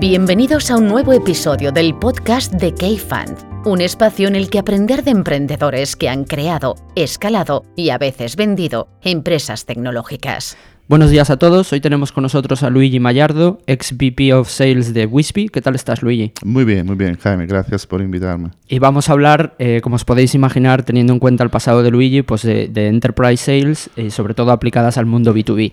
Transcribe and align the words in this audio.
Bienvenidos 0.00 0.70
a 0.70 0.78
un 0.78 0.88
nuevo 0.88 1.12
episodio 1.12 1.72
del 1.72 1.94
podcast 1.94 2.52
de 2.54 2.74
K-Fund, 2.74 3.66
un 3.66 3.82
espacio 3.82 4.28
en 4.28 4.34
el 4.34 4.48
que 4.48 4.58
aprender 4.58 5.04
de 5.04 5.10
emprendedores 5.10 5.94
que 5.94 6.08
han 6.08 6.24
creado, 6.24 6.74
escalado 6.96 7.66
y 7.76 7.90
a 7.90 7.98
veces 7.98 8.34
vendido 8.34 8.88
empresas 9.02 9.66
tecnológicas. 9.66 10.56
Buenos 10.90 11.12
días 11.12 11.30
a 11.30 11.36
todos. 11.36 11.72
Hoy 11.72 11.80
tenemos 11.80 12.10
con 12.10 12.22
nosotros 12.22 12.64
a 12.64 12.68
Luigi 12.68 12.98
Mayardo, 12.98 13.60
ex 13.68 13.92
VP 13.92 14.34
of 14.34 14.50
Sales 14.50 14.92
de 14.92 15.06
Wispy. 15.06 15.48
¿Qué 15.48 15.60
tal 15.60 15.76
estás, 15.76 16.02
Luigi? 16.02 16.32
Muy 16.44 16.64
bien, 16.64 16.84
muy 16.84 16.96
bien, 16.96 17.16
Jaime. 17.16 17.46
Gracias 17.46 17.86
por 17.86 18.02
invitarme. 18.02 18.50
Y 18.66 18.80
vamos 18.80 19.08
a 19.08 19.12
hablar, 19.12 19.54
eh, 19.60 19.78
como 19.84 19.94
os 19.94 20.04
podéis 20.04 20.34
imaginar, 20.34 20.82
teniendo 20.82 21.12
en 21.12 21.20
cuenta 21.20 21.44
el 21.44 21.50
pasado 21.50 21.84
de 21.84 21.92
Luigi, 21.92 22.22
pues 22.22 22.42
de, 22.42 22.66
de 22.66 22.88
Enterprise 22.88 23.36
Sales 23.36 23.88
y 23.94 24.10
sobre 24.10 24.34
todo 24.34 24.50
aplicadas 24.50 24.98
al 24.98 25.06
mundo 25.06 25.32
B2B. 25.32 25.70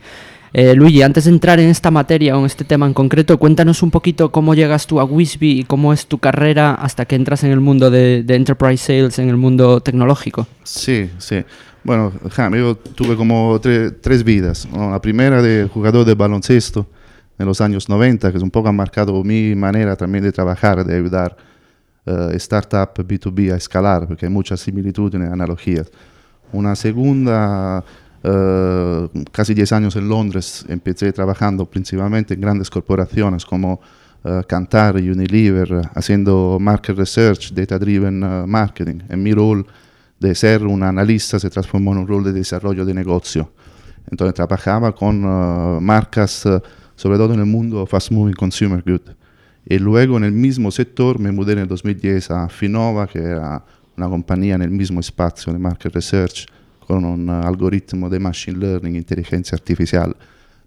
Eh, 0.53 0.75
Luigi, 0.75 1.01
antes 1.01 1.25
de 1.25 1.31
entrar 1.31 1.59
en 1.59 1.69
esta 1.69 1.91
materia 1.91 2.37
o 2.37 2.39
en 2.39 2.45
este 2.45 2.63
tema 2.63 2.85
en 2.85 2.93
concreto, 2.93 3.37
cuéntanos 3.37 3.83
un 3.83 3.91
poquito 3.91 4.31
cómo 4.31 4.53
llegas 4.53 4.87
tú 4.87 4.99
a 4.99 5.03
Wisby 5.03 5.59
y 5.59 5.63
cómo 5.63 5.93
es 5.93 6.07
tu 6.07 6.19
carrera 6.19 6.73
hasta 6.73 7.05
que 7.05 7.15
entras 7.15 7.43
en 7.43 7.51
el 7.51 7.59
mundo 7.59 7.89
de, 7.89 8.23
Enterprise 8.27 8.83
Sales, 8.83 9.19
en 9.19 9.29
el 9.29 9.37
mundo 9.37 9.81
tecnológico. 9.81 10.47
Sí, 10.63 11.09
sí. 11.17 11.43
Bueno, 11.87 12.11
yo 12.51 12.75
tuve 12.75 13.15
como 13.15 13.61
tres 13.61 14.21
vidas. 14.25 14.67
La 14.73 14.99
primera 14.99 15.41
de 15.41 15.69
jugador 15.73 16.05
de 16.05 16.15
baloncesto 16.15 16.85
en 17.39 17.45
los 17.45 17.61
años 17.61 17.87
90, 17.87 18.29
que 18.29 18.35
es 18.35 18.43
un 18.43 18.51
poco 18.51 18.67
ha 18.67 18.73
marcado 18.73 19.23
mi 19.23 19.55
manera 19.55 19.95
también 19.95 20.25
de 20.25 20.33
trabajar, 20.33 20.83
de 20.83 20.97
ayudar 20.97 21.37
uh, 22.05 22.31
startup 22.31 22.93
B2B 22.93 23.53
a 23.53 23.55
escalar, 23.55 24.05
porque 24.05 24.25
hay 24.25 24.31
muchas 24.33 24.59
similitudes 24.59 25.15
analogías. 25.31 25.89
Una 26.51 26.75
segunda 26.75 27.85
eh, 28.21 29.07
casi 29.31 29.53
10 29.53 29.71
años 29.71 29.95
en 29.95 30.09
Londres 30.09 30.65
empecé 30.67 31.13
trabajando 31.13 31.65
principalmente 31.65 32.33
en 32.33 32.41
grandes 32.41 32.69
corporaciones 32.69 33.45
como 33.45 33.79
uh, 34.25 34.41
Kantar, 34.45 34.97
Unilever, 34.97 35.89
haciendo 35.95 36.57
market 36.59 36.97
research, 36.97 37.53
data 37.53 37.79
driven 37.79 38.21
eh, 38.21 38.43
marketing. 38.45 38.99
En 39.07 39.23
mi 39.23 39.31
rol 39.31 39.65
de 40.19 40.33
ser 40.35 40.65
un 40.65 40.83
analista 40.83 41.39
se 41.39 41.49
transformó 41.49 41.91
en 41.91 41.99
un 41.99 42.07
rol 42.07 42.23
de 42.23 42.33
desarrollo 42.33 42.85
de 42.85 42.93
negocio. 42.93 43.51
Entonces 44.09 44.33
trabajaba 44.33 44.93
con 44.93 45.21
marcas, 45.83 46.47
sobre 46.95 47.17
todo 47.17 47.33
en 47.33 47.39
el 47.41 47.45
mundo 47.45 47.85
fast 47.85 48.11
moving 48.11 48.33
consumer 48.33 48.83
good. 48.85 49.01
Y 49.65 49.79
luego 49.79 50.17
en 50.17 50.23
el 50.23 50.31
mismo 50.31 50.71
sector 50.71 51.19
me 51.19 51.31
mudé 51.31 51.53
en 51.53 51.59
el 51.59 51.67
2010 51.67 52.31
a 52.31 52.49
Finova, 52.49 53.05
que 53.05 53.19
era 53.19 53.63
una 53.97 54.07
compañía 54.07 54.55
en 54.55 54.61
el 54.61 54.71
mismo 54.71 54.99
espacio 55.01 55.51
de 55.51 55.59
market 55.59 55.93
research 55.93 56.45
con 56.79 57.03
un 57.03 57.29
algoritmo 57.29 58.09
de 58.09 58.17
machine 58.17 58.57
learning, 58.57 58.95
inteligencia 58.95 59.55
artificial, 59.55 60.15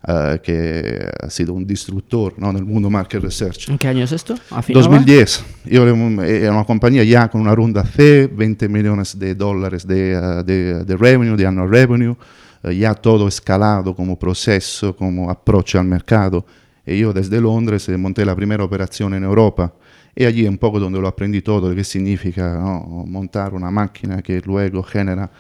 uh, 0.07 0.39
que 0.43 1.09
ha 1.21 1.31
sido 1.31 1.55
un 1.55 1.67
disruptor 1.67 2.35
¿no? 2.37 2.51
en 2.51 2.57
el 2.57 2.65
mundo 2.65 2.91
market 2.91 3.23
research. 3.23 3.69
¿En 3.69 3.79
qué 3.79 3.89
año 3.89 4.05
es 4.05 4.13
esto? 4.13 4.35
2010. 4.69 5.45
Yo 5.65 5.83
era 5.83 6.53
una 6.53 6.65
compañía 6.65 7.05
ya 7.05 7.29
con 7.29 7.41
una 7.41 7.55
ronda 7.55 7.85
C, 7.85 8.27
20 8.27 8.69
millones 8.69 9.19
de 9.19 9.35
dólares 9.35 9.87
de, 9.87 10.17
uh, 10.17 10.43
de, 10.43 10.85
de 10.85 10.97
revenue, 10.97 11.37
de 11.37 11.47
annual 11.47 11.71
revenue, 11.71 12.17
ya 12.63 12.95
todo 12.95 13.27
escalado 13.27 13.95
como 13.95 14.19
proceso, 14.19 14.95
como 14.95 15.31
approach 15.31 15.77
al 15.77 15.87
mercado. 15.87 16.45
Y 16.85 16.99
yo 16.99 17.13
desde 17.13 17.41
Londres 17.41 17.89
monté 17.91 18.25
la 18.25 18.35
primera 18.35 18.65
operación 18.65 19.15
en 19.15 19.25
Europa. 19.25 19.73
Y 20.15 20.25
allí 20.25 20.47
un 20.47 20.59
poco 20.59 20.81
donde 20.81 21.01
lo 21.01 21.09
aprendí 21.09 21.41
todo, 21.41 21.75
qué 21.75 21.85
significa 21.85 22.59
¿no? 22.59 23.05
montar 23.07 23.55
una 23.55 23.71
máquina 23.71 24.21
que 24.23 24.41
luego 24.45 24.83
genera 24.83 25.31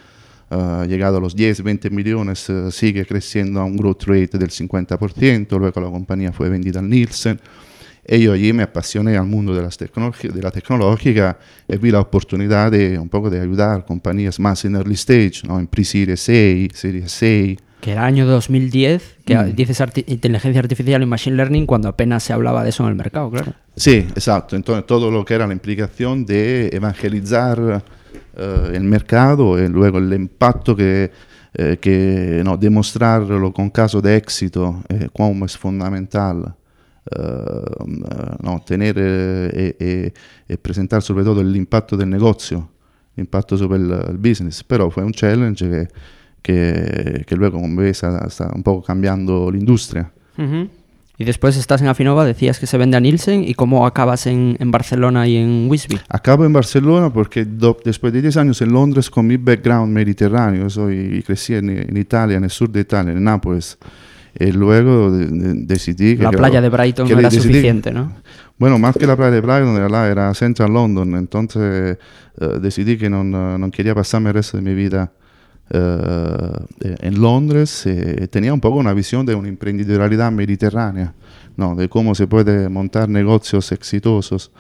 llegado 0.87 1.19
a 1.19 1.21
los 1.21 1.37
10, 1.37 1.63
20 1.63 1.91
millones, 1.91 2.49
uh, 2.49 2.71
sigue 2.71 3.07
creciendo 3.07 3.61
a 3.61 3.65
un 3.65 3.77
growth 3.77 4.03
rate 4.05 4.39
del 4.39 4.51
50%, 4.51 5.59
luego 5.59 5.81
la 5.81 5.91
compañía 5.91 6.33
fue 6.33 6.49
vendida 6.49 6.81
al 6.81 6.89
Nielsen. 6.89 7.41
Y 8.07 8.23
yo 8.23 8.33
allí 8.33 8.53
me 8.53 8.65
apasioné 8.65 9.17
al 9.17 9.27
mundo 9.27 9.55
de, 9.55 9.63
las 9.63 9.79
de 9.79 10.43
la 10.43 10.51
tecnológica 10.51 11.39
y 11.69 11.77
vi 11.77 11.91
la 11.93 12.01
oportunidad 12.01 12.73
de 12.73 12.99
un 12.99 13.09
poco 13.09 13.31
de 13.31 13.41
ayudar 13.41 13.85
compañías 13.85 14.41
más 14.41 14.65
en 14.65 14.75
early 14.75 14.95
stage, 14.95 15.43
¿no? 15.47 15.61
en 15.61 15.69
pre-series 15.69 16.19
6, 16.19 16.71
series 16.75 17.13
6. 17.13 17.59
Que 17.81 17.93
era 17.93 18.05
año 18.05 18.27
2010, 18.27 19.19
que 19.25 19.37
mm. 19.37 19.55
dices 19.55 19.83
inteligencia 20.07 20.61
artificial 20.61 21.03
y 21.03 21.07
machine 21.07 21.37
learning 21.37 21.67
cuando 21.67 21.89
apenas 21.89 22.25
se 22.25 22.33
hablaba 22.33 22.65
de 22.65 22.71
eso 22.71 22.83
en 22.83 22.91
el 22.91 22.95
mercado, 22.97 23.31
claro. 23.31 23.55
Sí, 23.77 24.07
exacto. 24.15 24.57
Entonces 24.57 24.87
todo 24.87 25.11
lo 25.11 25.25
que 25.25 25.35
era 25.35 25.47
la 25.47 25.53
implicación 25.53 26.27
de 26.27 26.69
evangelizar 26.73 27.85
eh, 28.37 28.73
el 28.75 28.85
mercado 28.85 29.63
y 29.63 29.69
luego 29.69 29.99
el 29.99 30.13
impacto 30.13 30.75
que, 30.75 31.11
eh, 31.55 31.79
que 31.81 32.43
no, 32.45 32.57
demostrarlo 32.57 33.53
con 33.53 33.71
caso 33.71 34.01
de 34.01 34.17
éxito, 34.17 34.83
eh, 34.89 35.09
como 35.13 35.47
es 35.47 35.57
fundamental. 35.57 36.55
no, 38.43 38.61
tener 38.65 38.97
y 40.49 40.57
presentar 40.59 41.03
sobre 41.03 41.25
todo 41.25 41.41
el 41.41 41.57
impacto 41.57 41.97
del 41.97 42.09
negocio, 42.09 42.69
el 43.17 43.23
impacto 43.23 43.57
sobre 43.57 43.79
el, 43.79 44.19
business, 44.19 44.63
pero 44.63 44.91
fue 44.91 45.03
un 45.03 45.13
challenge 45.13 45.69
que, 45.69 45.89
que, 46.41 47.25
que 47.27 47.37
luego 47.37 47.61
como 47.61 47.81
ves 47.81 48.03
está, 48.05 48.53
un 48.55 48.63
poco 48.63 48.83
cambiando 48.83 49.51
la 49.51 49.59
industria. 49.59 50.13
Y 51.21 51.25
después 51.25 51.55
estás 51.59 51.83
en 51.83 51.89
Afinova, 51.89 52.25
decías 52.25 52.59
que 52.59 52.67
se 52.67 52.79
vende 52.79 52.97
a 52.97 53.01
Nielsen. 53.01 53.45
¿Y 53.47 53.53
cómo 53.53 53.87
acabas 53.87 54.27
en, 54.27 54.57
en 54.59 54.71
Barcelona 54.71 55.29
y 55.29 55.37
en 55.37 55.69
Wisby? 55.69 56.01
Acabo 56.09 56.47
en 56.47 56.53
Barcelona 56.55 57.13
porque 57.13 57.45
después 57.45 58.11
de 58.15 58.23
10 58.23 58.39
años 58.39 58.63
en 58.63 58.73
Londres 58.73 59.11
con 59.11 59.27
mi 59.27 59.37
background 59.37 59.93
mediterráneo, 59.93 60.71
soy, 60.71 61.23
crecí 61.27 61.55
en, 61.55 61.69
en, 61.69 61.95
Italia, 61.99 62.39
en 62.39 62.45
el 62.45 62.51
sur 62.51 62.71
de 62.71 62.81
Italia, 62.81 63.13
en 63.13 63.23
Nápoles. 63.23 63.77
Y 64.39 64.51
luego 64.51 65.11
decidí 65.11 66.17
que... 66.17 66.23
La 66.23 66.31
playa 66.31 66.63
de 66.63 66.71
Brighton 66.71 67.07
no 67.07 67.19
era 67.19 67.31
suficiente, 67.31 67.93
¿no? 67.93 68.15
Bueno, 68.57 68.79
más 68.79 68.97
que 68.97 69.07
la 69.07 69.15
playa 69.15 69.33
de 69.33 69.43
Brighton 69.43 69.77
era, 69.77 70.09
era 70.09 70.33
Central 70.33 70.73
London, 70.73 71.17
entonces 71.17 71.99
uh, 72.41 72.47
decidí 72.61 72.97
que 72.97 73.11
no, 73.11 73.25
no 73.25 73.71
quería 73.71 73.95
pasarme 73.95 74.31
el 74.31 74.37
resto 74.37 74.57
de 74.57 74.63
mi 74.63 74.73
vida 74.73 75.13
eh, 75.13 75.20
en 75.73 77.21
Londres 77.21 77.87
eh, 77.87 78.27
tenía 78.29 78.53
un 78.53 78.61
poco 78.61 78.79
una 78.79 78.93
visión 78.93 79.25
de 79.25 79.35
una 79.35 79.49
emprendedorialidad 79.49 80.33
mediterránea, 80.33 81.15
¿no? 81.57 81.77
de 81.77 81.89
cómo 81.89 82.15
se 82.15 82.27
puede 82.27 82.69
montar 82.69 83.09
negocios 83.09 83.71
exitosos 83.71 84.51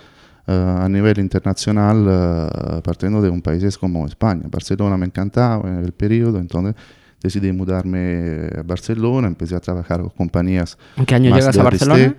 eh, 0.47 0.53
a 0.53 0.88
nivel 0.88 1.19
internacional 1.19 2.81
partiendo 2.84 3.21
de 3.21 3.28
un 3.28 3.43
país 3.43 3.76
como 3.76 4.06
España. 4.06 4.43
Barcelona 4.48 4.97
me 4.97 5.06
encantaba 5.06 5.69
en 5.69 5.84
el 5.84 5.93
periodo, 5.93 6.38
entonces 6.38 6.75
decidí 7.21 7.53
mudarme 7.53 8.48
a 8.56 8.62
Barcelona, 8.62 9.27
empecé 9.27 9.56
a 9.56 9.60
trabajar 9.60 10.00
con 10.00 10.10
compañías. 10.10 10.78
¿En 10.97 11.06
qué 11.06 11.16
año 11.16 11.34
llegas 11.34 11.59
a 11.59 11.62
Barcelona? 11.62 12.15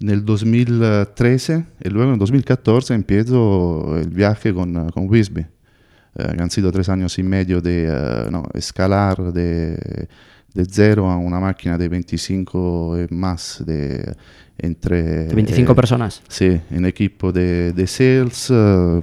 En 0.00 0.10
el 0.10 0.24
2013 0.24 1.64
y 1.84 1.88
luego 1.88 2.12
en 2.12 2.18
2014 2.18 2.92
empiezo 2.92 3.96
el 3.96 4.10
viaje 4.10 4.52
con, 4.52 4.90
con 4.90 5.08
Wisby. 5.08 5.46
Eh, 6.14 6.36
han 6.38 6.50
sido 6.50 6.70
tres 6.70 6.88
años 6.88 7.18
y 7.18 7.22
medio 7.22 7.60
de 7.60 7.86
eh, 7.88 8.28
no, 8.30 8.44
escalar 8.52 9.32
de, 9.32 10.08
de, 10.52 10.64
cero 10.68 11.10
a 11.10 11.16
una 11.16 11.40
máquina 11.40 11.78
de 11.78 11.88
25 11.88 12.98
y 13.10 13.14
más 13.14 13.62
de 13.64 14.14
entre... 14.58 15.26
¿De 15.26 15.34
25 15.34 15.72
eh, 15.72 15.74
personas? 15.74 16.22
Sí, 16.28 16.60
en 16.70 16.84
equipo 16.84 17.32
de, 17.32 17.72
de 17.72 17.86
sales, 17.86 18.50
uh, 18.50 19.02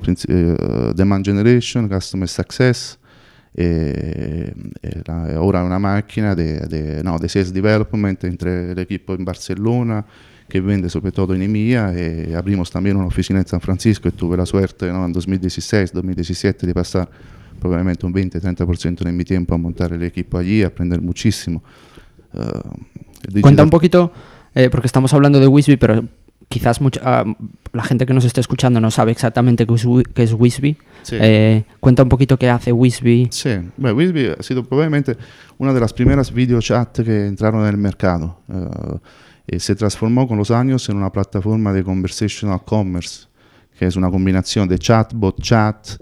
demand 0.95 1.25
generation, 1.25 1.89
customer 1.89 2.29
success, 2.29 2.99
e, 3.55 4.53
e 4.81 5.01
la, 5.05 5.41
ora 5.41 5.63
una 5.63 5.79
macchina 5.79 6.35
de, 6.35 6.59
de, 6.67 7.03
no, 7.03 7.17
de 7.17 7.27
sales 7.27 7.51
development 7.51 8.23
entre 8.25 8.73
el 8.73 8.79
equipo 8.79 9.15
en 9.15 9.25
Que 10.49 10.59
vende 10.61 10.89
sobre 10.89 11.11
todo 11.11 11.35
en 11.35 11.43
EMEA 11.43 11.93
y 12.29 12.33
abrimos 12.33 12.71
también 12.71 12.97
una 12.97 13.05
oficina 13.05 13.39
en 13.39 13.47
San 13.47 13.61
Francisco 13.61 14.07
y 14.07 14.11
tuve 14.11 14.35
la 14.35 14.45
suerte 14.45 14.91
¿no? 14.91 15.05
en 15.05 15.13
2016, 15.13 15.93
2017 15.93 16.65
de 16.65 16.73
pasar 16.73 17.09
probablemente 17.59 18.05
un 18.05 18.13
20-30% 18.13 19.03
de 19.03 19.11
mi 19.11 19.23
tiempo 19.23 19.53
a 19.53 19.57
montar 19.57 19.93
el 19.93 20.01
equipo 20.03 20.37
allí, 20.37 20.63
a 20.63 20.67
aprender 20.67 21.01
muchísimo. 21.01 21.61
Uh, 22.33 23.41
Cuenta 23.41 23.63
un 23.63 23.69
poquito, 23.69 24.11
eh, 24.55 24.69
porque 24.69 24.87
estamos 24.87 25.13
hablando 25.13 25.39
de 25.39 25.47
Wisby, 25.47 25.77
pero 25.77 26.03
quizás 26.47 26.81
mucha, 26.81 27.23
uh, 27.23 27.35
la 27.73 27.83
gente 27.83 28.05
que 28.05 28.13
nos 28.13 28.25
esté 28.25 28.41
escuchando 28.41 28.79
no 28.79 28.89
sabe 28.91 29.11
exactamente 29.11 29.67
qué 29.67 29.73
es, 29.73 29.85
qué 30.13 30.23
es 30.23 30.33
Wisby. 30.33 30.77
Sí. 31.03 31.17
Eh, 31.19 31.63
cuenta 31.79 32.03
un 32.03 32.09
poquito 32.09 32.37
qué 32.37 32.49
hace 32.49 32.71
Wisby. 32.71 33.27
Sí, 33.31 33.49
bueno, 33.77 33.97
Wisby 33.97 34.35
ha 34.39 34.43
sido 34.43 34.63
probablemente 34.63 35.17
una 35.57 35.73
de 35.73 35.79
las 35.79 35.93
primeras 35.93 36.31
video 36.31 36.61
chat 36.61 37.01
que 37.01 37.27
entraron 37.27 37.61
en 37.63 37.67
el 37.67 37.77
mercado. 37.77 38.39
Uh, 38.47 38.97
y 39.51 39.59
se 39.59 39.75
transformó 39.75 40.27
con 40.27 40.37
los 40.37 40.51
años 40.51 40.87
en 40.89 40.97
una 40.97 41.11
plataforma 41.11 41.73
de 41.73 41.83
conversational 41.83 42.63
commerce, 42.63 43.27
que 43.77 43.87
es 43.87 43.95
una 43.95 44.11
combinación 44.11 44.67
de 44.67 44.77
chatbot, 44.77 45.41
chat, 45.41 45.99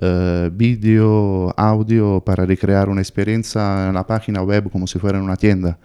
uh, 0.00 0.50
video, 0.50 1.52
audio 1.56 2.22
para 2.24 2.46
recrear 2.46 2.88
una 2.88 3.00
experiencia 3.00 3.88
en 3.88 3.94
la 3.94 4.06
página 4.06 4.42
web 4.42 4.70
como 4.70 4.86
si 4.86 4.98
fuera 4.98 5.18
en 5.18 5.24
una 5.24 5.36
tienda. 5.36 5.78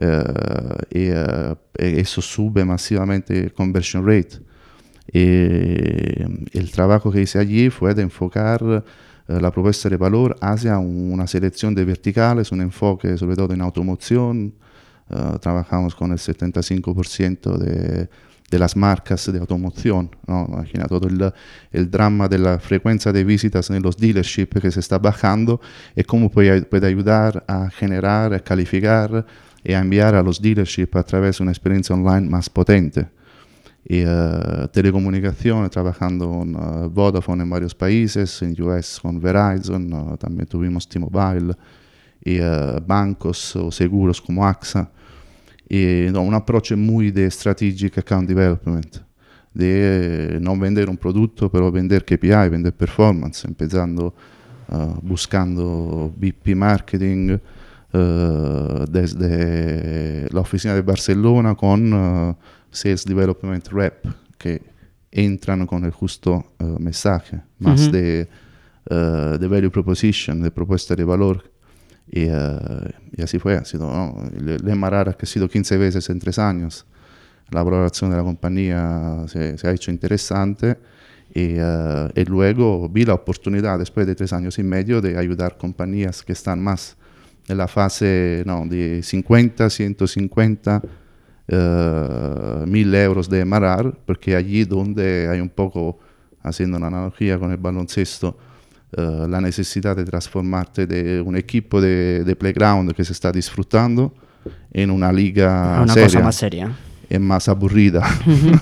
Uh, 0.00 0.96
y, 0.96 1.10
uh, 1.10 1.56
eso 1.74 2.22
sube 2.22 2.64
masivamente 2.64 3.38
el 3.38 3.52
conversion 3.52 4.06
rate. 4.06 4.38
Y 5.12 6.56
el 6.56 6.70
trabajo 6.70 7.10
que 7.10 7.22
hice 7.22 7.38
allí 7.38 7.70
fue 7.70 7.94
de 7.94 8.02
enfocar 8.02 8.84
eh, 9.28 9.40
la 9.40 9.50
propuesta 9.50 9.88
de 9.88 9.96
valor 9.96 10.36
hacia 10.40 10.78
una 10.78 11.26
selección 11.26 11.74
de 11.74 11.84
verticales, 11.84 12.52
un 12.52 12.60
enfoque 12.60 13.16
sobre 13.18 13.36
todo 13.36 13.52
en 13.54 13.60
automoción. 13.60 14.54
Eh, 15.10 15.38
trabajamos 15.40 15.94
con 15.94 16.12
el 16.12 16.18
75% 16.18 17.56
de, 17.56 18.08
de, 18.50 18.58
las 18.58 18.76
marcas 18.76 19.30
de 19.32 19.38
automoción. 19.38 20.10
¿no? 20.26 20.46
Imagina 20.48 20.86
todo 20.86 21.08
el, 21.08 21.32
el, 21.72 21.90
drama 21.90 22.28
de 22.28 22.38
la 22.38 22.58
frecuencia 22.58 23.12
de 23.12 23.24
visitas 23.24 23.70
en 23.70 23.82
los 23.82 23.96
dealerships 23.96 24.60
que 24.60 24.70
se 24.70 24.80
está 24.80 24.98
bajando 24.98 25.60
y 25.96 26.02
cómo 26.04 26.30
puede, 26.30 26.62
puede 26.62 26.86
ayudar 26.86 27.44
a 27.48 27.70
generar, 27.70 28.34
a 28.34 28.40
calificar 28.40 29.24
y 29.64 29.72
a 29.72 29.80
enviar 29.80 30.14
a 30.14 30.22
los 30.22 30.40
dealerships 30.42 30.96
a 30.96 31.02
través 31.02 31.38
de 31.38 31.44
una 31.44 31.52
experiencia 31.52 31.94
online 31.94 32.28
más 32.28 32.50
potente 32.50 33.08
y 33.88 34.04
uh, 34.04 34.68
telecomunicaciones, 34.70 35.70
trabajando 35.70 36.28
con 36.28 36.54
uh, 36.54 36.90
Vodafone 36.90 37.42
en 37.42 37.50
varios 37.50 37.74
países, 37.74 38.42
en 38.42 38.54
US 38.62 39.00
con 39.00 39.18
Verizon, 39.18 39.90
uh, 39.92 40.16
también 40.18 40.46
tuvimos 40.46 40.86
T-Mobile, 40.86 41.54
y 42.22 42.40
bancos 42.86 43.56
o 43.56 43.70
seguros 43.70 44.20
como 44.20 44.46
AXA, 44.46 44.90
y 45.68 46.06
no, 46.10 46.22
un 46.22 46.34
approach 46.34 46.72
muy 46.72 47.10
de 47.10 47.30
strategic 47.30 47.98
account 47.98 48.28
development, 48.28 48.96
de 49.52 50.38
no 50.40 50.56
vender 50.56 50.88
un 50.88 50.96
producto, 50.96 51.50
pero 51.50 51.70
vender 51.70 52.04
KPI, 52.04 52.48
vender 52.50 52.72
performance, 52.72 53.44
empezando 53.46 54.14
buscando 55.02 56.12
BP 56.14 56.54
Marketing, 56.54 57.38
desde 58.90 60.28
la 60.30 60.40
oficina 60.40 60.74
de 60.74 60.82
Barcelona 60.82 61.54
con 61.54 62.36
Sales 62.70 63.04
Development 63.04 63.66
Rep 63.68 64.06
que 64.36 64.62
entran 65.10 65.66
con 65.66 65.84
el 65.84 65.90
justo 65.90 66.52
uh, 66.58 66.78
mensaje, 66.78 67.40
más 67.58 67.80
uh 67.80 67.84
-huh. 67.84 67.90
de, 67.90 68.28
uh, 68.90 69.38
de, 69.38 69.48
value 69.48 69.70
proposition, 69.70 70.40
de 70.42 70.50
propuesta 70.50 70.94
de 70.94 71.04
valor. 71.04 71.42
Y, 72.10 72.24
y 72.24 73.22
así 73.22 73.38
fue, 73.38 73.56
ha 73.56 73.64
sido, 73.64 73.86
¿no? 73.86 74.28
el 74.34 74.62
MRR 74.64 75.10
ha 75.10 75.14
crecido 75.14 75.48
15 75.48 75.76
veces 75.76 76.08
en 76.08 76.18
tres 76.18 76.38
años, 76.38 76.86
la 77.50 77.62
valoración 77.62 78.10
de 78.10 78.16
la 78.16 78.22
compañía 78.22 79.24
se, 79.26 79.58
se 79.58 79.68
ha 79.68 79.72
hecho 79.72 79.90
interesante 79.90 80.78
y, 81.34 81.56
y, 81.58 82.24
luego 82.24 82.88
vi 82.88 83.04
la 83.04 83.14
oportunidad 83.14 83.78
después 83.78 84.06
de 84.06 84.14
tres 84.14 84.32
años 84.32 84.58
y 84.58 84.62
medio 84.62 85.00
de 85.02 85.18
ayudar 85.18 85.58
compañías 85.58 86.22
que 86.22 86.32
están 86.32 86.60
más 86.62 86.96
en 87.48 87.56
la 87.56 87.66
fase 87.68 88.42
no, 88.46 88.64
de 88.66 89.02
50, 89.02 89.70
150 89.70 90.82
uh, 91.48 92.66
mil 92.66 92.94
euros 92.94 93.28
de 93.28 93.44
Marar, 93.44 93.96
porque 94.06 94.36
allí 94.36 94.64
donde 94.64 95.28
hay 95.28 95.40
un 95.40 95.48
poco, 95.48 95.98
haciendo 96.42 96.76
una 96.76 96.88
analogía 96.88 97.38
con 97.38 97.50
el 97.50 97.56
baloncesto, 97.56 98.36
uh, 98.96 99.28
la 99.28 99.40
necesidad 99.40 99.96
de 99.96 100.04
transformarte 100.04 100.86
de 100.86 101.20
un 101.20 101.36
equipo 101.36 101.80
de, 101.80 102.24
de, 102.24 102.36
playground 102.36 102.92
que 102.92 103.04
se 103.04 103.12
está 103.12 103.32
disfrutando 103.32 104.14
en 104.72 104.90
una 104.90 105.12
liga 105.12 105.80
una 105.82 105.92
seria. 105.92 106.06
cosa 106.06 106.20
más 106.20 106.36
seria 106.36 106.72
es 107.08 107.20
más 107.20 107.48
aburrida. 107.48 108.06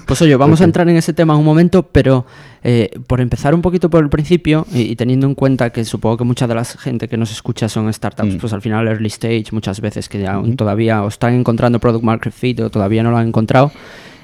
Pues 0.06 0.22
oye, 0.22 0.36
vamos 0.36 0.60
a 0.60 0.64
entrar 0.64 0.88
en 0.88 0.96
ese 0.96 1.12
tema 1.12 1.34
en 1.34 1.40
un 1.40 1.44
momento, 1.44 1.82
pero 1.82 2.26
eh, 2.62 2.90
por 3.06 3.20
empezar 3.20 3.54
un 3.54 3.62
poquito 3.62 3.90
por 3.90 4.02
el 4.02 4.08
principio 4.08 4.66
y, 4.72 4.82
y, 4.82 4.96
teniendo 4.96 5.26
en 5.26 5.34
cuenta 5.34 5.70
que 5.70 5.84
supongo 5.84 6.18
que 6.18 6.24
mucha 6.24 6.46
de 6.46 6.54
la 6.54 6.64
gente 6.64 7.08
que 7.08 7.16
nos 7.16 7.32
escucha 7.32 7.68
son 7.68 7.92
startups, 7.92 8.34
mm. 8.34 8.38
pues 8.38 8.52
al 8.52 8.62
final 8.62 8.86
early 8.86 9.08
stage 9.08 9.46
muchas 9.50 9.80
veces 9.80 10.08
que 10.08 10.20
ya 10.20 10.38
-huh. 10.38 10.56
todavía 10.56 11.02
o 11.02 11.08
están 11.08 11.34
encontrando 11.34 11.80
product 11.80 12.04
market 12.04 12.32
fit 12.32 12.60
o 12.60 12.70
todavía 12.70 13.02
no 13.02 13.10
lo 13.10 13.16
han 13.16 13.28
encontrado. 13.28 13.72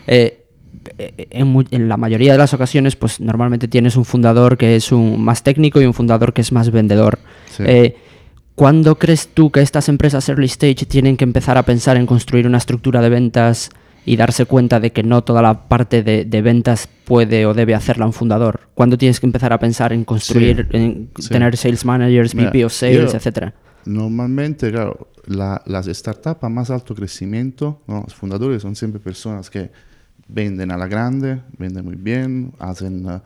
Eh, 0.07 0.42
en, 0.99 1.67
en, 1.71 1.89
la 1.89 1.97
mayoría 1.97 2.33
de 2.33 2.39
las 2.39 2.55
ocasiones, 2.55 2.97
pues 2.97 3.21
normalmente 3.21 3.69
tienes 3.69 3.97
un 3.97 4.05
fundador 4.05 4.57
que 4.57 4.77
es 4.77 4.93
un 4.93 5.23
más 5.23 5.43
técnico 5.43 5.81
y 5.81 5.87
un 5.87 5.95
fundador 5.95 6.33
que 6.33 6.41
es 6.41 6.53
más 6.53 6.71
vendedor. 6.71 7.19
Sí. 7.51 7.63
Eh, 7.67 7.97
¿Cuándo 8.55 8.97
crees 8.99 9.29
tú 9.29 9.51
que 9.51 9.61
estas 9.61 9.89
empresas 9.89 10.29
early 10.29 10.47
stage 10.47 10.87
tienen 10.87 11.17
que 11.17 11.25
empezar 11.25 11.57
a 11.57 11.63
pensar 11.63 11.97
en 11.97 12.07
construir 12.07 12.47
una 12.47 12.59
estructura 12.59 13.01
de 13.01 13.09
ventas 13.09 13.71
y 14.05 14.17
darse 14.17 14.47
cuenta 14.47 14.81
de 14.81 14.93
que 14.93 15.03
no 15.03 15.23
toda 15.23 15.43
la 15.43 15.69
parte 15.69 16.03
de, 16.03 16.25
de, 16.25 16.43
ventas 16.43 16.89
puede 17.05 17.47
o 17.47 17.55
debe 17.55 17.75
hacerla 17.75 18.05
un 18.05 18.13
fundador? 18.13 18.61
¿Cuándo 18.75 18.99
tienes 18.99 19.21
que 19.21 19.27
empezar 19.27 19.53
a 19.53 19.59
pensar 19.59 19.93
en 19.93 20.05
construir, 20.05 20.69
sí, 20.71 20.77
en 20.77 21.11
sí. 21.19 21.29
tener 21.29 21.57
sales 21.57 21.85
managers, 21.85 22.35
Mira, 22.35 22.51
VP 22.51 22.65
of 22.65 22.73
sales, 22.73 23.15
etcétera? 23.15 23.55
Normalmente, 23.85 24.71
claro, 24.71 25.09
la, 25.27 25.63
las 25.67 25.87
startups 25.87 26.43
a 26.45 26.49
más 26.49 26.71
alto 26.71 26.95
crecimiento, 26.95 27.83
¿no? 27.87 28.03
los 28.05 28.15
fundadores 28.15 28.63
son 28.63 28.77
siempre 28.77 29.01
personas 29.01 29.51
que 29.51 29.71
venden 30.33 30.71
a 30.71 30.77
la 30.77 30.87
grande, 30.87 31.43
venden 31.59 31.85
muy 31.85 31.97
bien, 31.97 32.53
hacen 32.59 33.07
uh, 33.07 33.21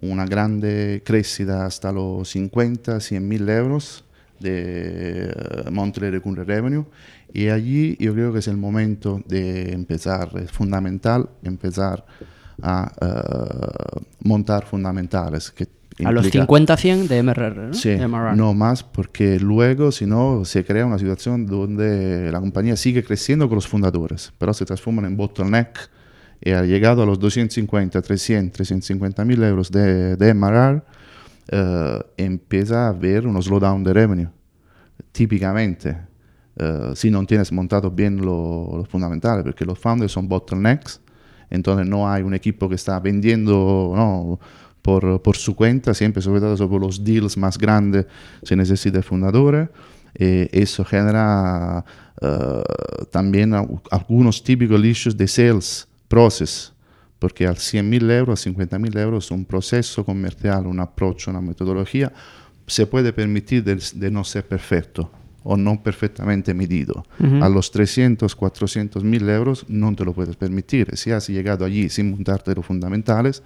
una 0.00 0.24
grande 0.24 1.02
crecida 1.04 1.66
hasta 1.66 1.92
los 1.92 2.28
50, 2.30 3.00
100 3.00 3.28
mil 3.28 3.48
euros 3.48 4.04
de 4.40 5.34
uh, 5.66 5.70
monthly 5.70 6.10
recurring 6.10 6.46
revenue 6.46 6.84
y 7.32 7.48
allí 7.48 7.96
yo 7.98 8.14
creo 8.14 8.32
que 8.32 8.38
es 8.38 8.48
el 8.48 8.56
momento 8.56 9.22
de 9.26 9.72
empezar, 9.72 10.30
es 10.42 10.50
fundamental 10.50 11.28
empezar 11.42 12.04
a 12.62 12.90
uh, 13.00 14.00
montar 14.20 14.64
fundamentales. 14.64 15.50
Que 15.50 15.68
a 16.04 16.12
los 16.12 16.32
50-100 16.32 17.08
de 17.08 17.22
MRR, 17.22 17.56
¿no? 17.68 17.74
Sí, 17.74 17.90
MRR. 17.90 18.36
no 18.36 18.54
más, 18.54 18.84
porque 18.84 19.40
luego, 19.40 19.90
si 19.90 20.06
no, 20.06 20.44
se 20.44 20.64
crea 20.64 20.86
una 20.86 20.98
situación 20.98 21.44
donde 21.46 22.30
la 22.30 22.40
compañía 22.40 22.76
sigue 22.76 23.02
creciendo 23.02 23.48
con 23.48 23.56
los 23.56 23.66
fundadores, 23.66 24.32
pero 24.38 24.54
se 24.54 24.64
transforman 24.64 25.06
en 25.06 25.16
bottleneck 25.16 25.90
y 26.40 26.50
ha 26.50 26.62
llegado 26.62 27.02
a 27.02 27.06
los 27.06 27.18
250, 27.18 28.00
300, 28.00 28.52
350 28.52 29.24
mil 29.24 29.42
euros 29.42 29.70
de, 29.70 30.16
de 30.16 30.34
MRR, 30.34 30.82
uh, 31.52 32.02
empieza 32.16 32.86
a 32.86 32.88
haber 32.88 33.26
un 33.26 33.40
slowdown 33.42 33.82
de 33.82 33.92
revenue, 33.92 34.28
típicamente. 35.12 35.96
Uh, 36.60 36.94
si 36.94 37.10
no 37.10 37.24
tienes 37.24 37.52
montado 37.52 37.90
bien 37.90 38.16
los 38.16 38.78
lo 38.78 38.84
fundamentales, 38.88 39.44
porque 39.44 39.64
los 39.64 39.78
founders 39.78 40.12
son 40.12 40.28
bottlenecks, 40.28 41.00
entonces 41.50 41.86
no 41.86 42.10
hay 42.10 42.22
un 42.22 42.34
equipo 42.34 42.68
que 42.68 42.74
está 42.74 43.00
vendiendo 43.00 43.92
no, 43.94 44.40
por, 44.82 45.22
por, 45.22 45.36
su 45.36 45.54
cuenta, 45.54 45.94
siempre 45.94 46.20
sobre 46.20 46.40
todo 46.40 46.56
sobre 46.56 46.78
los 46.78 47.02
deals 47.02 47.36
más 47.36 47.58
grandes 47.58 48.06
se 48.42 48.56
necesita 48.56 48.98
el 48.98 49.04
fundador, 49.04 49.72
y 50.18 50.48
eso 50.58 50.84
genera 50.84 51.84
uh, 52.20 53.04
también 53.10 53.54
algunos 53.90 54.42
típicos 54.42 54.84
issues 54.84 55.16
de 55.16 55.28
sales 55.28 55.87
process, 56.08 56.72
porque 57.18 57.46
al 57.46 57.56
100.000 57.56 58.10
euros, 58.10 58.46
50.000 58.46 58.98
euros, 58.98 59.30
un 59.30 59.44
proceso 59.44 60.04
comercial, 60.04 60.66
un 60.66 60.80
approach, 60.80 61.28
una 61.28 61.40
metodología, 61.40 62.12
se 62.66 62.86
puede 62.86 63.12
permitir 63.12 63.64
de, 63.64 63.82
de 63.94 64.10
no 64.10 64.24
ser 64.24 64.46
perfecto 64.46 65.10
o 65.42 65.56
no 65.56 65.82
perfectamente 65.82 66.52
medido. 66.52 67.04
Uh 67.18 67.24
-huh. 67.24 67.44
A 67.44 67.48
los 67.48 67.70
300, 67.70 68.34
400 68.34 69.02
mil 69.02 69.28
euros 69.28 69.64
no 69.68 69.94
te 69.94 70.04
lo 70.04 70.12
puedes 70.12 70.36
permitir. 70.36 70.94
Si 70.96 71.10
has 71.10 71.28
llegado 71.28 71.64
allí 71.64 71.88
sin 71.88 72.10
montarte 72.10 72.54
los 72.54 72.66
fundamentales, 72.66 73.42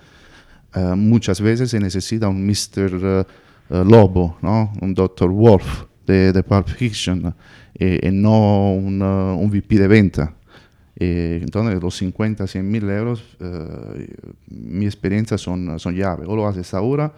uh, 0.75 0.97
muchas 0.97 1.41
veces 1.41 1.71
se 1.71 1.79
necesita 1.79 2.29
un 2.29 2.45
Mr. 2.45 3.27
Uh, 3.71 3.85
Lobo, 3.85 4.37
¿no? 4.43 4.73
un 4.81 4.95
Dr. 4.95 5.31
Wolf 5.31 5.85
de, 6.05 6.33
de 6.33 6.43
Pulp 6.43 6.67
Fiction, 6.69 7.35
y 7.79 8.11
no 8.11 8.73
un, 8.73 9.01
un, 9.01 9.51
VP 9.51 9.79
de 9.79 9.89
venta. 9.89 10.35
Entonces, 11.43 11.83
los 11.83 11.97
50, 11.97 12.47
100 12.47 12.71
mil 12.71 12.89
euros, 12.91 13.37
mi 14.49 14.85
experiencia 14.87 15.39
son, 15.39 15.79
son 15.79 15.95
llave. 15.95 16.25
O 16.27 16.37
lo 16.37 16.47
haces 16.47 16.75
ahora 16.75 17.13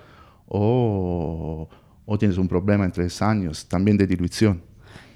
o 0.49 1.69
o 2.07 2.19
tienes 2.19 2.39
un 2.39 2.49
problema 2.49 2.85
en 2.85 2.93
tres 2.93 3.23
años, 3.23 3.67
también 3.67 3.97
de 3.97 4.07
dilución. 4.07 4.61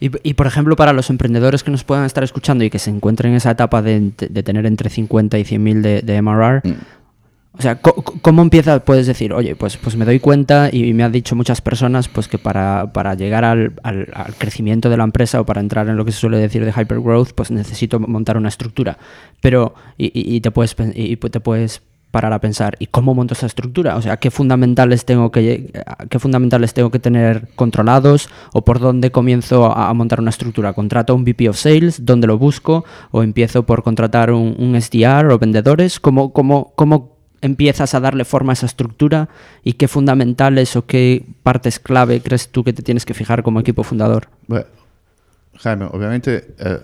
Y, 0.00 0.10
y, 0.22 0.34
por 0.34 0.46
ejemplo, 0.46 0.76
para 0.76 0.92
los 0.92 1.10
emprendedores 1.10 1.64
que 1.64 1.70
nos 1.70 1.84
puedan 1.84 2.04
estar 2.04 2.22
escuchando 2.22 2.64
y 2.64 2.70
que 2.70 2.78
se 2.78 2.90
encuentren 2.90 3.32
en 3.32 3.38
esa 3.38 3.50
etapa 3.50 3.82
de, 3.82 4.12
de 4.16 4.42
tener 4.42 4.64
entre 4.64 4.90
50 4.90 5.38
y 5.38 5.44
100 5.44 5.62
mil 5.62 5.82
de, 5.82 6.02
de, 6.02 6.22
MRR, 6.22 6.62
mm. 6.64 6.75
O 7.52 7.62
sea, 7.62 7.81
¿cómo 7.81 8.43
empieza? 8.43 8.85
Puedes 8.85 9.07
decir, 9.07 9.33
oye, 9.33 9.57
pues, 9.57 9.76
pues 9.78 9.97
me 9.97 10.05
doy 10.05 10.21
cuenta 10.21 10.69
y 10.71 10.93
me 10.93 11.02
han 11.02 11.11
dicho 11.11 11.35
muchas 11.35 11.61
personas 11.61 12.07
pues 12.07 12.28
que 12.28 12.38
para, 12.38 12.93
para 12.93 13.14
llegar 13.14 13.45
al, 13.45 13.73
al, 13.83 14.07
crecimiento 14.38 14.90
de 14.90 14.97
la 14.97 15.05
empresa 15.05 15.40
o 15.40 15.47
para 15.47 15.61
entrar 15.61 15.88
en 15.88 15.97
lo 15.97 16.05
que 16.05 16.12
se 16.12 16.21
suele 16.21 16.38
decir 16.38 16.64
de 16.64 16.71
hypergrowth, 16.71 17.33
pues 17.33 17.50
necesito 17.50 17.99
montar 17.99 18.37
una 18.37 18.49
estructura. 18.49 18.99
Pero, 19.40 19.75
y, 19.97 20.11
y, 20.14 20.40
te, 20.40 20.50
puedes, 20.52 20.76
y 20.95 21.17
te 21.17 21.40
puedes 21.40 21.83
parar 22.11 22.33
a 22.33 22.40
pensar, 22.40 22.76
¿y 22.78 22.87
cómo 22.87 23.14
monto 23.14 23.35
esa 23.35 23.47
estructura? 23.47 23.97
O 23.97 24.02
sea, 24.02 24.19
¿qué 24.19 24.31
fundamentales 24.31 25.05
tengo 25.05 25.31
que, 25.33 25.73
qué 26.09 26.19
fundamentales 26.19 26.75
tengo 26.75 26.90
que 26.90 26.99
tener 26.99 27.49
controlados 27.57 28.28
o 28.52 28.62
por 28.64 28.78
dónde 28.78 29.11
comienzo 29.11 29.76
a, 29.76 29.93
montar 29.95 30.21
una 30.21 30.31
estructura? 30.31 30.75
¿Contrato 30.75 31.14
un 31.14 31.25
VP 31.25 31.49
of 31.49 31.57
Sales? 31.57 32.07
¿Dónde 32.07 32.26
lo 32.26 32.38
busco? 32.38 32.85
¿O 33.11 33.23
empiezo 33.23 33.64
por 33.64 33.83
contratar 33.83 34.31
un, 34.31 34.55
un 34.59 34.81
SDR 34.81 35.33
o 35.33 35.38
vendedores? 35.38 35.99
¿Cómo, 35.99 36.33
cómo, 36.33 36.73
¿Cómo 36.76 37.17
empiezas 37.40 37.95
a 37.95 38.00
darle 38.00 38.25
forma 38.25 38.52
a 38.52 38.54
esa 38.54 38.66
estructura? 38.66 39.28
¿Y 39.62 39.75
qué 39.75 39.88
fundamentales 39.88 40.76
o 40.76 40.87
qué 40.87 41.25
partes 41.42 41.78
clave 41.78 42.21
crees 42.21 42.49
tú 42.49 42.64
que 42.64 42.73
te 42.73 42.83
tienes 42.83 43.04
que 43.04 43.14
fijar 43.14 43.42
como 43.42 43.61
equipo 43.61 43.83
fundador? 43.83 44.28
Bueno, 44.47 44.66
Jaime, 45.57 45.87
obviamente 45.87 46.54
eh, 46.59 46.80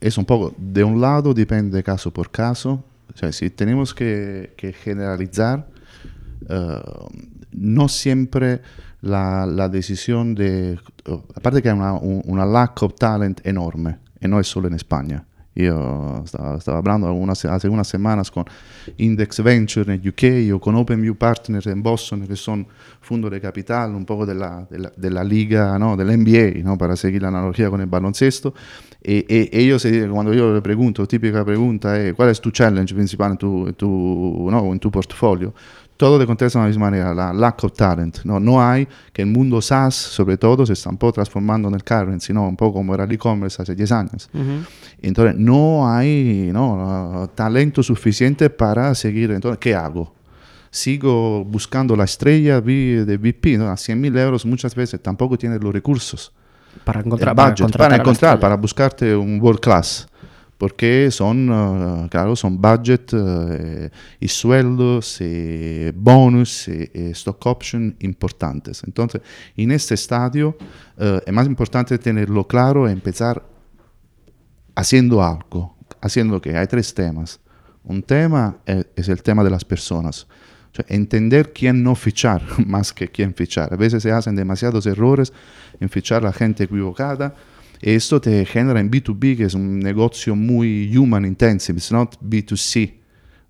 es 0.00 0.18
un 0.18 0.24
poco, 0.24 0.54
de 0.56 0.84
un 0.84 1.00
lado 1.00 1.32
depende 1.34 1.82
caso 1.82 2.12
por 2.12 2.30
caso, 2.30 2.84
O 3.14 3.18
sea, 3.18 3.32
si 3.32 3.50
tenemos 3.50 3.94
que, 3.94 4.52
generalizar, 4.84 5.66
eh, 6.48 6.80
no 7.52 7.88
siempre 7.88 8.60
la, 9.00 9.46
la, 9.46 9.68
decisión 9.68 10.34
de... 10.34 10.78
Aparte 11.34 11.62
que 11.62 11.70
hay 11.70 11.74
una, 11.76 11.94
una 11.94 12.44
lack 12.44 12.82
of 12.82 12.94
talent 12.96 13.40
enorme, 13.46 13.98
y 14.20 14.28
no 14.28 14.38
es 14.38 14.46
solo 14.46 14.68
en 14.68 14.74
España. 14.74 15.24
Io 15.58 16.22
stavo, 16.26 16.58
parlando 16.82 17.10
una, 17.14 17.32
hace 17.32 17.66
unas 17.66 17.90
con 18.30 18.44
Index 18.96 19.40
Venture 19.40 19.94
in 19.94 20.06
UK 20.06 20.52
o 20.52 20.58
con 20.58 20.74
OpenView 20.74 21.16
Partners 21.16 21.64
in 21.64 21.80
Boston, 21.80 22.26
che 22.26 22.36
sono 22.36 22.66
fondo 23.00 23.30
de 23.30 23.40
capital, 23.40 23.94
un 23.94 24.04
poco 24.04 24.26
della, 24.26 24.66
della, 24.68 24.92
della 24.94 25.22
liga, 25.22 25.78
¿no? 25.78 25.96
dell'NBA, 25.96 26.62
¿no? 26.62 26.76
para 26.76 26.94
seguir 26.94 27.22
la 27.22 27.28
analogía 27.28 27.70
con 27.70 27.80
el 27.80 27.86
baloncesto. 27.86 28.52
E, 29.00 29.24
e, 29.26 29.48
ellos, 29.52 29.86
cuando 30.10 30.34
yo 30.34 30.52
le 30.52 30.60
pregunto, 30.60 31.06
típica 31.06 31.42
pregunta 31.42 31.98
es, 31.98 32.12
¿cuál 32.12 32.28
es 32.28 32.40
tu 32.40 32.50
challenge 32.50 32.94
principal 32.94 33.32
en 33.32 33.38
tu, 33.38 33.66
en 33.68 33.74
tu, 33.74 34.48
¿no? 34.50 34.72
en 34.72 34.78
tu 34.78 34.90
portfolio? 34.90 35.54
Todo 35.96 36.18
te 36.18 36.26
contesta 36.26 36.58
de 36.58 36.64
la 36.64 36.68
misma 36.68 36.90
manera, 36.90 37.14
la 37.14 37.32
lack 37.32 37.64
of 37.64 37.72
talent. 37.72 38.18
No, 38.24 38.38
no 38.38 38.62
hay 38.62 38.86
que 39.12 39.22
el 39.22 39.28
mundo 39.28 39.60
SaaS, 39.60 39.94
sobre 39.94 40.36
todo, 40.36 40.66
se 40.66 40.74
está 40.74 40.90
un 40.90 40.96
poco 40.96 41.14
transformando 41.14 41.68
en 41.68 41.74
el 41.74 41.84
currency, 41.84 42.32
¿no? 42.32 42.46
un 42.46 42.56
poco 42.56 42.74
como 42.74 42.94
era 42.94 43.04
el 43.04 43.12
e-commerce 43.12 43.60
hace 43.60 43.74
10 43.74 43.92
años. 43.92 44.28
Uh 44.32 44.38
-huh. 44.38 44.66
Entonces, 45.02 45.36
no 45.38 45.90
hay 45.90 46.50
¿no? 46.52 47.30
talento 47.34 47.82
suficiente 47.82 48.50
para 48.50 48.94
seguir. 48.94 49.30
Entonces, 49.30 49.58
¿qué 49.58 49.74
hago? 49.74 50.14
Sigo 50.70 51.44
buscando 51.44 51.96
la 51.96 52.04
estrella 52.04 52.60
de 52.60 53.16
VP, 53.16 53.56
¿no? 53.56 53.68
a 53.68 53.76
100 53.76 54.00
mil 54.00 54.16
euros 54.18 54.44
muchas 54.44 54.74
veces 54.74 55.00
tampoco 55.00 55.38
tienes 55.38 55.62
los 55.62 55.72
recursos. 55.72 56.32
Para 56.84 57.00
encontrar, 57.00 57.34
budget, 57.34 57.72
para, 57.72 57.88
para 57.88 57.96
encontrar, 57.96 58.38
para 58.38 58.56
buscarte 58.56 59.16
un 59.16 59.40
world 59.40 59.60
class 59.60 60.06
porque 60.58 61.10
son, 61.10 61.50
uh, 61.50 62.08
claro, 62.08 62.34
son 62.34 62.60
budget 62.60 63.12
uh, 63.12 63.90
y 64.18 64.28
sueldos 64.28 65.20
y 65.20 65.90
bonus 65.94 66.68
y, 66.68 66.90
y, 66.94 67.10
stock 67.10 67.44
option 67.46 67.94
importantes. 68.00 68.82
Entonces, 68.84 69.20
en 69.56 69.70
este 69.72 69.94
estadio 69.94 70.56
uh, 70.98 71.18
es 71.26 71.32
más 71.32 71.46
importante 71.46 71.98
tenerlo 71.98 72.46
claro 72.46 72.88
y 72.88 72.92
empezar 72.92 73.42
haciendo 74.74 75.22
algo, 75.22 75.76
haciendo 76.00 76.40
que 76.40 76.56
hay 76.56 76.66
tres 76.66 76.94
temas. 76.94 77.38
Un 77.84 78.02
tema 78.02 78.56
es, 78.64 78.86
es 78.96 79.08
el 79.08 79.22
tema 79.22 79.44
de 79.44 79.50
las 79.50 79.64
personas. 79.64 80.26
Cioè, 80.76 80.84
entender 80.88 81.54
quién 81.54 81.82
no 81.82 81.94
fichar 81.94 82.42
más 82.66 82.92
que 82.92 83.08
quién 83.08 83.34
fichar. 83.34 83.72
A 83.72 83.76
veces 83.76 84.02
se 84.02 84.12
hacen 84.12 84.36
demasiados 84.36 84.86
errores 84.86 85.32
en 85.80 85.88
fichar 85.88 86.22
a 86.22 86.26
la 86.26 86.32
gente 86.32 86.64
equivocada 86.64 87.34
esto 87.80 88.20
te 88.20 88.44
genera 88.44 88.80
en 88.80 88.90
B2B, 88.90 89.36
que 89.36 89.44
es 89.44 89.54
un 89.54 89.78
negocio 89.78 90.34
muy 90.34 90.96
human 90.96 91.24
intensive, 91.24 91.78
it's 91.78 91.92
not 91.92 92.16
B2C, 92.22 92.94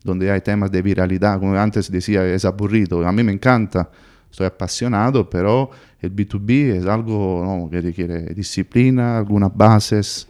donde 0.03 0.31
hay 0.31 0.41
temas 0.41 0.71
de 0.71 0.83
viralidad, 0.83 1.39
como 1.39 1.57
antes 1.57 1.91
decía, 1.91 2.27
es 2.27 2.45
aburrido. 2.45 3.07
A 3.07 3.13
mí 3.13 3.23
me 3.23 3.33
encanta, 3.33 3.91
estoy 4.31 4.47
apasionado, 4.47 5.29
pero 5.29 5.71
el 6.01 6.15
B2B 6.15 6.77
es 6.77 6.87
algo 6.87 7.43
¿no? 7.45 7.71
que 7.71 7.81
requiere 7.81 8.35
disciplina, 8.35 9.19
algunas 9.19 9.55
bases, 9.55 10.29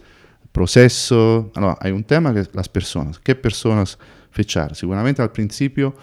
proceso. 0.51 1.51
Allora, 1.55 1.77
hay 1.79 1.91
un 1.91 2.03
tema 2.03 2.33
que 2.33 2.41
es 2.41 2.49
las 2.53 2.69
personas. 2.69 3.19
¿Qué 3.19 3.35
personas 3.35 3.97
fichar? 4.31 4.75
Seguramente 4.75 5.21
al 5.21 5.31
principio 5.31 5.95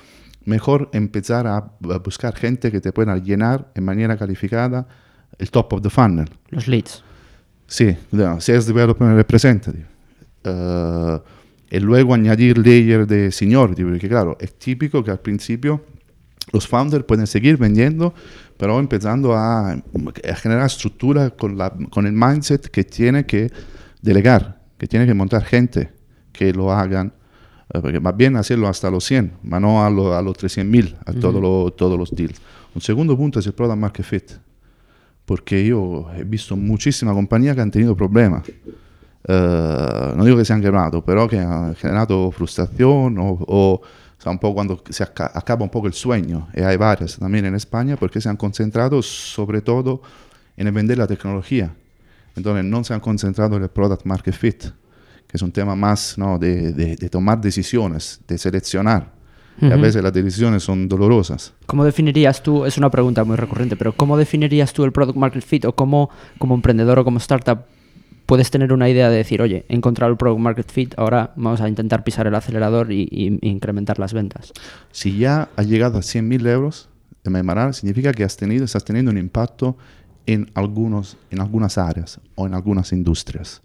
mejor 0.44 0.90
empezar 0.92 1.46
a 1.46 1.72
buscar 2.04 2.36
gente 2.36 2.70
que 2.70 2.80
te 2.80 2.92
pueda 2.92 3.16
llenar 3.16 3.70
en 3.74 3.84
manera 3.84 4.16
calificada 4.16 4.86
el 5.38 5.50
top 5.50 5.72
of 5.72 5.82
the 5.82 5.90
funnel. 5.90 6.28
Los 6.50 6.68
leads. 6.68 7.02
Sí, 7.66 7.96
no, 8.12 8.40
Sales 8.40 8.66
Development 8.66 9.16
Representative. 9.16 9.86
Uh, 10.44 11.18
y 11.70 11.80
luego 11.80 12.14
añadir 12.14 12.58
layer 12.58 13.06
de 13.06 13.32
seniority, 13.32 13.82
porque 13.82 14.08
claro, 14.08 14.36
es 14.40 14.54
típico 14.58 15.02
que 15.02 15.10
al 15.10 15.20
principio 15.20 15.82
los 16.52 16.68
founders 16.68 17.04
pueden 17.04 17.26
seguir 17.26 17.56
vendiendo, 17.56 18.14
pero 18.56 18.78
empezando 18.78 19.34
a, 19.34 19.72
a 19.72 20.34
generar 20.36 20.66
estructura 20.66 21.30
con, 21.30 21.56
la, 21.56 21.72
con 21.90 22.06
el 22.06 22.12
mindset 22.12 22.68
que 22.68 22.84
tiene 22.84 23.24
que 23.26 23.50
delegar, 24.02 24.60
que 24.78 24.86
tiene 24.86 25.06
que 25.06 25.14
montar 25.14 25.42
gente 25.44 25.90
que 26.32 26.52
lo 26.52 26.70
hagan, 26.70 27.12
uh, 27.74 27.80
porque 27.80 27.98
más 27.98 28.16
bien 28.16 28.36
hacerlo 28.36 28.68
hasta 28.68 28.90
los 28.90 29.04
100, 29.04 29.32
pero 29.42 29.60
no 29.60 29.84
a, 29.84 29.90
lo, 29.90 30.14
a 30.14 30.22
los 30.22 30.36
300.000, 30.36 30.96
a 31.06 31.10
uh 31.10 31.14
-huh. 31.14 31.20
todo 31.20 31.40
lo, 31.40 31.72
todos 31.72 31.98
los 31.98 32.10
deals. 32.14 32.40
Un 32.74 32.82
segundo 32.82 33.16
punto 33.16 33.38
es 33.40 33.46
el 33.46 33.54
product 33.54 33.78
market 33.78 34.04
fit 34.04 34.32
porque 35.24 35.64
yo 35.64 36.06
he 36.16 36.24
visto 36.24 36.56
muchísimas 36.56 37.14
compañías 37.14 37.54
que 37.54 37.62
han 37.62 37.70
tenido 37.70 37.96
problemas. 37.96 38.42
Uh, 39.26 40.14
no 40.16 40.24
digo 40.24 40.36
que 40.36 40.44
se 40.44 40.52
han 40.52 40.60
quebrado, 40.60 41.02
pero 41.02 41.26
que 41.26 41.38
han 41.38 41.74
generado 41.76 42.30
frustración 42.30 43.16
o, 43.18 43.38
o, 43.40 43.80
sea, 44.18 44.30
un 44.30 44.38
poco 44.38 44.54
cuando 44.56 44.82
se 44.90 45.02
aca 45.02 45.30
acaba 45.34 45.64
un 45.64 45.70
poco 45.70 45.86
el 45.86 45.94
sueño. 45.94 46.48
Y 46.54 46.60
hay 46.60 46.76
varias 46.76 47.16
también 47.16 47.46
en 47.46 47.54
España 47.54 47.96
porque 47.96 48.20
se 48.20 48.28
han 48.28 48.36
concentrado 48.36 49.00
sobre 49.02 49.62
todo 49.62 50.02
en 50.56 50.72
vender 50.74 50.98
la 50.98 51.06
tecnología. 51.06 51.74
Entonces 52.36 52.64
no 52.64 52.84
se 52.84 52.92
han 52.92 53.00
concentrado 53.00 53.56
en 53.56 53.62
el 53.62 53.70
product 53.70 54.04
market 54.04 54.34
fit, 54.34 54.64
que 55.26 55.36
es 55.36 55.42
un 55.42 55.52
tema 55.52 55.74
más 55.74 56.18
¿no? 56.18 56.38
de, 56.38 56.72
de, 56.72 56.96
de 56.96 57.08
tomar 57.08 57.40
decisiones, 57.40 58.20
de 58.28 58.36
seleccionar. 58.36 59.23
Uh 59.60 59.66
-huh. 59.66 59.72
a 59.72 59.76
veces 59.76 60.02
las 60.02 60.12
decisiones 60.12 60.62
son 60.62 60.88
dolorosas. 60.88 61.54
¿Cómo 61.66 61.84
definirías 61.84 62.42
tú, 62.42 62.64
es 62.64 62.76
una 62.76 62.90
pregunta 62.90 63.24
muy 63.24 63.36
recurrente, 63.36 63.76
pero 63.76 63.92
¿cómo 63.92 64.16
definirías 64.16 64.72
tú 64.72 64.84
el 64.84 64.92
product 64.92 65.16
market 65.16 65.44
fit 65.44 65.64
o 65.64 65.74
cómo 65.74 66.10
como 66.38 66.54
emprendedor 66.54 66.98
o 66.98 67.04
como 67.04 67.18
startup 67.18 67.60
puedes 68.26 68.50
tener 68.50 68.72
una 68.72 68.88
idea 68.88 69.10
de 69.10 69.18
decir, 69.18 69.42
oye, 69.42 69.64
he 69.68 69.74
encontrado 69.74 70.10
el 70.10 70.16
product 70.16 70.40
market 70.40 70.72
fit, 70.72 70.94
ahora 70.96 71.32
vamos 71.36 71.60
a 71.60 71.68
intentar 71.68 72.04
pisar 72.04 72.26
el 72.26 72.34
acelerador 72.34 72.90
y, 72.90 73.02
y, 73.10 73.38
y 73.40 73.48
incrementar 73.50 73.98
las 73.98 74.12
ventas? 74.12 74.52
Si 74.90 75.18
ya 75.18 75.48
has 75.56 75.68
llegado 75.68 75.98
a 75.98 76.00
100.000 76.00 76.48
euros 76.48 76.88
de 77.22 77.30
Maimaral, 77.30 77.74
significa 77.74 78.12
que 78.12 78.24
has 78.24 78.36
tenido, 78.36 78.64
estás 78.64 78.84
teniendo 78.84 79.10
un 79.10 79.18
impacto 79.18 79.76
en, 80.26 80.50
algunos, 80.54 81.16
en 81.30 81.40
algunas 81.40 81.78
áreas 81.78 82.20
o 82.34 82.46
en 82.46 82.54
algunas 82.54 82.92
industrias. 82.92 83.62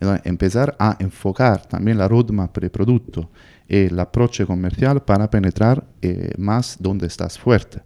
Entonces, 0.00 0.26
empezar 0.26 0.76
a 0.78 0.96
enfocar 0.98 1.66
también 1.66 1.98
la 1.98 2.06
roadmap 2.06 2.56
de 2.58 2.68
producto 2.70 3.30
el 3.68 3.98
approach 3.98 4.42
comercial 4.44 5.02
para 5.02 5.28
penetrar 5.28 5.84
eh, 6.02 6.32
más 6.38 6.76
donde 6.78 7.06
estás 7.06 7.38
fuerte. 7.38 7.82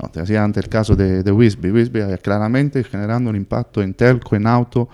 No, 0.00 0.08
te 0.10 0.20
decía 0.20 0.44
antes 0.44 0.64
el 0.64 0.68
caso 0.68 0.94
de, 0.94 1.22
de 1.22 1.32
Wisby. 1.32 1.70
Wisby 1.70 2.00
claramente 2.22 2.84
generando 2.84 3.30
un 3.30 3.36
impacto 3.36 3.82
en 3.82 3.94
telco, 3.94 4.36
en 4.36 4.46
auto, 4.46 4.88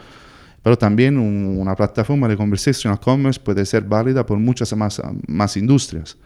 pero 0.62 0.78
también 0.78 1.18
un, 1.18 1.58
una 1.58 1.74
plataforma 1.74 2.28
de 2.28 2.36
conversational 2.36 3.00
commerce 3.00 3.40
puede 3.40 3.66
ser 3.66 3.82
válida 3.82 4.24
por 4.24 4.38
muchas 4.38 4.72
más, 4.76 5.02
más 5.26 5.56
industrias. 5.56 6.16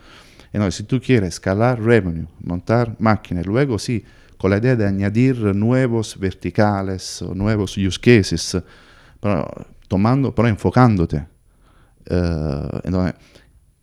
Entonces, 0.53 0.77
si 0.77 0.83
tú 0.85 1.01
quieres 1.01 1.31
escalar 1.31 1.81
revenue, 1.81 2.27
montar 2.43 2.95
máquinas, 2.99 3.47
luego 3.47 3.79
sí, 3.79 4.05
con 4.37 4.51
la 4.51 4.59
idea 4.59 4.77
de 4.77 4.87
añadir 4.87 5.39
nuevos 5.55 6.19
verticales 6.19 7.25
nuevos 7.35 7.77
use 7.77 7.99
cases, 7.99 8.59
pero 9.21 9.49
tomando, 9.89 10.35
pero 10.35 10.49
enfocándote. 10.49 11.27
Uh, 12.09 12.79
entonces, 12.85 13.15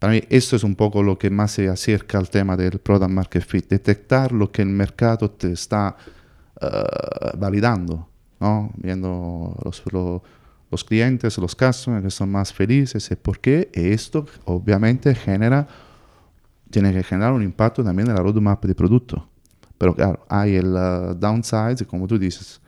para 0.04 0.16
mí 0.16 0.24
esto 0.30 0.58
es 0.58 0.66
un 0.66 0.76
poco 0.76 1.02
lo 1.02 1.18
que 1.18 1.30
más 1.30 1.52
se 1.52 1.70
acerca 1.70 2.18
al 2.18 2.30
tema 2.30 2.58
del 2.58 2.80
product 2.80 3.10
market 3.10 3.42
fit, 3.42 3.70
detectar 3.70 4.34
lo 4.34 4.52
que 4.52 4.62
el 4.62 4.68
mercado 4.68 5.32
te 5.32 5.54
está 5.54 5.96
uh, 6.62 7.38
validando, 7.38 8.10
¿no? 8.38 8.70
viendo 8.76 9.58
los, 9.64 9.82
los, 10.70 10.84
clientes, 10.84 11.38
los 11.38 11.56
customers 11.56 12.04
que 12.04 12.12
son 12.12 12.30
más 12.30 12.52
felices 12.52 13.10
y 13.12 13.16
por 13.16 13.40
qué 13.40 13.70
esto 13.72 14.26
obviamente 14.44 15.16
genera, 15.16 15.66
tiene 16.70 16.92
que 16.92 17.02
generar 17.02 17.32
un 17.32 17.42
impacto 17.42 17.82
también 17.82 18.10
en 18.10 18.16
la 18.16 18.22
roadmap 18.22 18.66
de 18.66 18.76
producto. 18.76 19.26
Pero 19.78 19.96
claro, 19.96 20.26
hay 20.28 20.58
el 20.58 20.74
uh, 20.74 21.14
downside, 21.14 21.86
como 21.88 22.08
tú 22.08 22.20
dices, 22.20 22.60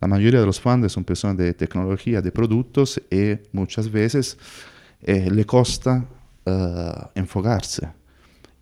la 0.00 0.06
mayoría 0.06 0.38
de 0.38 0.46
los 0.46 0.60
founders 0.60 0.92
son 0.92 1.02
personas 1.02 1.36
de 1.36 1.52
tecnología, 1.52 2.22
de 2.22 2.30
productos 2.30 3.02
y 3.10 3.40
muchas 3.50 3.90
veces 3.90 4.38
eh, 5.02 5.28
le 5.32 5.44
costa 5.44 6.06
uh, 6.46 7.08
enfocarse. 7.14 7.88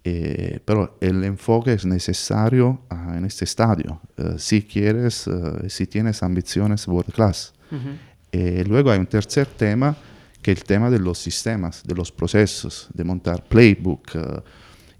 Eh, 0.04 0.60
pero 0.64 0.96
el 1.00 1.24
enfoque 1.24 1.72
es 1.72 1.84
necesario 1.84 2.80
uh, 2.90 3.14
en 3.14 3.24
este 3.24 3.44
estadio, 3.44 4.00
uh, 4.16 4.38
si 4.38 4.62
quieres, 4.62 5.28
si 5.68 5.86
tienes 5.86 6.22
ambiciones 6.22 6.86
world 6.86 7.12
class. 7.12 7.52
-huh. 7.70 8.66
luego 8.66 8.90
hay 8.90 8.98
un 8.98 9.06
tercer 9.06 9.46
tema, 9.46 9.94
que 10.40 10.52
es 10.52 10.58
el 10.58 10.64
tema 10.64 10.90
de 10.90 10.98
los 10.98 11.18
sistemas, 11.18 11.82
de 11.84 11.94
los 11.94 12.10
procesos, 12.12 12.88
de 12.94 13.04
montar 13.04 13.44
playbook. 13.48 14.16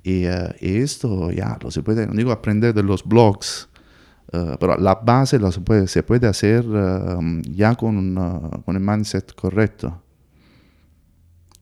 Y, 0.03 0.25
y, 0.61 0.77
esto 0.83 1.31
ya 1.31 1.59
lo 1.63 1.71
se 1.71 1.83
puede, 1.83 2.07
no 2.07 2.15
digo 2.15 2.33
aprender 2.33 2.75
de 2.75 2.83
los 2.83 3.03
blogs, 3.03 3.69
pero 4.31 4.77
la 4.77 4.95
base 4.95 5.39
lo 5.39 5.51
se 5.51 5.61
puede, 5.61 5.87
se 5.87 6.03
puede 6.03 6.27
hacer 6.27 6.65
ya 7.51 7.75
con, 7.75 8.15
con 8.65 8.77
el 8.77 8.83
mindset 8.83 9.35
correcto. 9.35 10.03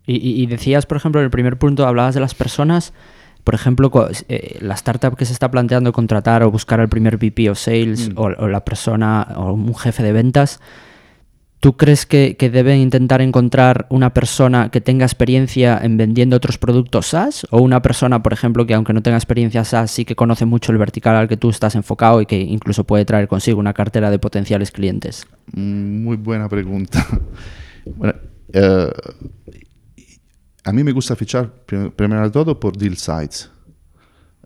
Y, 0.06 0.42
y, 0.42 0.46
decías, 0.46 0.86
por 0.86 0.96
ejemplo, 0.96 1.20
en 1.20 1.24
el 1.24 1.30
primer 1.30 1.58
punto 1.58 1.86
hablabas 1.86 2.14
de 2.14 2.20
las 2.20 2.34
personas. 2.34 2.92
Por 3.42 3.54
ejemplo, 3.54 3.90
eh, 4.28 4.58
la 4.60 4.74
startup 4.74 5.16
que 5.16 5.24
se 5.24 5.32
está 5.32 5.50
planteando 5.50 5.92
contratar 5.92 6.42
o 6.42 6.50
buscar 6.50 6.80
al 6.80 6.88
primer 6.88 7.16
VP 7.16 7.50
o 7.50 7.54
sales 7.54 8.10
mm. 8.10 8.18
o, 8.18 8.22
o, 8.24 8.48
la 8.48 8.64
persona 8.64 9.26
o 9.36 9.52
un 9.52 9.74
jefe 9.74 10.02
de 10.02 10.12
ventas, 10.12 10.60
¿Tú 11.60 11.76
crees 11.76 12.04
que, 12.04 12.36
que, 12.36 12.50
deben 12.50 12.78
intentar 12.78 13.22
encontrar 13.22 13.86
una 13.88 14.12
persona 14.12 14.68
que 14.68 14.82
tenga 14.82 15.06
experiencia 15.06 15.78
en 15.82 15.96
vendiendo 15.96 16.36
otros 16.36 16.58
productos 16.58 17.06
SaaS 17.08 17.46
o 17.50 17.60
una 17.60 17.80
persona, 17.80 18.22
por 18.22 18.34
ejemplo, 18.34 18.66
que 18.66 18.74
aunque 18.74 18.92
no 18.92 19.02
tenga 19.02 19.16
experiencia 19.16 19.64
SaaS, 19.64 19.90
sí 19.90 20.04
que 20.04 20.14
conoce 20.14 20.44
mucho 20.44 20.70
el 20.70 20.78
vertical 20.78 21.16
al 21.16 21.28
que 21.28 21.38
tú 21.38 21.48
estás 21.48 21.74
enfocado 21.74 22.20
y 22.20 22.26
que 22.26 22.38
incluso 22.38 22.84
puede 22.84 23.06
traer 23.06 23.26
consigo 23.26 23.58
una 23.58 23.72
cartera 23.72 24.10
de 24.10 24.18
potenciales 24.18 24.70
clientes? 24.70 25.26
Mm, 25.54 26.04
muy 26.04 26.16
buena 26.18 26.48
pregunta. 26.48 27.06
bueno, 27.96 28.14
uh, 28.54 29.50
a 30.66 30.72
mí 30.72 30.82
me 30.82 30.90
gusta 30.90 31.14
fichar 31.14 31.48
primero 31.94 32.24
de 32.24 32.30
todo 32.30 32.58
por 32.58 32.76
deal 32.76 32.96
sites, 32.96 33.48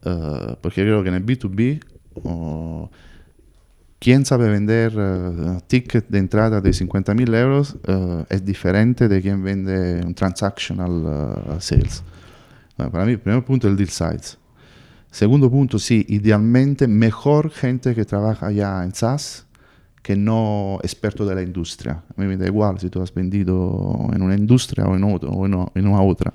uh, 0.04 0.54
porque 0.60 0.82
creo 0.82 1.02
que 1.02 1.08
en 1.08 1.14
el 1.16 1.24
B2B... 1.24 1.82
Uh, 2.22 2.88
quien 4.00 4.24
sabe 4.24 4.48
vender 4.48 4.96
uh, 4.96 5.60
ticket 5.66 6.08
de 6.08 6.18
entrada 6.18 6.62
de 6.62 6.72
50 6.72 7.12
mil 7.14 7.34
euros 7.34 7.76
uh, 7.86 8.24
es 8.30 8.42
diferente 8.42 9.08
de 9.08 9.20
quien 9.20 9.44
vende 9.44 10.00
un 10.04 10.14
transactional 10.14 11.58
sales. 11.60 12.02
Para 12.76 13.04
mí, 13.04 13.18
primer 13.18 13.44
punto 13.44 13.68
el 13.68 13.76
deal 13.76 13.90
size. 13.90 14.38
Segundo 15.10 15.50
punto, 15.50 15.78
sí, 15.78 16.06
idealmente 16.08 16.88
mejor 16.88 17.50
gente 17.50 17.94
que 17.94 18.06
trabaja 18.06 18.50
ya 18.50 18.82
en 18.84 18.94
SaaS 18.94 19.46
que 20.02 20.16
no 20.16 20.78
experto 20.82 21.26
de 21.26 21.34
la 21.34 21.42
industria. 21.42 22.02
A 22.16 22.20
mí 22.20 22.26
me 22.26 22.36
da 22.36 22.46
igual 22.46 22.78
si 22.80 22.88
tú 22.88 23.02
has 23.02 23.12
vendido 23.12 24.08
en 24.12 24.22
una 24.22 24.34
industria 24.34 24.86
o 24.86 24.96
en, 24.96 25.04
otro, 25.04 25.30
o 25.30 25.46
en, 25.46 25.54
en 25.74 25.86
una 25.86 26.02
otra. 26.02 26.32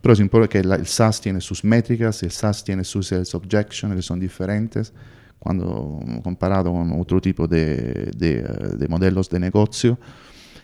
Pero 0.00 0.12
es 0.12 0.20
importante 0.20 0.58
que 0.58 0.64
la, 0.66 0.74
el 0.76 0.86
SaaS 0.86 1.20
tiene 1.20 1.40
sus 1.40 1.62
métricas, 1.64 2.22
el 2.22 2.30
SaaS 2.30 2.64
tiene 2.64 2.84
sus 2.84 3.08
sales 3.08 3.34
objections 3.34 3.94
que 3.94 4.02
son 4.02 4.18
diferentes 4.18 4.92
cuando 5.38 6.00
comparado 6.22 6.72
con 6.72 6.98
otro 7.00 7.20
tipo 7.20 7.46
de, 7.46 8.10
de, 8.16 8.42
de 8.78 8.88
modelos 8.88 9.28
de 9.28 9.38
negocio. 9.38 9.98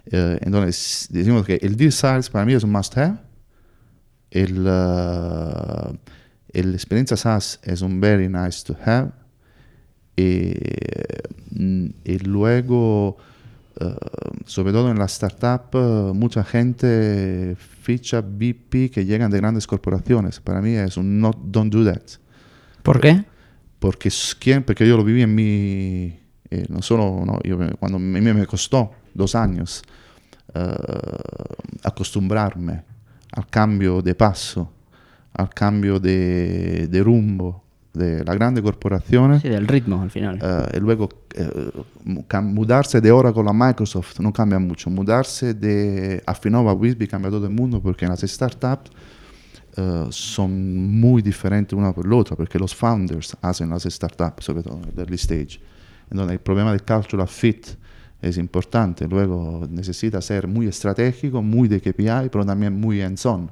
Eh, 0.07 0.39
entonces, 0.41 1.07
decimos 1.11 1.45
que 1.45 1.59
el 1.63 1.77
deal 1.77 1.93
size 1.93 2.31
para 2.31 2.45
mí 2.45 2.55
es 2.55 2.65
un 2.65 2.73
must 2.73 2.97
have. 2.97 3.19
El, 4.31 4.67
uh, 4.67 5.97
el 6.53 6.79
SaaS 6.79 7.61
es 7.63 7.83
un 7.83 8.01
very 8.01 8.29
nice 8.29 8.65
to 8.65 8.77
have. 8.85 9.20
Y, 10.21 11.95
y 12.05 12.19
luego, 12.19 13.17
uh, 13.81 13.87
sobre 14.47 14.73
todo 14.73 14.91
en 14.91 14.99
la 14.99 15.07
startup, 15.07 15.75
uh, 15.75 16.15
mucha 16.15 16.45
gente 16.45 17.57
ficha 17.57 18.21
BP 18.21 18.91
que 18.93 19.05
llegan 19.05 19.31
de 19.31 19.39
grandes 19.39 19.67
corporaciones. 19.67 20.41
Para 20.41 20.61
mí 20.61 20.75
es 20.75 20.97
un 20.97 21.21
not, 21.21 21.37
don't 21.45 21.73
do 21.73 21.85
that. 21.85 22.03
¿Por 22.83 23.01
qué? 23.01 23.25
porque, 23.81 24.11
porque 24.65 24.87
yo 24.87 24.97
lo 24.97 25.03
viví 25.03 25.23
en 25.23 25.35
mi, 25.35 26.21
eh, 26.51 26.67
no 26.69 26.83
solo, 26.83 27.25
no, 27.25 27.41
yo, 27.43 27.59
cuando 27.79 27.97
a 27.97 28.01
mí 28.01 28.21
me 28.21 28.47
costó 28.47 28.93
dos 29.15 29.35
años 29.35 29.83
uh, 30.55 31.83
acostumbrarme 31.83 32.85
al 33.33 33.47
cambio 33.49 34.03
de 34.03 34.15
paso, 34.15 34.71
al 35.33 35.49
cambio 35.51 35.99
de, 35.99 36.87
de 36.89 37.03
rumbo 37.03 37.65
de 37.93 38.25
las 38.25 38.37
grandes 38.37 38.63
corporaciones. 38.63 39.43
Sí, 39.43 39.49
del 39.49 39.67
ritmo 39.67 40.01
al 40.03 40.11
final. 40.11 40.39
Uh, 40.41 40.77
y 40.77 40.81
luego 40.81 41.09
uh, 41.39 42.43
mudarse 42.43 43.01
de 43.01 43.11
Oracle 43.11 43.49
a 43.49 43.53
Microsoft 43.53 44.21
no 44.21 44.33
cambia 44.33 44.59
mucho. 44.59 44.91
Mudarse 44.91 45.55
de 45.55 46.23
Affinova 46.27 46.71
a 46.71 46.75
Wisby 46.75 47.09
cambia 47.09 47.31
todo 47.31 47.47
el 47.47 47.53
mundo 47.53 47.81
porque 47.81 48.05
en 48.05 48.11
las 48.11 48.21
startups 48.21 48.91
uh, 49.77 50.11
son 50.11 51.01
muy 51.01 51.23
diferentes 51.23 51.77
una 51.77 51.93
por 51.93 52.07
la 52.07 52.17
otra, 52.17 52.37
porque 52.37 52.59
los 52.59 52.75
founders 52.75 53.37
hacen 53.43 53.71
las 53.71 53.83
startups, 53.83 54.45
sobre 54.45 54.63
todo 54.63 54.81
en 54.83 54.99
early 54.99 55.17
stage. 55.17 55.61
Entonces 56.11 56.33
el 56.33 56.41
problema 56.41 56.73
del 56.73 56.83
cultural 56.83 57.29
fit 57.29 57.67
es 58.21 58.37
importante, 58.37 59.09
luego 59.09 59.67
necesita 59.71 60.21
ser 60.21 60.47
muy 60.47 60.67
estratégico, 60.67 61.41
muy 61.43 61.69
de 61.69 61.81
KPI, 61.81 62.29
pero 62.31 62.45
también 62.45 62.79
muy 62.79 63.01
hands-on. 63.01 63.51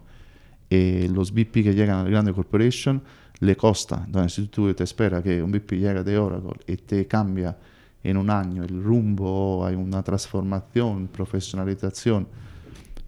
Y 0.69 1.09
los 1.09 1.33
VP 1.33 1.63
que 1.63 1.75
llegan 1.75 2.01
a 2.01 2.05
la 2.05 2.11
grande 2.11 2.33
corporation 2.33 3.01
le 3.41 3.57
costa. 3.57 4.03
Entonces, 4.05 4.35
si 4.35 4.47
tú 4.49 4.73
te 4.75 4.85
esperas 4.85 5.23
que 5.23 5.43
un 5.43 5.51
VP 5.51 5.79
llegue 5.79 6.03
de 6.03 6.19
Oracle 6.19 6.61
y 6.67 6.77
te 6.77 7.07
cambia 7.07 7.57
en 8.03 8.17
un 8.17 8.31
año 8.31 8.65
el 8.65 8.83
rumbo, 8.83 9.65
hay 9.65 9.75
una 9.75 10.03
transformación, 10.03 11.09
profesionalización, 11.09 12.27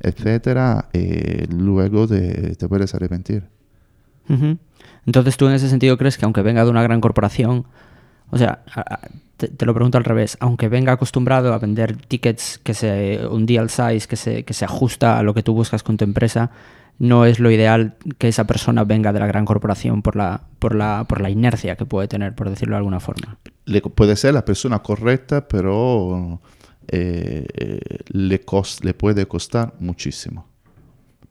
etcétera, 0.01 0.89
eh, 0.93 1.47
luego 1.51 2.07
te, 2.07 2.57
puedes 2.69 2.95
arrepentir. 2.95 3.45
Uh 4.29 4.35
-huh. 4.35 4.59
Entonces 5.07 5.37
tú 5.37 5.47
en 5.47 5.55
ese 5.55 5.69
sentido 5.69 5.97
crees 5.97 6.17
que 6.17 6.25
aunque 6.25 6.43
venga 6.43 6.65
de 6.65 6.71
una 6.71 6.83
gran 6.83 7.01
corporación, 7.01 7.67
o 8.31 8.39
sea, 8.39 8.63
te, 9.37 9.49
te, 9.49 9.67
lo 9.67 9.75
pregunto 9.75 9.99
al 9.99 10.05
revés, 10.05 10.37
aunque 10.41 10.69
venga 10.69 10.93
acostumbrado 10.93 11.53
a 11.53 11.59
vender 11.59 11.97
tickets 11.97 12.59
que 12.63 12.75
se 12.75 13.27
un 13.29 13.47
deal 13.47 13.71
size 13.71 14.07
que 14.07 14.17
se, 14.17 14.45
que 14.45 14.55
se 14.55 14.65
ajusta 14.65 15.19
a 15.19 15.23
lo 15.23 15.35
que 15.35 15.43
tú 15.43 15.53
buscas 15.55 15.83
con 15.83 15.97
tu 15.97 16.05
empresa, 16.05 16.51
no 17.01 17.25
es 17.25 17.41
lo 17.41 17.51
ideal 17.51 17.95
que 18.19 18.29
esa 18.29 18.47
persona 18.47 18.85
venga 18.85 19.13
de 19.15 19.21
la 19.21 19.27
gran 19.27 19.47
corporación 19.47 20.03
por 20.03 20.17
la, 20.17 20.43
por 20.59 20.75
la, 20.75 21.07
por 21.09 21.23
la 21.23 21.31
inercia 21.31 21.75
que 21.75 21.87
puede 21.87 22.09
tener, 22.09 22.35
por 22.35 22.51
decirlo 22.51 22.75
de 22.75 22.79
alguna 22.79 23.01
forma. 23.01 23.39
Le, 23.65 23.81
puede 23.81 24.15
ser 24.17 24.35
la 24.35 24.45
persona 24.45 24.81
correcta, 24.81 25.49
pero 25.49 26.41
eh, 26.89 27.47
le, 28.09 28.41
cost, 28.43 28.85
le, 28.85 28.93
puede 28.93 29.27
costar 29.27 29.73
muchísimo. 29.81 30.47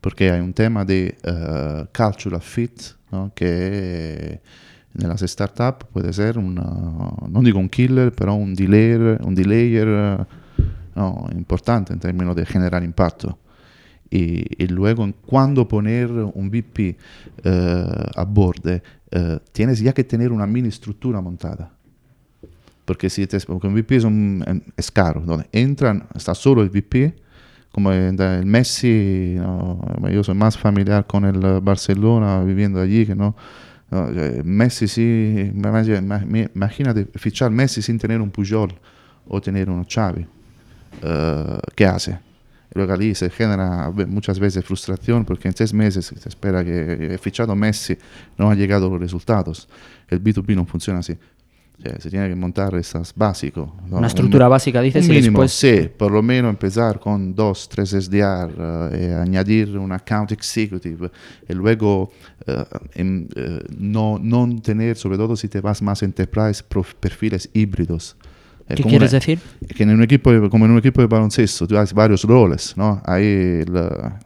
Porque 0.00 0.32
hay 0.32 0.40
un 0.40 0.52
tema 0.52 0.84
de 0.84 1.16
uh, 1.24 1.86
cultural 1.96 2.42
fit 2.42 2.82
¿no? 3.12 3.30
que 3.32 4.40
en 4.98 5.08
las 5.08 5.20
startups 5.20 5.86
puede 5.92 6.12
ser, 6.12 6.36
una, 6.36 6.64
no 7.28 7.42
digo 7.42 7.60
un 7.60 7.68
killer, 7.68 8.10
pero 8.12 8.34
un 8.34 8.56
delayer, 8.56 9.20
un 9.22 9.36
delayer 9.36 10.26
no, 10.96 11.28
importante 11.32 11.92
en 11.92 12.00
términos 12.00 12.34
de 12.34 12.44
generar 12.44 12.82
impacto. 12.82 13.38
Y, 14.10 14.62
y, 14.62 14.66
luego 14.66 15.08
cuando 15.24 15.68
poner 15.68 16.10
un 16.10 16.50
VP 16.50 16.96
uh, 17.44 17.48
a 18.16 18.24
borde, 18.24 18.82
uh, 19.12 19.38
tienes 19.52 19.78
ya 19.78 19.92
que 19.92 20.02
tener 20.02 20.32
una 20.32 20.48
mini 20.48 20.68
estructura 20.68 21.20
montada 21.20 21.70
porque 22.90 23.08
si 23.08 23.24
te, 23.28 23.38
porque 23.38 23.68
un 23.68 23.74
VP 23.74 23.96
es, 23.96 24.02
un, 24.02 24.64
es 24.76 24.90
caro, 24.90 25.20
donde 25.20 25.46
entran, 25.52 26.08
está 26.12 26.34
solo 26.34 26.60
el 26.60 26.70
VP, 26.70 27.14
como 27.70 27.92
el, 27.92 28.44
Messi, 28.44 29.36
no, 29.36 29.80
yo 30.10 30.24
soy 30.24 30.34
más 30.34 30.58
familiar 30.58 31.06
con 31.06 31.24
el 31.24 31.60
Barcelona 31.60 32.42
viviendo 32.42 32.80
allí 32.80 33.06
que 33.06 33.14
no. 33.14 33.36
no 33.92 34.08
Messi 34.42 34.88
sí, 34.88 35.52
imagínate 35.54 37.06
fichar 37.14 37.52
Messi 37.52 37.80
sin 37.80 37.96
tener 37.96 38.20
un 38.20 38.30
Pujol 38.30 38.74
o 39.28 39.40
tener 39.40 39.70
un 39.70 39.84
Xavi. 39.84 40.26
Uh, 41.02 41.60
¿Qué 41.76 41.86
hace? 41.86 42.18
Luego 42.72 42.92
allí 42.92 43.14
se 43.14 43.30
genera 43.30 43.90
muchas 44.06 44.38
veces 44.38 44.64
frustración 44.64 45.24
porque 45.24 45.48
en 45.48 45.56
seis 45.56 45.74
meses 45.74 46.06
se 46.06 46.28
espera 46.28 46.64
que 46.64 47.14
he 47.14 47.18
fichado 47.18 47.54
Messi, 47.56 47.96
no 48.38 48.50
han 48.50 48.58
llegado 48.58 48.88
los 48.88 49.00
resultados. 49.00 49.68
El 50.08 50.22
B2B 50.22 50.54
no 50.54 50.64
funciona 50.66 51.00
así. 51.00 51.16
Cioè, 51.82 51.98
se 51.98 52.10
tiene 52.10 52.28
que 52.28 52.34
montar 52.34 52.74
esas 52.74 53.14
básicos. 53.14 53.70
¿no? 53.88 53.98
Una 53.98 54.06
estructura 54.06 54.46
un, 54.46 54.50
básica, 54.50 54.82
dices, 54.82 55.02
un 55.02 55.14
mínimo, 55.14 55.38
y 55.38 55.46
después... 55.46 55.52
Sí, 55.52 55.88
por 55.96 56.12
lo 56.12 56.22
menos 56.22 56.50
empezar 56.50 57.00
con 57.00 57.34
dos, 57.34 57.68
tres 57.70 57.90
SDR 57.90 58.52
uh, 58.52 58.94
y 58.94 59.04
añadir 59.06 59.78
un 59.78 59.90
account 59.92 60.32
executive 60.32 61.10
y 61.48 61.54
luego 61.54 62.10
uh, 62.46 62.52
en, 62.94 63.28
uh, 63.34 63.64
no, 63.78 64.18
no 64.20 64.60
tener, 64.60 64.96
sobre 64.96 65.16
todo 65.16 65.36
si 65.36 65.48
te 65.48 65.62
vas 65.62 65.80
más 65.80 66.02
enterprise, 66.02 66.62
perfiles 67.00 67.48
híbridos. 67.54 68.14
Eh, 68.70 68.74
¿Qué 68.76 68.84
quieres 68.84 69.10
una, 69.10 69.18
decir? 69.18 69.40
Que 69.74 69.82
en 69.82 69.90
un 69.90 70.02
equipo, 70.02 70.30
como 70.48 70.64
en 70.64 70.70
un 70.70 70.78
equipo 70.78 71.00
de 71.00 71.08
baloncesto, 71.08 71.66
tú 71.66 71.76
has 71.76 71.92
varios 71.92 72.22
roles, 72.22 72.74
¿no? 72.76 73.02
Ahí 73.04 73.64
la, 73.64 74.20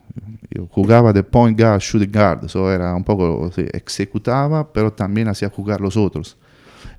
yo 0.51 0.69
jugaba 0.71 1.13
de 1.13 1.23
point 1.23 1.59
guard, 1.59 1.81
shooting 1.81 2.13
guard, 2.13 2.45
eso 2.45 2.71
era 2.71 2.95
un 2.95 3.05
poco, 3.05 3.51
sí, 3.55 3.65
ejecutaba, 3.73 4.71
pero 4.71 4.93
también 4.93 5.29
hacía 5.29 5.49
jugar 5.49 5.81
los 5.81 5.97
otros. 5.97 6.37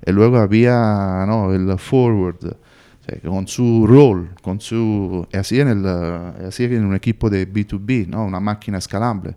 Y 0.04 0.10
luego 0.10 0.38
había 0.38 1.24
¿no? 1.26 1.54
el 1.54 1.78
forward, 1.78 2.56
con 3.24 3.46
su 3.46 3.86
rol, 3.86 4.30
con 4.42 4.60
su, 4.60 5.26
así, 5.32 5.60
en 5.60 5.68
el, 5.68 5.86
así 5.86 6.64
en 6.64 6.84
un 6.84 6.96
equipo 6.96 7.30
de 7.30 7.50
B2B, 7.50 8.08
¿no? 8.08 8.24
una 8.24 8.40
máquina 8.40 8.78
escalable. 8.78 9.36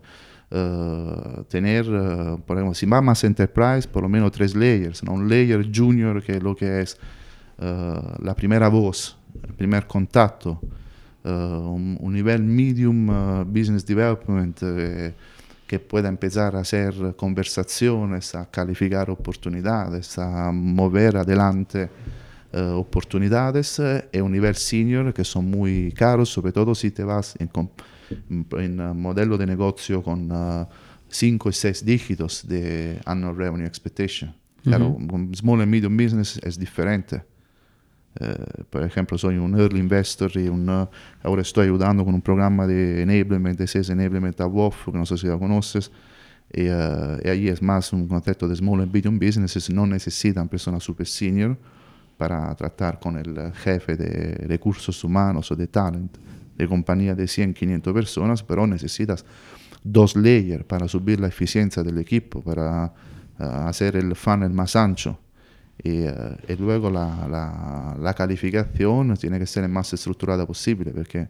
Uh, 0.52 1.44
tener, 1.44 1.88
uh, 1.88 2.42
por 2.42 2.58
ejemplo, 2.58 2.74
si 2.74 2.88
va 2.88 3.02
más 3.02 3.24
enterprise, 3.24 3.88
por 3.88 4.02
lo 4.02 4.10
menos 4.10 4.32
tres 4.32 4.56
layers, 4.56 5.04
¿no? 5.04 5.14
un 5.14 5.30
layer 5.30 5.70
junior 5.72 6.24
que 6.24 6.38
es 6.38 6.44
lo 6.44 6.56
que 6.56 6.82
es 6.82 6.98
uh, 7.62 8.24
la 8.24 8.34
primera 8.36 8.70
voz, 8.70 9.18
el 9.44 9.54
primer 9.54 9.88
contacto, 9.88 10.60
un, 11.22 11.98
un, 12.00 12.14
nivel 12.14 12.42
medium 12.42 13.08
business 13.46 13.86
development 13.86 14.58
eh, 14.64 15.14
que 15.70 15.78
pueda 15.78 16.10
empezar 16.10 16.56
a 16.56 16.62
hacer 16.62 17.16
conversaciones, 17.16 18.34
a 18.34 18.50
calificar 18.50 19.12
oportunidades, 19.12 20.18
a 20.18 20.52
mover 20.52 21.18
adelante 21.18 21.88
uh, 22.54 22.76
oportunidades, 22.76 23.78
eh, 23.78 24.10
y 24.12 24.20
un 24.20 24.32
nivel 24.32 24.56
senior 24.56 25.14
que 25.14 25.24
son 25.24 25.46
muy 25.46 25.92
caros, 25.92 26.30
sobre 26.30 26.52
todo 26.52 26.74
si 26.74 26.90
te 26.90 27.04
vas 27.04 27.36
en, 27.38 27.52
en 28.58 28.82
uh, 28.82 28.96
modelo 28.96 29.38
de 29.38 29.46
negocio 29.46 30.02
con 30.02 30.32
5 31.08 31.48
uh, 31.48 31.52
y 31.52 31.54
6 31.54 31.86
dígitos 31.86 32.48
de 32.48 33.00
annual 33.06 33.38
revenue 33.38 33.68
expectation. 33.68 34.34
Claro, 34.64 34.88
un 34.88 35.32
small 35.36 35.62
and 35.62 35.70
medium 35.70 35.96
business 35.96 36.40
es 36.44 36.58
diferente. 36.58 37.22
Eh, 38.20 38.64
por 38.70 38.84
ejemplo, 38.84 39.18
soy 39.18 39.38
un 39.38 39.58
early 39.58 39.80
investor 39.80 40.32
y 40.36 40.50
un, 40.50 40.70
ahora 41.24 41.42
estoy 41.42 41.66
ayudando 41.66 42.04
con 42.04 42.14
un 42.14 42.22
programa 42.22 42.68
de 42.68 43.02
enablement, 43.02 43.58
de 43.58 43.68
sales 43.68 43.90
enablement 43.90 44.40
a 44.42 44.48
WOF, 44.48 44.86
que 44.86 44.98
no 44.98 45.06
sé 45.06 45.18
si 45.18 45.28
lo 45.28 45.40
conoces. 45.40 45.92
Y, 46.52 46.68
uh, 46.68 47.20
y, 47.24 47.30
ahí 47.30 47.48
es 47.48 47.62
más 47.62 47.94
un 47.94 48.08
concepto 48.08 48.48
de 48.48 48.56
small 48.56 48.82
and 48.82 48.92
medium 48.92 49.20
businesses, 49.20 49.70
no 49.70 49.86
necesitan 49.86 50.50
personas 50.50 50.84
super 50.84 51.06
senior 51.06 51.56
para 52.18 52.54
tratar 52.56 53.00
con 53.00 53.18
el 53.18 53.54
jefe 53.54 53.96
de 53.96 54.48
recursos 54.48 55.04
humanos 55.04 55.52
o 55.52 55.56
de 55.56 55.68
talent 55.68 56.18
de 56.60 56.68
compañía 56.68 57.16
de 57.16 57.26
100, 57.26 57.54
500 57.54 57.94
personas, 57.94 58.44
pero 58.44 58.68
necesitas 58.68 59.24
dos 59.82 60.18
layers 60.18 60.66
para 60.66 60.90
subir 60.90 61.20
la 61.20 61.28
eficiencia 61.28 61.82
del 61.84 61.98
equipo, 62.00 62.42
para 62.42 62.94
uh, 63.40 63.44
hacer 63.44 63.96
el 63.96 64.14
funnel 64.16 64.50
más 64.50 64.76
ancho. 64.76 65.18
Y, 65.84 66.08
uh, 66.08 66.36
y 66.48 66.56
luego 66.58 66.90
la, 66.90 67.28
la, 67.30 67.96
la, 68.00 68.14
calificación 68.14 69.16
tiene 69.16 69.40
que 69.40 69.46
ser 69.46 69.64
lo 69.64 69.70
más 69.70 69.94
estructurada 69.94 70.46
posible, 70.46 70.92
porque 70.92 71.30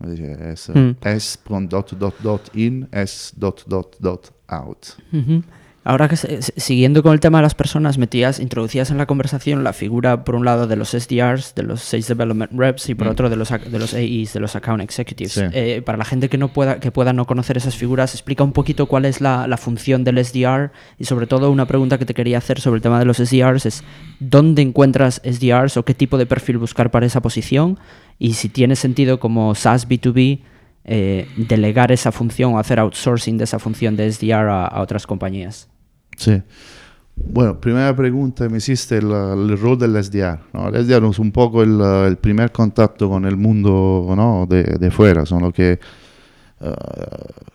es 0.00 0.68
mm. 0.68 0.96
s 1.02 1.38
dot 1.68 1.92
dot 1.92 2.20
dot 2.22 2.56
in, 2.56 2.88
s 2.90 3.32
dot 3.36 3.64
dot 3.68 3.96
dot 4.00 4.32
out. 4.48 4.96
Uh 5.12 5.16
-huh. 5.16 5.42
Ahora 5.84 6.08
que 6.08 6.16
siguiendo 6.16 7.02
con 7.02 7.12
el 7.12 7.18
tema 7.18 7.38
de 7.38 7.42
las 7.42 7.56
personas, 7.56 7.98
metías, 7.98 8.38
introducías 8.38 8.92
en 8.92 8.98
la 8.98 9.06
conversación 9.06 9.64
la 9.64 9.72
figura, 9.72 10.22
por 10.22 10.36
un 10.36 10.44
lado, 10.44 10.68
de 10.68 10.76
los 10.76 10.90
SDRs, 10.90 11.56
de 11.56 11.64
los 11.64 11.82
Sales 11.82 12.06
Development 12.06 12.52
Reps, 12.52 12.88
y 12.88 12.94
por 12.94 13.08
mm. 13.08 13.10
otro, 13.10 13.28
de 13.28 13.34
los, 13.34 13.50
de 13.50 13.78
los 13.80 13.92
AEs, 13.92 14.32
de 14.32 14.38
los 14.38 14.54
Account 14.54 14.80
Executives. 14.80 15.32
Sí. 15.32 15.42
Eh, 15.52 15.82
para 15.84 15.98
la 15.98 16.04
gente 16.04 16.28
que 16.28 16.38
no 16.38 16.52
pueda, 16.52 16.78
que 16.78 16.92
pueda 16.92 17.12
no 17.12 17.26
conocer 17.26 17.56
esas 17.56 17.74
figuras, 17.74 18.14
explica 18.14 18.44
un 18.44 18.52
poquito 18.52 18.86
cuál 18.86 19.06
es 19.06 19.20
la, 19.20 19.48
la, 19.48 19.56
función 19.56 20.04
del 20.04 20.24
SDR 20.24 20.70
y, 20.98 21.04
sobre 21.04 21.26
todo, 21.26 21.50
una 21.50 21.66
pregunta 21.66 21.98
que 21.98 22.06
te 22.06 22.14
quería 22.14 22.38
hacer 22.38 22.60
sobre 22.60 22.76
el 22.76 22.82
tema 22.82 23.00
de 23.00 23.04
los 23.04 23.16
SDRs 23.16 23.66
es 23.66 23.82
¿dónde 24.20 24.62
encuentras 24.62 25.20
SDRs 25.24 25.76
o 25.78 25.84
qué 25.84 25.94
tipo 25.94 26.16
de 26.16 26.26
perfil 26.26 26.58
buscar 26.58 26.92
para 26.92 27.06
esa 27.06 27.22
posición? 27.22 27.80
Y 28.20 28.34
si 28.34 28.48
tiene 28.48 28.76
sentido 28.76 29.18
como 29.18 29.56
SaaS 29.56 29.88
B2B 29.88 30.42
eh, 30.84 31.26
delegar 31.36 31.90
esa 31.90 32.12
función 32.12 32.54
o 32.54 32.58
hacer 32.60 32.78
outsourcing 32.78 33.36
de 33.36 33.44
esa 33.44 33.58
función 33.58 33.96
de 33.96 34.12
SDR 34.12 34.48
a, 34.48 34.66
a 34.66 34.80
otras 34.80 35.08
compañías. 35.08 35.71
Sí. 36.16 36.42
Bueno, 37.14 37.60
primera 37.60 37.94
pregunta, 37.94 38.48
me 38.48 38.58
hiciste 38.58 38.98
el, 38.98 39.10
el 39.10 39.58
rol 39.58 39.78
del 39.78 40.02
SDR. 40.02 40.40
¿no? 40.52 40.68
El 40.68 40.84
SDR 40.84 41.04
es 41.10 41.18
un 41.18 41.30
poco 41.30 41.62
el, 41.62 41.80
el 41.80 42.16
primer 42.16 42.50
contacto 42.50 43.08
con 43.08 43.24
el 43.26 43.36
mundo 43.36 44.12
¿no? 44.16 44.46
de, 44.48 44.62
de, 44.64 44.90
fuera, 44.90 45.26
son 45.26 45.42
los 45.42 45.52
que 45.52 45.78
uh, 46.60 46.66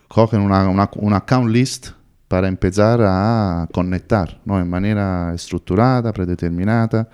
cogen 0.06 0.40
una, 0.40 0.68
una, 0.68 0.88
una, 0.96 1.16
account 1.18 1.50
list 1.50 1.88
para 2.28 2.48
empezar 2.48 3.00
a 3.02 3.68
conectar 3.72 4.40
¿no? 4.44 4.60
en 4.60 4.68
manera 4.70 5.32
estructurada, 5.34 6.12
predeterminada. 6.12 7.08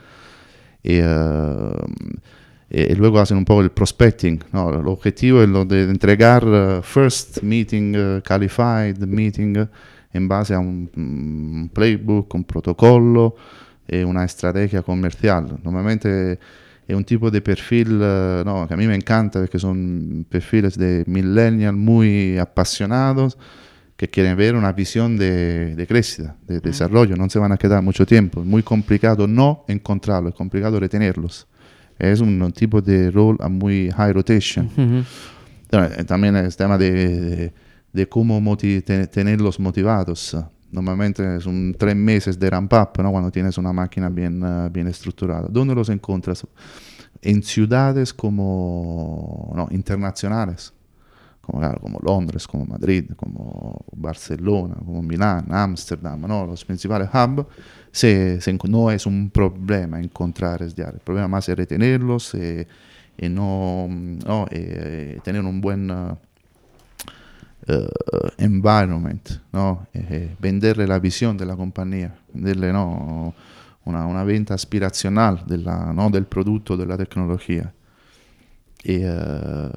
Y, 0.82 1.00
uh, 1.00 1.72
y, 2.68 2.94
luego 2.94 3.20
hacen 3.20 3.38
un 3.38 3.44
poco 3.44 3.62
el 3.62 3.70
prospecting. 3.70 4.44
¿no? 4.52 4.68
El 4.68 4.86
objetivo 4.86 5.42
es 5.42 5.48
lo 5.48 5.64
de 5.64 5.84
entregar 5.84 6.44
uh, 6.46 6.82
first 6.82 7.42
meeting, 7.42 7.96
uh, 7.96 8.20
qualified 8.22 8.98
meeting 8.98 9.66
in 10.14 10.26
base 10.26 10.54
a 10.54 10.58
un, 10.58 10.88
un 10.96 11.70
playbook, 11.72 12.34
un 12.34 12.44
protocollo 12.44 13.36
e 13.86 14.02
una 14.02 14.24
estrategia 14.24 14.82
comercial. 14.82 15.58
Normalmente 15.62 16.38
è 16.86 16.92
un 16.92 17.04
tipo 17.04 17.30
de 17.30 17.40
perfil 17.40 17.98
no, 18.44 18.66
que 18.66 18.74
a 18.74 18.76
mí 18.76 18.86
me 18.86 18.94
encanta 18.94 19.40
porque 19.40 19.58
son 19.58 20.24
perfiles 20.28 20.76
de 20.76 21.04
millennial 21.06 21.74
muy 21.74 22.38
apasionados 22.38 23.36
que 23.96 24.08
quieren 24.08 24.36
ver 24.36 24.54
una 24.54 24.72
visión 24.72 25.16
de, 25.16 25.76
de 25.76 25.86
crecida, 25.86 26.36
de, 26.46 26.54
de 26.54 26.60
desarrollo, 26.60 27.16
no 27.16 27.28
se 27.30 27.38
van 27.38 27.52
a 27.52 27.56
quedar 27.56 27.82
mucho 27.82 28.04
tiempo. 28.04 28.40
Es 28.40 28.46
muy 28.46 28.62
complicado 28.62 29.26
no 29.26 29.64
encontrarlos, 29.68 30.32
es 30.32 30.36
complicado 30.36 30.80
retenerlos. 30.80 31.46
Es 31.98 32.20
un, 32.20 32.42
un 32.42 32.52
tipo 32.52 32.82
de 32.82 33.10
rol 33.10 33.36
a 33.40 33.48
muy 33.48 33.90
high 33.96 34.12
rotation. 34.12 34.68
Uh 34.76 34.80
-huh. 34.80 36.06
También 36.06 36.36
es 36.36 36.56
tema 36.56 36.76
de, 36.76 37.52
de 37.94 38.08
cómo 38.08 38.40
motiv 38.40 38.82
ten 38.82 39.06
tenerlos 39.06 39.58
motivados. 39.60 40.36
Normalmente 40.72 41.40
son 41.40 41.74
tres 41.78 41.94
meses 41.94 42.36
de 42.36 42.50
ramp 42.50 42.72
up 42.72 43.00
¿no? 43.00 43.12
cuando 43.12 43.30
tienes 43.30 43.56
una 43.56 43.72
máquina 43.72 44.08
bien, 44.08 44.42
uh, 44.42 44.68
bien 44.68 44.88
estructurada. 44.88 45.46
¿Dónde 45.48 45.76
los 45.76 45.88
encuentras? 45.88 46.44
En 47.22 47.40
ciudades 47.44 48.12
como 48.12 49.52
no, 49.54 49.68
internacionales, 49.70 50.72
como, 51.40 51.60
como, 51.78 52.00
Londres, 52.02 52.48
como 52.48 52.64
Madrid, 52.66 53.12
como 53.14 53.84
Barcelona, 53.94 54.74
como 54.84 55.00
Milán, 55.00 55.46
Ámsterdam, 55.52 56.20
¿no? 56.22 56.46
los 56.46 56.64
principales 56.64 57.08
hubs, 57.14 57.46
se, 57.92 58.40
no 58.68 58.90
es 58.90 59.06
un 59.06 59.30
problema 59.30 60.00
encontrar 60.00 60.68
SDR. 60.68 60.94
El 60.94 61.00
problema 61.00 61.28
más 61.28 61.48
es 61.48 61.56
retenerlos 61.56 62.34
y, 62.34 62.66
y 63.24 63.28
no, 63.28 63.88
y 64.50 65.20
tener 65.20 65.44
un 65.44 65.60
buen... 65.60 65.92
uh, 67.68 68.28
environment, 68.38 69.28
¿no? 69.52 69.86
Eh, 69.94 70.34
venderle 70.38 70.86
la 70.86 70.98
visión 70.98 71.36
de 71.36 71.46
la 71.46 71.56
compañía, 71.56 72.14
venderle 72.32 72.72
¿no? 72.72 73.34
una, 73.84 74.06
una, 74.06 74.24
venta 74.24 74.54
aspiracional 74.54 75.44
del 75.46 76.26
producto, 76.26 76.76
de 76.76 76.86
la 76.86 76.96
tecnología. 76.96 77.72
Y, 78.82 78.98
uh, 79.04 79.70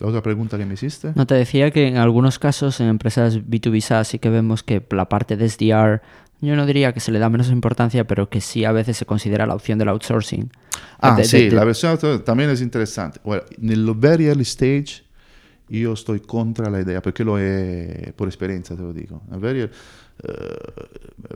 la 0.00 0.06
otra 0.06 0.22
pregunta 0.22 0.56
que 0.56 0.64
me 0.64 0.74
hiciste. 0.74 1.12
No, 1.14 1.26
te 1.26 1.34
decía 1.34 1.70
que 1.70 1.86
en 1.86 1.96
algunos 1.96 2.38
casos 2.38 2.80
en 2.80 2.88
empresas 2.88 3.38
B2B 3.38 3.80
SaaS 3.80 4.08
sí 4.08 4.18
que 4.18 4.30
vemos 4.30 4.62
que 4.62 4.84
la 4.90 5.08
parte 5.08 5.36
de 5.36 5.48
SDR, 5.48 6.00
yo 6.40 6.56
no 6.56 6.64
diría 6.64 6.92
que 6.92 7.00
se 7.00 7.12
le 7.12 7.18
da 7.18 7.28
menos 7.28 7.50
importancia, 7.50 8.06
pero 8.06 8.30
que 8.30 8.40
sí 8.40 8.64
a 8.64 8.72
veces 8.72 8.96
se 8.96 9.04
considera 9.04 9.46
la 9.46 9.54
opción 9.54 9.78
del 9.78 9.88
outsourcing. 9.88 10.50
Ah, 10.98 11.14
de, 11.16 11.24
sí, 11.24 11.36
de, 11.36 11.50
de, 11.50 11.56
la 11.56 11.64
versión 11.64 11.98
también 12.24 12.50
es 12.50 12.62
interesante. 12.62 13.20
Bueno, 13.22 13.42
nel 13.58 13.92
very 13.94 14.26
early 14.26 14.42
stage 14.42 15.04
io 15.70 15.94
sto 15.94 16.18
contro 16.26 16.68
la 16.68 16.78
idea, 16.78 17.00
perché 17.00 17.22
lo 17.22 17.38
è 17.38 18.12
per 18.14 18.28
esperienza, 18.28 18.74
te 18.74 18.82
lo 18.82 18.92
dico. 18.92 19.22
A 19.30 19.38
very, 19.38 19.62
uh, 19.62 19.68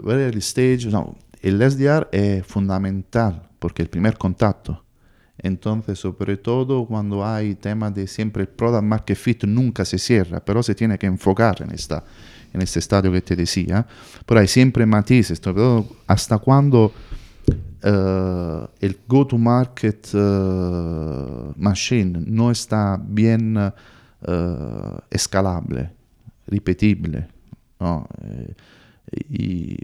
very 0.03 0.23
early 0.23 0.41
stage, 0.41 0.89
no, 0.89 1.17
el 1.41 1.61
SDR 1.61 2.09
es 2.11 2.45
fundamental 2.47 3.49
porque 3.59 3.83
el 3.83 3.89
primer 3.89 4.17
contacto. 4.17 4.83
Entonces, 5.39 5.99
sobre 5.99 6.37
todo 6.37 6.87
cuando 6.87 7.25
hay 7.25 7.55
temas 7.55 7.95
de 7.95 8.07
siempre 8.07 8.43
el 8.43 8.49
product 8.49 8.83
market 8.83 9.17
fit 9.17 9.45
nunca 9.45 9.85
se 9.85 9.99
cierra, 9.99 10.45
pero 10.45 10.63
se 10.63 10.75
tiene 10.75 10.99
que 10.99 11.07
enfocar 11.07 11.61
en, 11.63 11.71
esta, 11.73 12.03
en 12.53 12.63
este 12.63 12.79
estadio 12.79 13.13
que 13.13 13.21
te 13.21 13.37
decía. 13.37 13.87
Pero 14.25 14.41
hay 14.41 14.49
siempre 14.49 14.87
matices, 14.87 15.41
todo 15.41 15.87
hasta 16.07 16.39
cuando 16.39 16.93
uh, 17.85 18.67
el 18.81 18.99
go-to-market 19.07 20.15
uh, 20.15 21.53
machine 21.57 22.25
no 22.27 22.51
está 22.51 22.99
bien 23.03 23.57
uh, 23.57 23.71
uh, 24.27 24.99
escalable, 25.11 25.91
ripetible. 26.47 27.29
¿no? 27.81 28.07
Eh, 28.23 28.55
y 29.29 29.77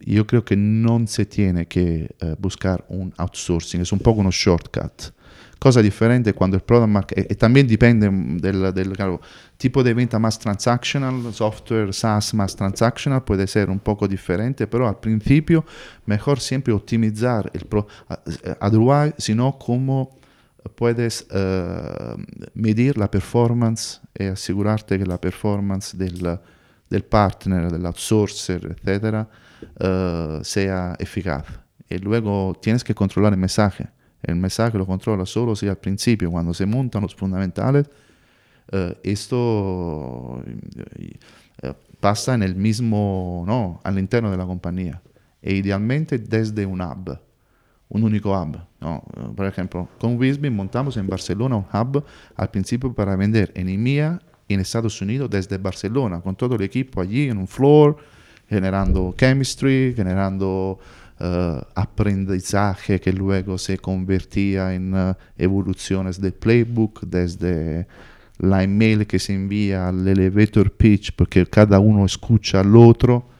yo 0.00 0.26
creo 0.26 0.44
que 0.44 0.56
no 0.56 1.06
se 1.06 1.24
tiene 1.26 1.66
que 1.66 2.14
uh, 2.22 2.34
buscar 2.38 2.84
un 2.88 3.12
outsourcing, 3.16 3.80
es 3.80 3.92
un 3.92 4.00
poco 4.00 4.20
uno 4.20 4.30
shortcut. 4.30 5.12
Cosa 5.58 5.80
differente 5.80 6.34
quando 6.34 6.56
il 6.56 6.62
product 6.62 6.90
market, 6.90 7.30
e, 7.30 7.34
también 7.36 7.66
dipende 7.66 8.10
del, 8.10 8.74
del 8.74 8.92
claro, 8.92 9.20
tipo 9.56 9.82
de 9.82 9.94
venta 9.94 10.18
más 10.18 10.38
transactional, 10.38 11.32
software 11.32 11.94
SaaS 11.94 12.34
más 12.34 12.54
transactional 12.54 13.24
puede 13.24 13.46
ser 13.46 13.70
un 13.70 13.78
poco 13.78 14.06
diferente, 14.06 14.66
pero 14.66 14.86
al 14.86 14.98
principio 14.98 15.64
mejor 16.04 16.38
siempre 16.38 16.74
optimizar 16.74 17.50
el 17.54 17.64
pro, 17.64 17.86
otherwise, 18.60 19.14
sino 19.16 19.56
como 19.58 20.18
puedes 20.76 21.26
uh, 21.30 22.16
medir 22.54 22.96
la 22.98 23.10
performance 23.10 24.00
y 24.18 24.24
asegurarte 24.24 24.98
que 24.98 25.06
la 25.06 25.20
performance 25.20 25.96
del, 25.96 26.38
del 26.88 27.04
partner, 27.04 27.70
del 27.70 27.84
outsourcer, 27.86 28.76
etc., 28.82 29.26
uh, 29.80 30.42
sea 30.42 30.96
eficaz. 30.98 31.44
Y 31.88 31.98
luego 31.98 32.54
tienes 32.60 32.82
que 32.82 32.94
controlar 32.94 33.32
el 33.32 33.38
mensaje. 33.38 33.88
El 34.22 34.36
mensaje 34.36 34.78
lo 34.78 34.86
controla 34.86 35.26
solo 35.26 35.54
si 35.54 35.68
al 35.68 35.76
principio, 35.76 36.30
cuando 36.30 36.54
se 36.54 36.64
montan 36.64 37.02
los 37.02 37.14
fundamentales, 37.14 37.86
uh, 38.72 38.94
esto 39.02 40.42
pasa 42.00 42.34
en 42.34 42.42
el 42.42 42.54
mismo, 42.54 43.44
no, 43.46 43.80
al 43.84 43.98
interno 43.98 44.30
de 44.30 44.36
la 44.36 44.44
compañía. 44.44 45.00
E 45.40 45.54
idealmente 45.54 46.18
desde 46.18 46.64
un 46.66 46.80
hub 46.80 47.18
un 47.88 48.04
único 48.04 48.32
hub. 48.32 48.58
¿no? 48.80 49.02
Por 49.36 49.46
ejemplo, 49.46 49.88
con 49.98 50.16
Wisby 50.16 50.50
montamos 50.50 50.96
en 50.96 51.06
Barcelona 51.06 51.56
un 51.56 51.66
hub 51.72 52.04
al 52.36 52.50
principio 52.50 52.92
para 52.92 53.16
vender 53.16 53.52
en 53.54 53.68
EMEA 53.68 54.20
en 54.48 54.60
Estados 54.60 55.00
Unidos 55.00 55.30
desde 55.30 55.58
Barcelona, 55.58 56.20
con 56.20 56.36
todo 56.36 56.56
el 56.56 56.62
equipo 56.62 57.00
allí 57.00 57.28
en 57.28 57.38
un 57.38 57.48
floor, 57.48 57.96
generando 58.48 59.14
chemistry, 59.16 59.94
generando 59.96 60.78
uh, 61.20 61.24
aprendizaje 61.74 63.00
que 63.00 63.12
luego 63.12 63.56
se 63.56 63.78
convertía 63.78 64.74
en 64.74 64.94
uh, 64.94 65.14
evoluciones 65.38 66.20
del 66.20 66.34
playbook 66.34 67.04
desde 67.06 67.86
la 68.38 68.62
email 68.62 69.06
que 69.06 69.18
se 69.18 69.32
envía 69.32 69.88
al 69.88 70.06
elevator 70.06 70.70
pitch 70.72 71.12
porque 71.14 71.46
cada 71.46 71.78
uno 71.78 72.04
escucha 72.04 72.60
al 72.60 72.76
otro 72.76 73.24
eh, 73.24 73.33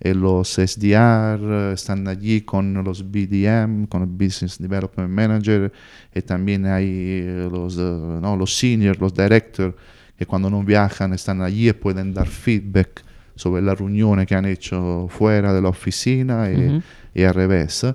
los 0.00 0.54
SDR 0.54 1.40
eh, 1.40 1.72
están 1.74 2.06
allí 2.08 2.42
con 2.42 2.74
los 2.84 3.10
BDM, 3.10 3.86
con 3.86 4.02
el 4.02 4.08
Business 4.08 4.58
Development 4.58 5.10
Manager, 5.10 5.72
y 6.14 6.22
también 6.22 6.66
hay 6.66 6.86
eh, 6.86 7.48
los, 7.50 7.76
no, 7.76 8.36
los 8.36 8.56
seniors, 8.56 9.00
los 9.00 9.12
directors, 9.12 9.74
que 10.16 10.26
cuando 10.26 10.50
no 10.50 10.62
viajan 10.62 11.12
están 11.12 11.42
allí 11.42 11.68
y 11.68 11.72
pueden 11.72 12.12
dar 12.12 12.26
feedback 12.26 13.04
sobre 13.34 13.62
la 13.62 13.74
reunión 13.74 14.24
que 14.26 14.34
han 14.34 14.46
hecho 14.46 15.06
fuera 15.08 15.52
de 15.52 15.62
la 15.62 15.68
oficina 15.68 16.50
y, 16.50 16.82
y 17.14 17.22
al 17.22 17.34
revés. 17.34 17.86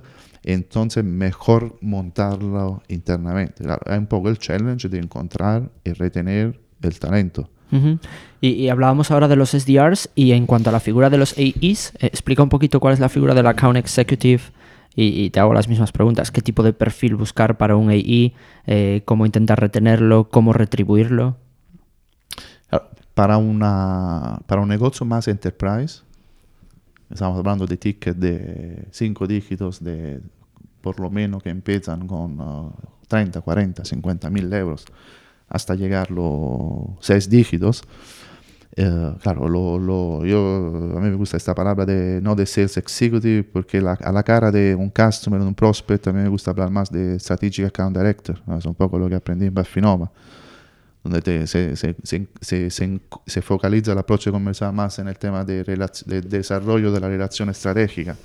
Entonces, 0.44 1.04
mejor 1.04 1.78
montarlo 1.82 2.84
internamente. 2.88 3.64
Claro, 3.64 3.82
hay 3.86 3.98
un 3.98 4.08
poco 4.08 4.30
el 4.30 4.38
challenge 4.38 4.90
de 4.90 5.00
encontrar 5.00 5.70
y 5.84 5.94
retener 5.94 6.60
el 6.82 7.00
talento. 7.00 7.50
Y, 8.42 8.70
hablábamos 8.70 9.12
ahora 9.12 9.28
de 9.28 9.36
los 9.36 9.52
SDRs 9.52 10.10
y 10.16 10.32
en 10.34 10.46
cuanto 10.46 10.70
a 10.70 10.74
la 10.74 10.80
figura 10.80 11.10
de 11.10 11.18
los 11.18 11.38
AEs, 11.38 11.94
eh, 11.96 12.08
explica 12.08 12.44
un 12.44 12.50
poquito 12.50 12.80
cuál 12.80 12.94
es 12.94 13.00
la 13.00 13.10
figura 13.10 13.34
del 13.34 13.48
Account 13.48 13.78
Executive 13.78 14.42
y, 14.96 15.30
te 15.32 15.40
hago 15.40 15.54
las 15.54 15.68
mismas 15.68 15.92
preguntas. 15.92 16.30
¿Qué 16.30 16.42
tipo 16.42 16.62
de 16.62 16.74
perfil 16.74 17.16
buscar 17.16 17.58
para 17.58 17.76
un 17.76 17.90
AE? 17.90 18.34
Eh, 18.68 19.02
¿Cómo 19.06 19.26
intentar 19.26 19.60
retenerlo? 19.60 20.30
¿Cómo 20.30 20.54
retribuirlo? 20.54 21.38
Para, 23.16 23.38
una, 23.38 24.40
para 24.48 24.62
un 24.62 24.70
negocio 24.70 25.06
más 25.06 25.28
enterprise, 25.28 26.02
estamos 27.12 27.38
hablando 27.38 27.68
de 27.68 27.78
tickets 27.78 28.20
de 28.20 28.88
5 28.90 29.28
dígitos, 29.28 29.84
de 29.84 30.20
por 30.82 31.00
lo 31.00 31.12
menos 31.12 31.44
que 31.44 31.50
empiezan 31.50 32.08
con 32.08 32.74
30, 33.08 33.42
40, 33.42 33.86
50 33.86 34.30
mil 34.32 34.52
euros 34.52 34.86
hasta 35.54 35.76
llegar 35.76 36.12
los 36.12 36.98
6 37.00 37.30
dígitos. 37.30 37.84
Eh, 38.76 39.14
claro, 39.22 39.48
lo, 39.48 39.78
lo, 39.78 40.26
yo, 40.26 40.40
a 40.98 41.00
mí 41.00 41.10
me 41.10 41.16
gusta 41.16 41.38
esta 41.38 41.54
palabra 41.54 41.86
de 41.86 42.20
no 42.22 42.36
de 42.36 42.46
sales 42.46 42.76
executive 42.76 43.44
porque 43.44 43.78
a 43.78 44.12
la 44.12 44.24
cara 44.24 44.52
de 44.52 44.74
un 44.74 44.90
customer, 44.90 45.40
un 45.40 45.54
prospect, 45.54 46.08
a 46.08 46.12
mí 46.12 46.22
me 46.24 46.30
gusta 46.30 46.52
hablar 46.52 46.72
más 46.72 46.92
de 46.92 47.20
strategic 47.20 47.68
account 47.68 47.96
director. 47.96 48.42
Es 48.58 48.66
un 48.66 48.76
poco 48.76 48.98
lo 49.00 49.08
que 49.08 49.16
aprendí 49.16 49.46
en 49.46 49.54
Baffinova 49.54 50.12
donde 51.04 51.48
se, 51.48 51.76
se, 51.76 51.96
se, 52.02 52.70
se, 53.28 53.42
focaliza 53.42 53.92
el 53.92 53.98
approach 53.98 54.30
comercial 54.30 54.72
más 54.72 54.98
en 55.00 55.10
el 55.10 55.18
tema 55.18 55.44
de, 55.44 55.64
desarrollo 56.26 56.92
de 56.92 57.00
la 57.00 57.10
relación 57.10 57.50
estratégica. 57.50 58.16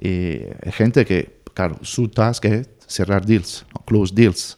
Y 0.00 0.08
hay 0.08 0.72
gente 0.72 1.04
que, 1.04 1.40
claro, 1.54 1.78
su 1.82 2.08
task 2.08 2.44
es 2.46 2.68
cerrar 2.86 3.24
deals, 3.24 3.64
close 3.86 4.12
deals. 4.12 4.57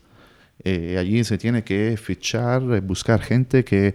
Y 0.63 0.97
allí 0.97 1.25
se 1.25 1.39
tiene 1.39 1.65
que 1.65 1.97
fichar, 1.97 2.81
buscar 2.83 3.21
gente 3.21 3.65
que, 3.65 3.95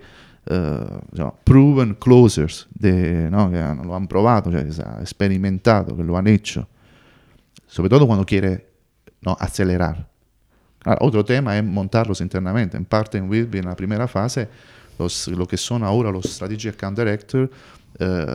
uh, 0.49 1.31
proven 1.43 1.95
closers, 1.95 2.67
de, 2.73 3.29
¿no? 3.29 3.51
que 3.51 3.57
lo 3.85 3.95
han 3.95 4.07
probado, 4.07 4.51
cioè, 4.51 4.67
experimentado, 5.01 5.95
que 5.95 6.03
lo 6.03 6.17
han 6.17 6.27
hecho. 6.27 6.67
Todo 7.73 8.07
cuando 8.07 8.25
quiere 8.25 8.67
¿no? 9.21 9.35
acelerar. 9.39 10.07
Ahora, 10.83 10.99
otro 11.01 11.25
tema 11.25 11.57
es 11.57 11.63
montarlos 11.63 12.21
internamente. 12.21 12.77
En 12.77 12.85
parte 12.85 13.17
en 13.17 13.29
Whitby, 13.29 13.59
en 13.59 13.65
la 13.65 13.75
primera 13.75 14.07
fase, 14.07 14.47
los, 14.97 15.27
lo 15.27 15.47
que 15.47 15.57
son 15.57 15.83
ahora 15.83 16.11
los 16.11 16.25
Strategic 16.25 16.75
Account 16.75 16.97
Director, 16.97 17.49
eh, 17.97 18.25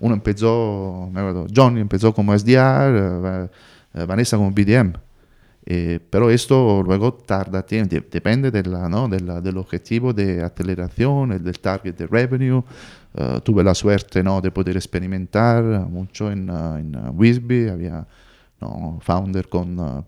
uno 0.00 0.14
empezó, 0.14 1.10
Johnny 1.54 1.80
empezó 1.80 2.14
como 2.14 2.36
SDR, 2.36 3.48
eh, 3.94 4.04
Vanessa 4.06 4.36
como 4.36 4.50
BDM. 4.50 4.94
Eh, 5.68 5.98
pero 6.10 6.30
esto 6.30 6.80
luego 6.84 7.14
tarda 7.14 7.66
tiempo, 7.66 7.96
depende 8.08 8.52
de 8.52 8.62
la, 8.62 8.88
¿no? 8.88 9.08
de 9.08 9.18
la, 9.18 9.40
del 9.40 9.58
objetivo 9.58 10.12
de 10.12 10.40
aceleración, 10.40 11.42
del 11.42 11.58
target 11.58 11.96
de 11.96 12.06
revenue. 12.06 12.62
Uh, 13.18 13.40
tuve 13.40 13.64
la 13.64 13.74
suerte 13.74 14.22
¿no? 14.22 14.42
de 14.42 14.50
poder 14.50 14.76
experimentar 14.76 15.64
mucho 15.88 16.30
en, 16.30 16.50
uh, 16.50 16.76
en 16.76 16.94
uh, 16.94 17.10
Wisby, 17.16 17.70
había 17.70 18.06
no, 18.60 18.98
founder 19.00 19.48
con 19.48 19.80
uh, 19.80 20.04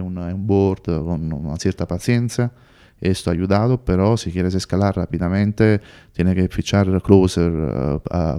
un 0.00 0.46
board 0.46 0.84
con 0.84 1.32
una 1.32 1.56
cierta 1.56 1.86
paciencia. 1.86 2.52
Esto 3.00 3.28
ha 3.28 3.32
ayudado, 3.32 3.84
pero 3.84 4.16
si 4.16 4.30
quieres 4.30 4.54
escalar 4.54 4.96
rápidamente, 4.96 5.80
tiene 6.12 6.32
que 6.34 6.48
fichar 6.48 7.02
closer 7.02 7.52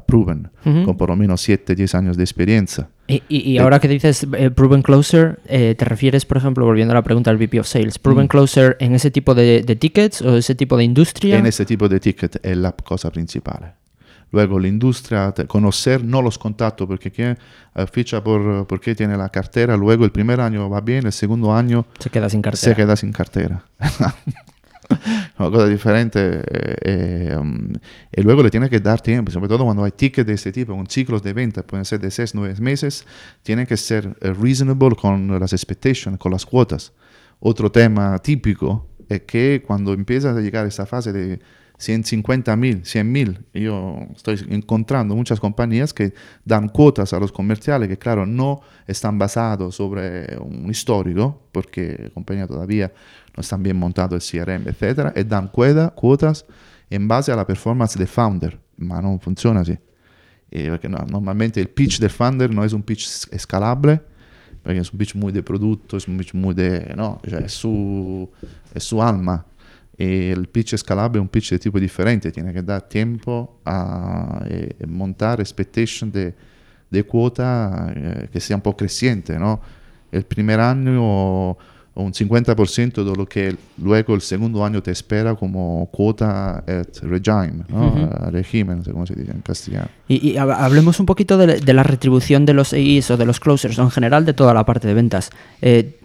proven, 0.08 0.50
uh 0.66 0.70
-huh. 0.70 0.86
con 0.86 0.98
por 0.98 1.10
lo 1.10 1.16
menos 1.18 1.42
7, 1.42 1.76
10 1.76 1.94
años 1.96 2.18
de 2.18 2.24
experiencia. 2.24 2.88
Y, 3.08 3.22
y, 3.30 3.52
y 3.52 3.58
ahora 3.60 3.80
que 3.80 3.88
dices 3.88 4.26
eh, 4.36 4.50
proven 4.50 4.82
closer, 4.82 5.40
eh, 5.46 5.76
¿te 5.78 5.86
refieres, 5.86 6.26
por 6.26 6.38
ejemplo, 6.38 6.66
volviendo 6.66 6.92
a 6.92 6.96
la 6.96 7.04
pregunta 7.04 7.30
del 7.32 7.38
VP 7.38 7.60
of 7.60 7.68
Sales, 7.68 8.00
proven 8.00 8.26
mm. 8.26 8.30
closer 8.30 8.78
en 8.80 8.96
ese 8.96 9.12
tipo 9.12 9.36
de, 9.36 9.62
de, 9.62 9.76
tickets 9.76 10.22
o 10.22 10.36
ese 10.36 10.56
tipo 10.56 10.76
de 10.76 10.86
industria? 10.86 11.38
En 11.38 11.46
ese 11.46 11.66
tipo 11.66 11.88
de 11.88 12.00
ticket 12.00 12.44
es 12.44 12.58
la 12.58 12.72
cosa 12.72 13.12
principal. 13.12 13.76
Luego 14.32 14.60
la 14.60 14.68
industria, 14.68 15.34
conocer 15.48 16.04
no 16.04 16.22
los 16.22 16.38
contactos, 16.38 16.88
porque 16.88 17.12
quien 17.12 17.38
uh, 17.76 17.86
ficha 17.86 18.24
por, 18.24 18.66
porque 18.66 18.96
tiene 18.96 19.16
la 19.16 19.30
cartera, 19.30 19.78
luego 19.78 20.04
el 20.04 20.12
primer 20.12 20.42
año 20.42 20.70
va 20.70 20.82
bien, 20.82 21.06
el 21.06 21.14
segundo 21.14 21.54
año 21.54 21.86
se 22.00 22.10
queda 22.10 22.30
sin 22.30 22.42
cartera. 22.42 22.62
Se 22.62 22.76
queda 22.76 22.96
sin 22.96 23.14
cartera. 23.14 23.64
Una 25.40 25.52
cosa 25.52 25.68
diferente. 25.68 26.20
Eh, 26.22 26.76
eh, 26.82 27.36
um, 27.38 27.74
y 28.12 28.22
luego 28.22 28.44
le 28.44 28.50
tiene 28.50 28.70
que 28.70 28.80
dar 28.80 29.02
tiempo, 29.02 29.32
sobre 29.32 29.48
todo 29.48 29.64
cuando 29.66 29.84
hay 29.84 29.92
tickets 29.92 30.28
de 30.28 30.34
este 30.34 30.52
tipo, 30.52 30.76
con 30.76 30.88
ciclos 30.88 31.22
de 31.24 31.34
venta, 31.34 31.64
pueden 31.64 31.86
ser 31.86 32.00
de 32.00 32.12
6, 32.12 32.36
9 32.36 32.56
meses, 32.60 33.06
tiene 33.44 33.66
que 33.66 33.78
ser 33.78 34.08
uh, 34.08 34.34
reasonable 34.34 34.96
con 34.96 35.40
las 35.40 35.54
expectations, 35.54 36.18
con 36.18 36.32
las 36.32 36.46
cuotas. 36.46 36.94
Otro 37.40 37.72
tema 37.72 38.18
típico 38.20 38.88
es 39.10 39.22
que 39.22 39.64
cuando 39.66 39.94
empieza 39.94 40.32
a 40.32 40.40
llegar 40.40 40.66
esta 40.66 40.86
fase 40.86 41.12
de 41.12 41.40
150 41.78 42.56
mil, 42.56 42.86
100 42.86 43.12
mil. 43.12 43.46
Yo 43.54 44.00
estoy 44.16 44.46
encontrando 44.50 45.16
muchas 45.16 45.40
compañías 45.40 45.94
que 45.94 46.14
dan 46.44 46.70
cuotas 46.70 47.14
a 47.14 47.20
los 47.20 47.32
comerciales 47.32 47.90
que, 47.90 47.98
claro, 47.98 48.26
no 48.26 48.62
están 48.88 49.18
basados 49.18 49.76
sobre 49.76 50.38
un 50.38 50.70
histórico, 50.70 51.42
porque 51.52 51.98
la 52.04 52.10
compañía 52.12 52.48
todavía 52.48 52.94
no 53.36 53.42
están 53.42 53.62
bien 53.62 53.78
montado 53.78 54.16
el 54.16 54.22
CRM, 54.22 54.68
etc. 54.68 55.12
Y 55.16 55.24
dan 55.24 55.50
cuotas 55.50 56.46
en 56.90 57.08
base 57.08 57.32
a 57.32 57.36
la 57.36 57.46
performance 57.46 57.98
del 57.98 58.08
founder, 58.08 58.60
pero 58.78 59.02
no 59.02 59.20
funciona 59.20 59.62
así. 59.62 59.78
Eh, 60.52 60.70
porque 60.70 60.88
no, 60.88 61.00
normalmente 61.10 61.60
el 61.60 61.68
pitch 61.68 62.00
del 62.00 62.10
founder 62.10 62.54
no 62.54 62.64
es 62.64 62.72
un 62.72 62.84
pitch 62.84 63.28
escalable, 63.32 64.02
porque 64.64 64.80
es 64.80 64.92
un 64.92 64.98
pitch 64.98 65.16
muy 65.16 65.32
de 65.32 65.44
producto, 65.44 65.98
es 65.98 66.08
un 66.08 66.18
pitch 66.18 66.34
muy 66.34 66.54
de... 66.54 66.94
No, 66.96 67.20
es, 67.24 67.54
su, 67.54 68.30
es 68.74 68.84
su 68.84 69.02
alma. 69.02 69.46
Y 69.98 70.30
el 70.30 70.48
pitch 70.48 70.74
escalable 70.74 71.20
es 71.20 71.22
un 71.22 71.30
pitch 71.30 71.52
de 71.52 71.60
tipo 71.60 71.80
diferente, 71.80 72.32
tiene 72.32 72.54
que 72.54 72.62
dar 72.62 72.84
tiempo 72.84 73.60
a 73.66 74.44
eh, 74.48 74.76
montar 74.88 75.40
expectation 75.42 76.12
de, 76.12 76.34
de 76.90 77.04
cuota 77.04 77.92
eh, 77.96 78.30
que 78.32 78.40
sea 78.40 78.56
un 78.56 78.62
poco 78.62 78.78
creciente, 78.78 79.38
¿no? 79.38 79.60
El 80.12 80.24
primer 80.24 80.60
año 80.60 81.58
un 81.96 82.12
50% 82.12 83.04
de 83.04 83.16
lo 83.16 83.26
que 83.26 83.56
luego 83.78 84.16
el 84.16 84.22
segundo 84.22 84.66
año 84.66 84.84
te 84.84 84.92
espera 84.92 85.34
como 85.36 85.88
cuota 85.92 86.58
at 86.58 86.98
regime, 87.04 87.64
¿no? 87.70 87.88
uh 87.88 87.96
-huh. 87.96 88.32
régimen, 88.32 88.80
no 88.80 88.84
sé 88.84 88.92
cómo 88.92 89.06
se 89.06 89.16
dice 89.16 89.32
en 89.32 89.42
castellano. 89.42 89.88
Y, 90.08 90.32
y 90.32 90.38
hablemos 90.38 91.00
un 91.00 91.06
poquito 91.06 91.38
de, 91.38 91.62
de, 91.62 91.74
la 91.74 91.84
retribución 91.84 92.46
de 92.46 92.54
los 92.54 92.74
AIs 92.74 93.10
o 93.12 93.18
de 93.18 93.26
los 93.26 93.40
closers, 93.40 93.80
o 93.80 93.84
en 93.84 93.92
general 93.92 94.26
de 94.26 94.34
toda 94.34 94.54
la 94.54 94.66
parte 94.66 94.90
de 94.90 94.94
ventas. 94.94 95.30
Eh, 95.62 96.00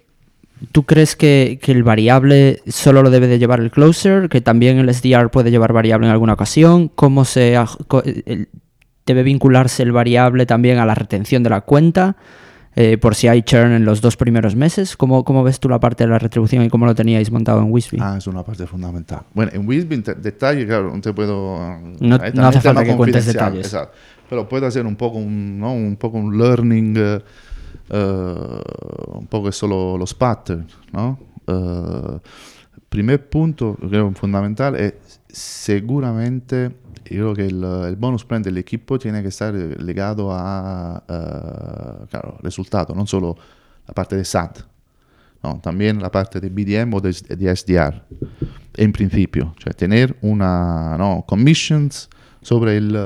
¿Tú 0.72 0.84
crees 0.84 1.16
que, 1.16 1.58
que, 1.60 1.72
el 1.72 1.82
variable 1.82 2.62
solo 2.68 3.02
lo 3.02 3.10
debe 3.10 3.26
de 3.26 3.38
llevar 3.38 3.60
el 3.60 3.70
closer? 3.70 4.28
¿Que 4.28 4.40
también 4.40 4.78
el 4.78 4.94
SDR 4.94 5.30
puede 5.30 5.50
llevar 5.50 5.72
variable 5.72 6.06
en 6.06 6.12
alguna 6.12 6.34
ocasión? 6.34 6.88
¿Cómo 6.88 7.24
se 7.24 7.56
debe 9.06 9.22
vincularse 9.22 9.82
el 9.82 9.92
variable 9.92 10.46
también 10.46 10.78
a 10.78 10.86
la 10.86 10.94
retención 10.94 11.42
de 11.42 11.50
la 11.50 11.62
cuenta? 11.62 12.16
Eh, 12.76 12.98
por 12.98 13.16
si 13.16 13.26
hay 13.26 13.42
churn 13.42 13.72
en 13.72 13.84
los 13.84 14.00
dos 14.00 14.16
primeros 14.16 14.54
meses. 14.54 14.96
¿Cómo, 14.96 15.24
¿Cómo, 15.24 15.42
ves 15.42 15.58
tú 15.58 15.68
la 15.68 15.80
parte 15.80 16.04
de 16.04 16.10
la 16.10 16.18
retribución 16.18 16.64
y 16.64 16.68
cómo 16.68 16.86
lo 16.86 16.94
teníais 16.94 17.30
montado 17.30 17.60
en 17.60 17.70
Wisby? 17.70 17.98
Ah, 18.00 18.14
es 18.16 18.26
una 18.26 18.44
parte 18.44 18.66
fundamental. 18.66 19.22
Bueno, 19.34 19.50
en 19.54 19.66
Wisby, 19.66 20.02
detalle, 20.18 20.66
claro, 20.66 20.94
no 20.94 21.00
te 21.00 21.12
puedo... 21.12 21.58
No, 22.00 22.18
no 22.18 22.46
hace 22.46 22.60
falta 22.60 22.84
que 22.84 22.96
cuentes 22.96 23.26
detalles. 23.26 23.66
Exacto. 23.66 23.96
Pero 24.28 24.48
puedo 24.48 24.66
hacer 24.66 24.86
un 24.86 24.94
poco 24.94 25.18
un, 25.18 25.58
¿no? 25.58 25.72
un, 25.72 25.96
poco 25.96 26.18
un 26.18 26.38
learning... 26.38 26.96
Uh, 26.96 27.20
uh, 27.90 29.18
un 29.18 29.26
poco 29.26 29.50
solo 29.52 29.98
los 29.98 30.14
patterns, 30.14 30.76
¿no? 30.92 31.18
Uh, 31.46 32.20
primer 32.88 33.28
punto, 33.28 33.76
creo 33.88 34.12
fundamental, 34.12 34.76
es 34.76 35.19
seguramente, 35.32 36.70
yo 37.04 37.32
creo 37.32 37.34
que 37.34 37.46
el, 37.46 37.62
el 37.62 37.96
bonus 37.96 38.24
plan 38.24 38.42
del 38.42 38.58
equipo 38.58 38.98
tiene 38.98 39.22
que 39.22 39.28
estar 39.28 39.54
ligado 39.54 40.30
a, 40.32 41.02
uh, 41.08 42.06
claro, 42.06 42.38
resultado, 42.42 42.94
no 42.94 43.06
solo 43.06 43.36
la 43.86 43.94
parte 43.94 44.16
de 44.16 44.24
SAT, 44.24 44.60
no, 45.42 45.58
también 45.60 46.00
la 46.00 46.10
parte 46.10 46.40
de 46.40 46.50
BDM 46.50 46.94
o 46.94 47.00
de, 47.00 47.12
de 47.12 47.56
SDR, 47.56 48.02
en 48.76 48.92
principio, 48.92 49.54
cioè 49.58 49.72
tener 49.74 50.16
una, 50.22 50.96
no, 50.98 51.24
commissions 51.26 52.08
sobre 52.42 52.78
el 52.78 52.96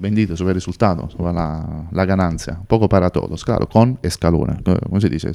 vendido, 0.00 0.36
sobre 0.36 0.50
el 0.50 0.54
resultado, 0.56 1.08
sobre 1.10 1.32
la, 1.32 1.88
la, 1.90 2.04
ganancia, 2.06 2.56
un 2.58 2.66
poco 2.66 2.88
para 2.88 3.10
todos, 3.10 3.44
claro, 3.44 3.68
con 3.68 3.98
escalón, 4.02 4.62
¿cómo 4.64 5.00
se 5.00 5.08
dice? 5.08 5.32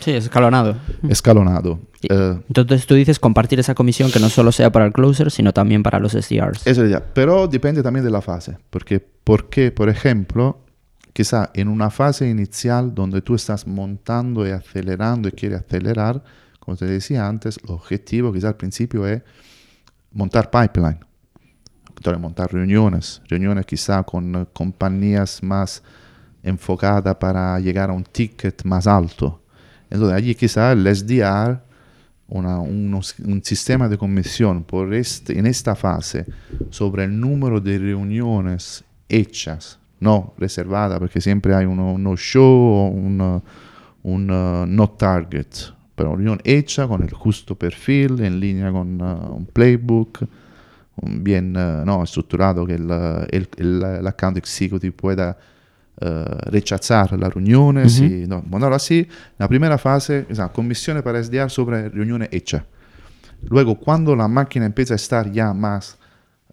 Sí, 0.00 0.10
escalonado. 0.10 0.76
Escalonado. 1.08 1.78
Uh, 2.10 2.40
Entonces 2.48 2.86
tú 2.86 2.94
dices 2.94 3.18
compartir 3.18 3.60
esa 3.60 3.74
comisión 3.74 4.10
que 4.10 4.18
no 4.18 4.28
solo 4.28 4.52
sea 4.52 4.70
para 4.70 4.86
el 4.86 4.92
closer, 4.92 5.30
sino 5.30 5.52
también 5.52 5.82
para 5.82 5.98
los 6.00 6.12
SDRs. 6.12 6.66
Eso 6.66 6.84
ya, 6.86 7.00
pero 7.00 7.46
depende 7.46 7.82
también 7.82 8.04
de 8.04 8.10
la 8.10 8.20
fase, 8.20 8.58
porque, 8.70 9.00
porque 9.00 9.70
por 9.70 9.88
ejemplo, 9.88 10.58
quizá 11.12 11.50
en 11.54 11.68
una 11.68 11.90
fase 11.90 12.28
inicial 12.28 12.94
donde 12.94 13.22
tú 13.22 13.36
estás 13.36 13.66
montando 13.66 14.46
y 14.46 14.50
acelerando 14.50 15.28
y 15.28 15.32
quieres 15.32 15.60
acelerar, 15.60 16.22
como 16.58 16.76
te 16.76 16.86
decía 16.86 17.26
antes, 17.26 17.58
el 17.62 17.70
objetivo 17.70 18.32
quizá 18.32 18.48
al 18.48 18.56
principio 18.56 19.06
es 19.06 19.22
montar 20.12 20.50
pipeline 20.50 20.98
montar 22.18 22.52
reuniones, 22.52 23.22
reuniones 23.28 23.66
quizá 23.66 24.02
con 24.02 24.34
eh, 24.34 24.46
compañías 24.52 25.42
más 25.42 25.82
enfocadas 26.42 27.16
para 27.16 27.58
llegar 27.58 27.90
a 27.90 27.92
un 27.92 28.04
ticket 28.04 28.64
más 28.64 28.86
alto. 28.86 29.40
Entonces 29.90 30.16
allí 30.16 30.34
quizá 30.34 30.72
el 30.72 30.86
SDR, 30.94 31.60
un, 32.28 33.00
sistema 33.42 33.88
de 33.88 33.98
comisión 33.98 34.64
por 34.64 34.92
este, 34.94 35.38
en 35.38 35.46
esta 35.46 35.74
fase 35.74 36.26
sobre 36.70 37.04
el 37.04 37.18
número 37.18 37.60
de 37.60 37.78
reuniones 37.78 38.84
hechas, 39.08 39.78
no 40.00 40.34
reservadas, 40.38 40.98
porque 40.98 41.20
siempre 41.20 41.54
hay 41.54 41.66
un 41.66 42.02
no 42.02 42.16
show 42.16 42.44
o 42.44 42.88
un, 42.88 43.42
un 44.02 44.30
uh, 44.30 44.66
no 44.66 44.90
target, 44.90 45.46
pero 45.94 46.16
reunión 46.16 46.40
hecha 46.44 46.86
con 46.86 47.02
el 47.02 47.12
justo 47.12 47.54
perfil, 47.54 48.20
en 48.20 48.40
línea 48.40 48.72
con 48.72 49.00
un 49.00 49.46
playbook, 49.46 50.26
bien 51.02 51.56
uh, 51.56 51.84
no, 51.84 52.02
estructurado 52.02 52.66
que 52.66 52.74
el, 52.74 52.90
el, 53.30 53.48
el, 53.56 53.80
l'account 54.02 54.36
executive 54.36 54.92
pueda 54.92 55.36
uh, 56.00 56.50
rechazar 56.50 57.18
las 57.18 57.32
reuniones. 57.32 58.00
Uh 58.00 58.04
-huh. 58.04 58.24
y, 58.24 58.26
no, 58.26 58.42
bueno, 58.46 58.66
así, 58.68 59.06
la 59.38 59.48
primera 59.48 59.78
fase, 59.78 60.26
o 60.30 60.34
sea, 60.34 60.48
comisión 60.48 61.02
para 61.02 61.22
SDR 61.22 61.50
sobre 61.50 61.88
reuniones 61.88 62.28
hecha. 62.32 62.64
Luego, 63.48 63.74
cuando 63.74 64.14
la 64.16 64.28
máquina 64.28 64.66
empieza 64.66 64.94
a 64.94 64.96
estar 64.96 65.30
ya 65.30 65.52
más 65.52 65.98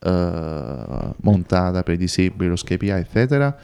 uh, 0.04 1.14
montada, 1.22 1.84
predecible, 1.84 2.50
los 2.50 2.64
KPI, 2.64 2.92
etc., 2.92 3.56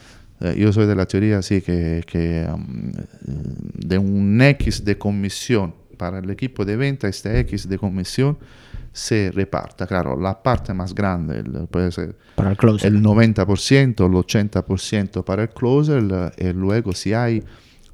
yo 0.55 0.71
soy 0.71 0.85
de 0.85 0.93
la 0.93 1.07
teoría 1.07 1.39
así 1.39 1.61
que, 1.61 2.03
que 2.05 2.47
um, 2.47 2.91
de 3.73 3.97
un 3.97 4.39
X 4.39 4.85
de 4.85 4.95
comisión 4.95 5.73
para 5.97 6.19
el 6.19 6.29
equipo 6.29 6.63
de 6.63 6.75
venta, 6.77 7.07
este 7.07 7.39
X 7.39 7.67
de 7.67 7.79
comisión 7.79 8.37
se 8.97 9.31
reparta. 9.31 9.85
Claro, 9.85 10.19
la 10.19 10.41
parte 10.41 10.73
más 10.73 10.93
grande 10.93 11.39
el, 11.39 11.67
puede 11.67 11.91
ser 11.91 12.15
para 12.35 12.49
el, 12.49 12.57
closer. 12.57 12.91
el 12.91 13.03
90%, 13.03 14.05
el 14.05 14.11
80% 14.11 15.23
para 15.23 15.43
el 15.43 15.49
closer 15.49 16.33
y 16.35 16.53
luego 16.53 16.93
si 16.93 17.13
hay 17.13 17.43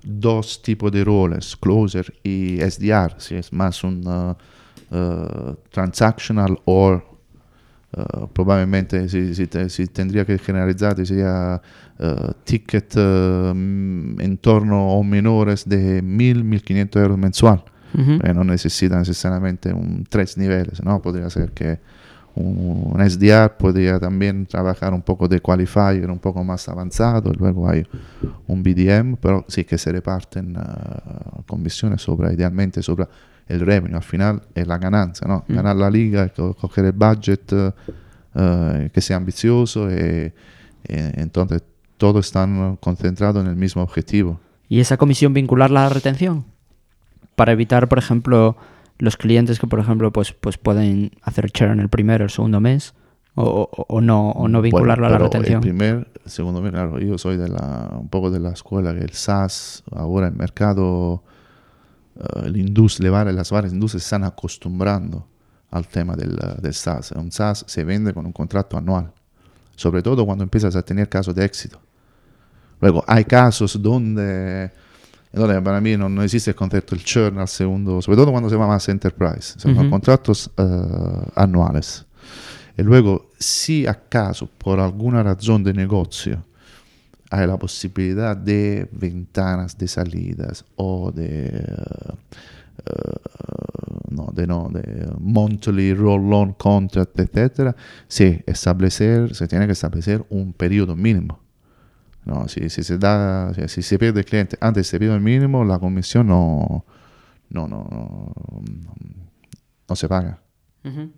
dos 0.02 0.62
tipos 0.62 0.92
de 0.94 1.04
roles, 1.04 1.58
closer 1.58 2.14
y 2.24 2.58
SDR, 2.60 3.16
si 3.18 3.36
es 3.36 3.52
más 3.52 3.84
un 3.84 4.08
uh, 4.08 4.32
uh, 4.96 5.56
transactional 5.70 6.58
o 6.64 6.94
uh, 6.94 8.28
probablemente 8.32 9.10
si, 9.10 9.36
si, 9.36 9.46
si, 9.68 9.88
tendría 9.88 10.24
que 10.26 10.38
generalizar 10.38 10.96
sería 11.06 11.62
ticket 12.46 12.96
en 12.96 14.38
torno 14.42 14.88
o 14.90 15.04
menores 15.04 15.68
de 15.68 16.02
1000, 16.02 16.44
1500 16.44 17.02
euros 17.02 17.18
mensual 17.18 17.64
eh, 17.94 18.34
non 18.34 18.48
necessita 18.48 18.98
necesariamente 18.98 19.72
un 19.72 20.06
tres 20.10 20.38
niveles, 20.38 20.82
¿no? 20.84 21.02
Podría 21.02 21.30
ser 21.30 21.52
que 21.52 21.80
un, 22.36 22.92
un, 22.94 23.10
SDR 23.10 23.58
podría 23.58 24.00
también 24.00 24.46
trabajar 24.46 24.94
un 24.94 25.02
poco 25.02 25.28
de 25.28 25.40
qualifier 25.40 26.10
un 26.10 26.18
poco 26.20 26.44
más 26.44 26.68
avanzado, 26.68 27.32
luego 27.38 27.70
hay 27.70 27.86
un 28.48 28.64
BDM, 28.64 29.18
pero 29.22 29.46
sí 29.48 29.64
que 29.64 29.78
se 29.78 29.92
reparten 29.92 30.58
uh, 30.58 31.44
comisiones 31.46 32.02
sobre, 32.02 32.34
idealmente 32.34 32.82
sobre 32.82 33.08
el 33.48 33.60
revenue, 33.60 33.98
al 33.98 34.04
final 34.04 34.42
es 34.56 34.66
la 34.66 34.78
ganancia, 34.78 35.28
¿no? 35.28 35.46
Uh-huh. 35.48 35.56
Ganar 35.56 35.76
la 35.76 35.90
liga, 35.92 36.30
co- 36.30 36.56
coger 36.56 36.86
el 36.86 36.94
budget, 36.94 37.52
uh, 37.54 38.90
que 38.92 39.02
sea 39.02 39.18
ambicioso 39.18 39.92
y, 39.92 40.34
y 40.88 40.96
entonces 41.22 41.62
todos 41.98 42.26
están 42.26 42.78
concentrados 42.78 43.44
en 43.44 43.50
el 43.50 43.56
mismo 43.56 43.84
objetivo. 43.84 44.40
¿Y 44.70 44.80
esa 44.80 44.98
comisión 44.98 45.34
vincularla 45.34 45.82
a 45.82 45.84
la 45.84 45.94
retención? 45.94 46.46
Para 47.36 47.52
evitar, 47.52 47.88
por 47.88 47.98
ejemplo, 47.98 48.56
los 49.00 49.18
clientes 49.18 49.60
que, 49.60 49.68
por 49.68 49.80
ejemplo, 49.80 50.12
pues, 50.12 50.34
pues 50.34 50.58
pueden 50.58 51.12
hacer 51.22 51.50
churn 51.52 51.80
el 51.80 51.90
primero 51.90 52.24
o 52.24 52.26
el 52.26 52.30
segundo 52.30 52.60
mes 52.60 52.94
o, 53.36 53.44
o, 53.44 53.86
o 53.88 54.02
no, 54.02 54.32
o 54.32 54.48
no 54.48 54.62
vincularlo 54.62 55.04
bueno, 55.04 55.16
a 55.16 55.20
la 55.20 55.26
retención. 55.26 55.56
El 55.56 55.62
primer, 55.62 56.12
segundo 56.26 56.62
mes, 56.62 56.72
claro, 56.72 57.00
yo 57.00 57.18
soy 57.18 57.38
de 57.38 57.50
la, 57.50 57.90
un 58.00 58.08
poco 58.10 58.30
de 58.30 58.40
la 58.40 58.52
escuela 58.52 58.94
que 58.94 59.02
el 59.02 59.14
SaaS, 59.14 59.84
ahora 59.92 60.28
el 60.28 60.36
mercado, 60.36 61.24
uh, 62.16 62.46
el 62.46 62.58
industria, 62.58 63.24
las 63.26 63.52
varias 63.52 63.74
industrias 63.74 64.04
se 64.04 64.06
están 64.06 64.24
acostumbrando 64.24 65.28
al 65.72 65.88
tema 65.88 66.16
del, 66.16 66.38
del 66.62 66.74
SaaS. 66.74 67.12
Un 67.14 67.32
SaaS 67.32 67.66
se 67.68 67.84
vende 67.84 68.14
con 68.14 68.26
un 68.28 68.32
contrato 68.32 68.78
anual, 68.78 69.12
sobre 69.76 70.04
todo 70.04 70.24
cuando 70.26 70.44
empiezas 70.44 70.76
a 70.76 70.84
tener 70.84 71.10
casos 71.10 71.34
de 71.34 71.44
éxito. 71.44 71.82
Luego, 72.80 73.04
hay 73.08 73.26
casos 73.26 73.82
donde 73.82 74.70
entonces, 75.34 75.62
para 75.64 75.82
mí 75.82 75.98
no, 75.98 76.08
no, 76.10 76.22
existe 76.22 76.52
el 76.52 76.56
concepto 76.56 76.96
del 76.96 77.04
churn 77.04 77.40
al 77.40 77.48
segundo, 77.48 78.04
sobre 78.04 78.18
todo 78.18 78.32
cuando 78.32 78.52
se 78.52 78.56
va 78.56 78.68
más 78.68 78.88
enterprise, 78.88 79.60
son 79.60 79.76
uh 79.76 79.82
-huh. 79.82 79.90
contratos 79.90 80.52
uh, 80.58 81.32
anuales. 81.36 82.06
Y 82.78 82.84
luego, 82.84 83.32
si 83.40 83.88
acaso 83.88 84.48
por 84.48 84.80
alguna 84.80 85.24
razón 85.24 85.64
de 85.64 85.74
negocio 85.74 86.44
hay 87.32 87.48
la 87.48 87.58
posibilidad 87.58 88.38
de 88.38 88.88
ventanas 88.92 89.76
de 89.76 89.88
salidas 89.88 90.66
o 90.76 91.12
de, 91.12 91.66
uh, 92.86 94.14
no, 94.14 94.30
de, 94.34 94.46
no, 94.46 94.70
de 94.72 95.08
monthly 95.20 95.96
roll-on 95.96 96.54
contract, 96.54 97.20
etc., 97.20 97.76
sí, 98.08 98.40
establecer, 98.46 99.34
se 99.34 99.48
tiene 99.48 99.66
que 99.66 99.72
establecer 99.72 100.24
un 100.30 100.54
periodo 100.54 100.96
mínimo. 100.96 101.43
No, 102.26 102.48
si, 102.48 102.70
si, 102.70 102.84
se 102.84 102.98
da, 102.98 103.54
si 103.68 103.82
se 103.82 104.00
pierde 104.00 104.22
el 104.22 104.26
cliente 104.26 104.58
antes 104.62 104.76
de 104.76 104.82
ese 104.82 105.00
periodo 105.00 105.20
mínimo, 105.20 105.66
la 105.66 105.78
comisión 105.80 106.28
no, 106.28 106.86
no, 107.50 107.68
no, 107.68 107.88
no, 107.90 108.34
no 109.90 109.96
se 109.96 110.08
paga. 110.08 110.40
Uh 110.84 110.90
-huh. 110.90 111.12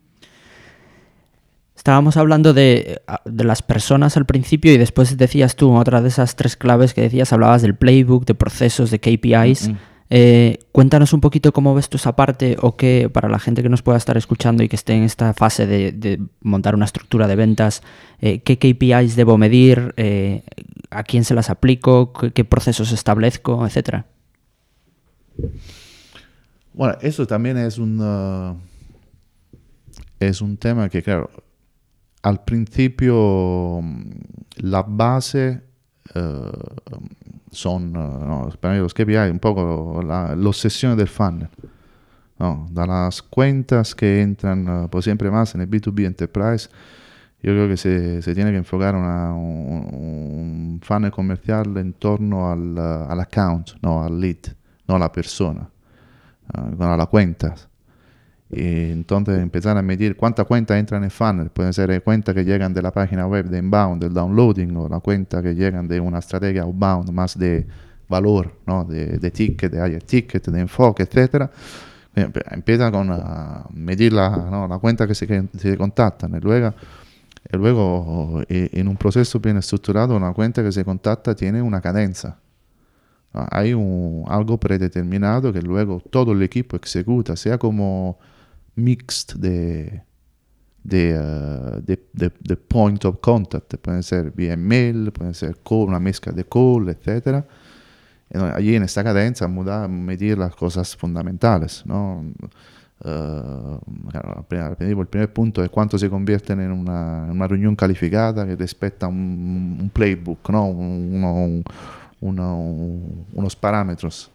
Estábamos 1.76 2.18
hablando 2.18 2.54
de, 2.54 3.02
de, 3.26 3.44
las 3.44 3.62
personas 3.62 4.18
al 4.18 4.26
principio 4.26 4.74
y 4.74 4.78
después 4.78 5.18
decías 5.18 5.56
tú, 5.56 5.72
otra 5.76 6.02
de 6.02 6.08
esas 6.08 6.36
tres 6.36 6.56
claves 6.56 6.96
que 6.96 7.02
decías, 7.02 7.32
hablabas 7.32 7.62
del 7.62 7.76
playbook, 7.76 8.26
de 8.26 8.34
procesos, 8.34 8.90
de 8.90 9.00
KPIs. 9.00 9.68
Uh 9.68 9.72
-huh. 9.72 9.78
eh, 10.10 10.60
cuéntanos 10.72 11.14
un 11.14 11.22
poquito 11.22 11.52
cómo 11.52 11.76
ves 11.76 11.90
tú 11.90 11.98
esa 11.98 12.16
parte 12.16 12.58
o 12.60 12.76
qué, 12.76 13.10
para 13.14 13.30
la 13.30 13.38
gente 13.38 13.62
que 13.62 13.70
nos 13.70 13.84
pueda 13.84 14.00
estar 14.00 14.18
escuchando 14.18 14.64
y 14.64 14.68
que 14.68 14.76
esté 14.76 14.94
en 14.94 15.04
esta 15.04 15.34
fase 15.34 15.68
de, 15.68 15.92
de 15.92 16.20
montar 16.42 16.74
una 16.74 16.86
estructura 16.86 17.28
de 17.28 17.36
ventas, 17.36 17.84
eh, 18.20 18.40
qué 18.40 18.58
KPIs 18.58 19.16
debo 19.16 19.38
medir, 19.38 19.94
eh, 19.98 20.42
a 20.96 21.04
quién 21.04 21.24
se 21.24 21.34
las 21.34 21.50
aplico, 21.50 22.14
qué, 22.14 22.32
qué 22.32 22.46
procesos 22.46 22.92
establezco, 22.92 23.66
etcétera. 23.66 24.06
Bueno, 26.74 26.98
eso 27.02 27.26
también 27.26 27.58
es 27.58 27.78
un, 27.78 28.00
uh, 28.02 28.58
es 30.20 30.42
un 30.42 30.58
tema 30.58 30.90
que, 30.90 31.02
claro, 31.02 31.30
al 32.22 32.44
principio 32.44 33.82
la 34.58 34.84
base 34.84 35.62
uh, 36.16 36.92
son, 37.52 37.96
uh, 37.96 38.26
no, 38.26 38.50
para 38.60 38.74
mí 38.74 38.80
los 38.82 38.94
KPI, 38.94 39.30
un 39.32 39.40
poco 39.40 40.02
la, 40.06 40.36
la 40.36 40.48
obsesión 40.50 40.98
del 40.98 41.08
funnel. 41.08 41.50
No, 42.38 42.68
de 42.70 42.86
las 42.86 43.22
cuentas 43.22 43.96
que 43.96 44.22
entran 44.22 44.90
por 44.90 45.02
siempre 45.02 45.32
más 45.32 45.56
en 45.56 45.62
el 45.62 45.70
B2B 45.70 46.06
Enterprise, 46.06 46.68
yo 47.46 47.52
creo 47.52 47.68
que 47.68 47.78
se, 47.78 48.24
se 48.24 48.34
tiene 48.34 48.50
que 48.50 48.58
enfocar 48.58 48.96
un, 48.96 49.04
un, 49.06 50.80
funnel 50.82 51.12
comercial 51.12 51.78
en 51.78 51.94
torno 51.94 52.52
al, 52.52 52.76
al 52.76 53.20
account, 53.20 53.74
no 53.84 54.04
al 54.04 54.20
lead, 54.20 54.56
no 54.88 54.96
a 54.96 55.00
la 55.00 55.12
persona, 55.12 55.70
uh, 56.58 56.84
a 56.84 56.98
la 56.98 57.06
cuenta. 57.06 57.54
Y 58.50 58.90
entonces 58.90 59.38
empezar 59.38 59.78
a 59.78 59.84
medir 59.84 60.16
cuántas 60.16 60.48
cuentas 60.48 60.80
entran 60.80 61.02
en 61.02 61.06
el 61.06 61.12
funnel. 61.12 61.52
Pueden 61.52 61.72
ser 61.72 62.02
cuentas 62.02 62.34
que 62.34 62.44
llegan 62.44 62.74
de 62.74 62.82
la 62.82 62.92
página 62.92 63.28
web 63.28 63.46
de 63.46 63.60
inbound, 63.60 64.02
del 64.02 64.14
downloading, 64.16 64.76
o 64.78 64.90
la 64.90 65.00
cuenta 65.00 65.44
que 65.44 65.54
llegan 65.54 65.88
de 65.88 66.00
una 66.00 66.18
estrategia 66.18 66.64
outbound 66.64 67.12
más 67.12 67.38
de 67.38 67.68
valor, 68.10 68.60
¿no? 68.66 68.86
de, 68.86 69.20
de 69.20 69.30
ticket, 69.30 69.72
de 69.72 69.88
higher 69.88 70.02
ticket, 70.02 70.48
de 70.48 70.62
enfoque, 70.62 71.04
etcétera 71.04 71.52
empieza 72.16 72.90
con 72.92 73.12
a 73.12 73.66
medir 73.74 74.14
la, 74.14 74.30
¿no? 74.30 74.68
la 74.68 74.80
cuenta 74.80 75.06
que 75.06 75.14
se, 75.14 75.28
que 75.28 75.46
se 75.58 75.78
contactan 75.78 76.40
luego, 76.42 76.74
y 77.56 77.58
luego 77.58 78.44
en 78.48 78.88
un 78.88 78.98
proceso 78.98 79.40
bien 79.40 79.58
estructurado 79.58 80.16
una 80.16 80.34
cuenta 80.34 80.64
que 80.64 80.72
se 80.72 80.86
contacta 80.86 81.36
tiene 81.36 81.62
una 81.62 81.82
cadenza. 81.82 82.40
Hay 83.52 83.74
un, 83.74 84.24
algo 84.28 84.58
predeterminado 84.58 85.52
que 85.52 85.62
luego 85.62 86.02
todo 86.10 86.32
el 86.32 86.42
equipo 86.42 86.78
ejecuta, 86.78 87.36
sea 87.36 87.58
como 87.58 88.18
mixed 88.76 89.36
de, 89.38 90.04
de, 90.84 91.20
uh, 91.20 91.82
de, 91.82 92.02
de, 92.14 92.32
de, 92.40 92.56
point 92.56 93.04
of 93.06 93.20
contact, 93.20 93.76
pueden 93.78 94.04
ser 94.04 94.32
vía 94.32 94.56
mail, 94.56 95.12
pueden 95.12 95.34
ser 95.34 95.58
call, 95.68 95.88
una 95.88 96.00
mezcla 96.00 96.32
de 96.32 96.46
call, 96.46 96.90
etc. 96.90 97.44
Allí 98.54 98.76
en 98.76 98.84
esta 98.84 99.04
cadencia 99.04 99.48
medir 99.48 100.38
las 100.38 100.56
cosas 100.56 100.96
fundamentales. 100.96 101.84
¿no? 101.86 102.24
Uh, 103.04 103.78
el 104.80 105.08
primer 105.08 105.34
punto 105.34 105.62
es 105.62 105.70
cuánto 105.70 105.98
se 105.98 106.10
convierten 106.10 106.62
en 106.62 106.72
una, 106.72 107.28
una 107.30 107.48
reunión 107.48 107.76
calificada 107.76 108.46
que 108.46 108.56
respeta 108.56 109.08
un, 109.08 109.78
un 109.82 109.90
playbook, 109.90 110.50
¿no? 110.50 110.68
uno, 110.68 111.64
uno, 112.22 112.58
unos 113.34 113.56
parámetros. 113.56 114.32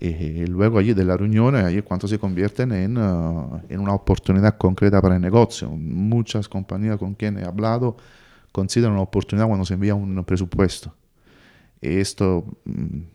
Y 0.00 0.46
luego 0.46 0.78
allí 0.78 0.94
de 0.94 1.04
la 1.04 1.14
reunión, 1.18 1.54
allí 1.54 1.82
cuánto 1.82 2.08
se 2.08 2.18
convierten 2.18 2.72
en, 2.72 2.96
uh, 2.96 3.60
en 3.68 3.80
una 3.80 3.92
oportunidad 3.92 4.56
concreta 4.56 5.02
para 5.02 5.16
el 5.16 5.20
negocio. 5.20 5.68
Muchas 5.70 6.48
compañías 6.48 6.96
con 6.96 7.14
quien 7.14 7.38
he 7.38 7.44
hablado 7.44 7.98
consideran 8.50 8.92
una 8.92 9.02
oportunidad 9.02 9.46
cuando 9.46 9.66
se 9.66 9.74
envía 9.74 9.94
un 9.94 10.24
presupuesto. 10.24 10.94
Esto 11.80 12.44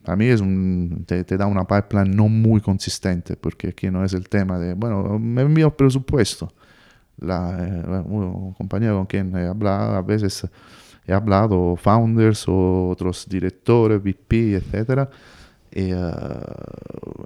a 0.05 0.15
mí 0.15 0.25
es 0.25 0.41
un, 0.41 1.03
te, 1.05 1.23
te, 1.23 1.37
da 1.37 1.45
una 1.45 1.65
pipeline 1.65 2.15
no 2.15 2.27
muy 2.27 2.61
consistente, 2.61 3.35
porque 3.35 3.69
aquí 3.69 3.91
no 3.91 4.03
es 4.03 4.13
el 4.13 4.27
tema 4.27 4.57
de, 4.57 4.73
bueno, 4.73 5.19
me 5.19 5.43
envío 5.43 5.67
un 5.67 5.75
presupuesto. 5.75 6.51
La 7.17 7.57
eh, 7.59 8.01
una 8.05 8.55
compañía 8.55 8.91
con 8.91 9.05
quien 9.05 9.35
he 9.35 9.45
hablado, 9.45 9.95
a 9.95 10.01
veces 10.01 10.47
he 11.05 11.13
hablado, 11.13 11.75
founders 11.75 12.45
o 12.47 12.89
otros 12.89 13.27
directores, 13.29 14.01
VP, 14.01 14.55
etcétera, 14.55 15.09
y, 15.71 15.93
uh, 15.93 16.07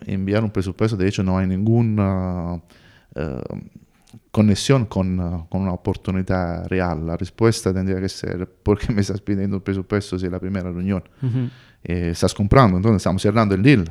enviar 0.05 0.43
un 0.43 0.51
presupuesto, 0.51 0.97
de 0.97 1.07
hecho 1.07 1.23
no 1.23 1.37
hay 1.37 1.47
ninguna 1.47 2.55
uh, 2.55 3.57
conexión 4.31 4.85
con, 4.85 5.47
con, 5.49 5.61
una 5.61 5.73
oportunidad 5.73 6.67
real. 6.67 7.05
La 7.05 7.17
respuesta 7.17 7.73
tendría 7.73 7.99
que 7.99 8.09
ser, 8.09 8.47
¿por 8.47 8.77
qué 8.79 8.93
me 8.93 9.01
estás 9.01 9.21
pidiendo 9.21 9.57
un 9.57 9.63
presupuesto 9.63 10.19
si 10.19 10.25
es 10.25 10.31
la 10.31 10.39
primera 10.39 10.71
reunión? 10.71 11.03
Uh 11.21 11.25
-huh. 11.25 11.49
eh, 11.83 12.09
estás 12.11 12.33
comprando, 12.33 12.77
entonces 12.77 12.97
estamos 12.97 13.21
cerrando 13.21 13.55
el 13.55 13.63
deal. 13.63 13.85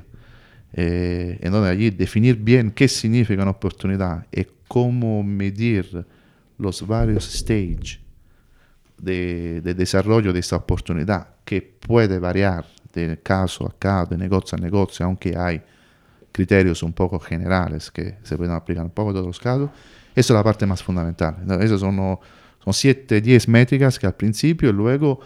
Eh, 0.73 1.39
entonces 1.41 1.73
allí 1.73 1.91
definir 1.91 2.37
bien 2.37 2.71
qué 2.71 2.89
significa 2.89 3.43
una 3.43 3.53
oportunidad 3.53 4.27
y 4.31 4.47
cómo 4.69 5.23
medir 5.23 6.05
los 6.59 6.87
varios 6.87 7.25
stages 7.25 8.01
de, 8.99 9.61
de 9.63 9.75
desarrollo 9.75 10.33
de 10.33 10.41
esta 10.41 10.57
oportunidad, 10.57 11.29
que 11.45 11.63
puede 11.63 12.19
variar 12.19 12.67
de 12.93 13.19
caso 13.23 13.67
a 13.67 13.73
caso, 13.79 14.11
de 14.11 14.19
negocio 14.19 14.59
a 14.59 14.61
negocio, 14.61 15.07
aunque 15.07 15.37
hay 15.37 15.63
criterios 16.33 16.83
un 16.83 16.93
poco 16.93 17.19
generales 17.19 17.91
que 17.91 18.17
se 18.23 18.37
pueden 18.37 18.55
aplicar 18.55 18.85
un 18.85 18.91
poco 18.91 19.11
en 19.11 19.15
todos 19.15 19.27
los 19.27 19.41
casos. 19.41 19.71
Esa 20.19 20.33
es 20.33 20.37
la 20.37 20.43
parte 20.43 20.67
más 20.67 20.83
fundamental. 20.83 21.37
Esas 21.61 21.81
son, 21.81 22.19
son 22.65 22.73
7, 22.73 23.21
10 23.21 23.49
métricas 23.49 23.99
que 23.99 24.07
al 24.07 24.15
principio 24.15 24.71
y 24.71 24.73
luego 24.73 25.21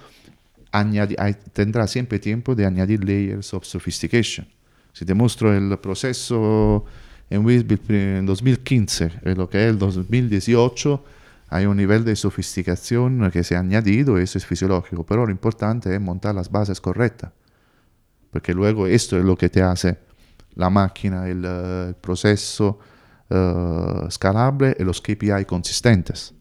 añadi, 0.70 1.16
tendrá 1.52 1.86
siempre 1.86 2.18
tiempo 2.18 2.54
de 2.54 2.66
añadir 2.66 3.02
layers 3.02 3.54
of 3.54 3.64
sophistication. 3.64 4.46
Si 4.92 5.04
te 5.04 5.14
muestro 5.14 5.54
el 5.54 5.78
proceso 5.78 6.84
en 7.30 7.48
en 7.48 8.26
2015 8.26 9.12
y 9.24 9.34
lo 9.34 9.48
que 9.48 9.64
es 9.64 9.70
el 9.70 9.78
2018, 9.78 11.04
hay 11.48 11.64
un 11.66 11.76
nivel 11.76 12.04
de 12.04 12.14
sofisticación 12.14 13.30
que 13.30 13.44
se 13.44 13.56
ha 13.56 13.60
añadido, 13.60 14.18
eso 14.18 14.36
es 14.36 14.44
fisiológico, 14.44 15.04
pero 15.04 15.24
lo 15.24 15.32
importante 15.32 15.94
es 15.94 16.00
montar 16.00 16.34
las 16.34 16.50
bases 16.50 16.80
correctas 16.80 17.32
porque 18.32 18.54
luego 18.54 18.86
esto 18.86 19.18
es 19.18 19.24
lo 19.24 19.36
que 19.36 19.50
te 19.50 19.62
hace 19.62 19.98
la 20.54 20.68
el, 21.26 21.44
uh, 21.44 21.88
el 21.88 21.94
proceso 21.94 22.78
uh, 23.30 24.06
escalable 24.06 24.76
y 24.78 24.84
los 24.84 25.00
KPI 25.00 25.44
consistentes, 25.46 26.34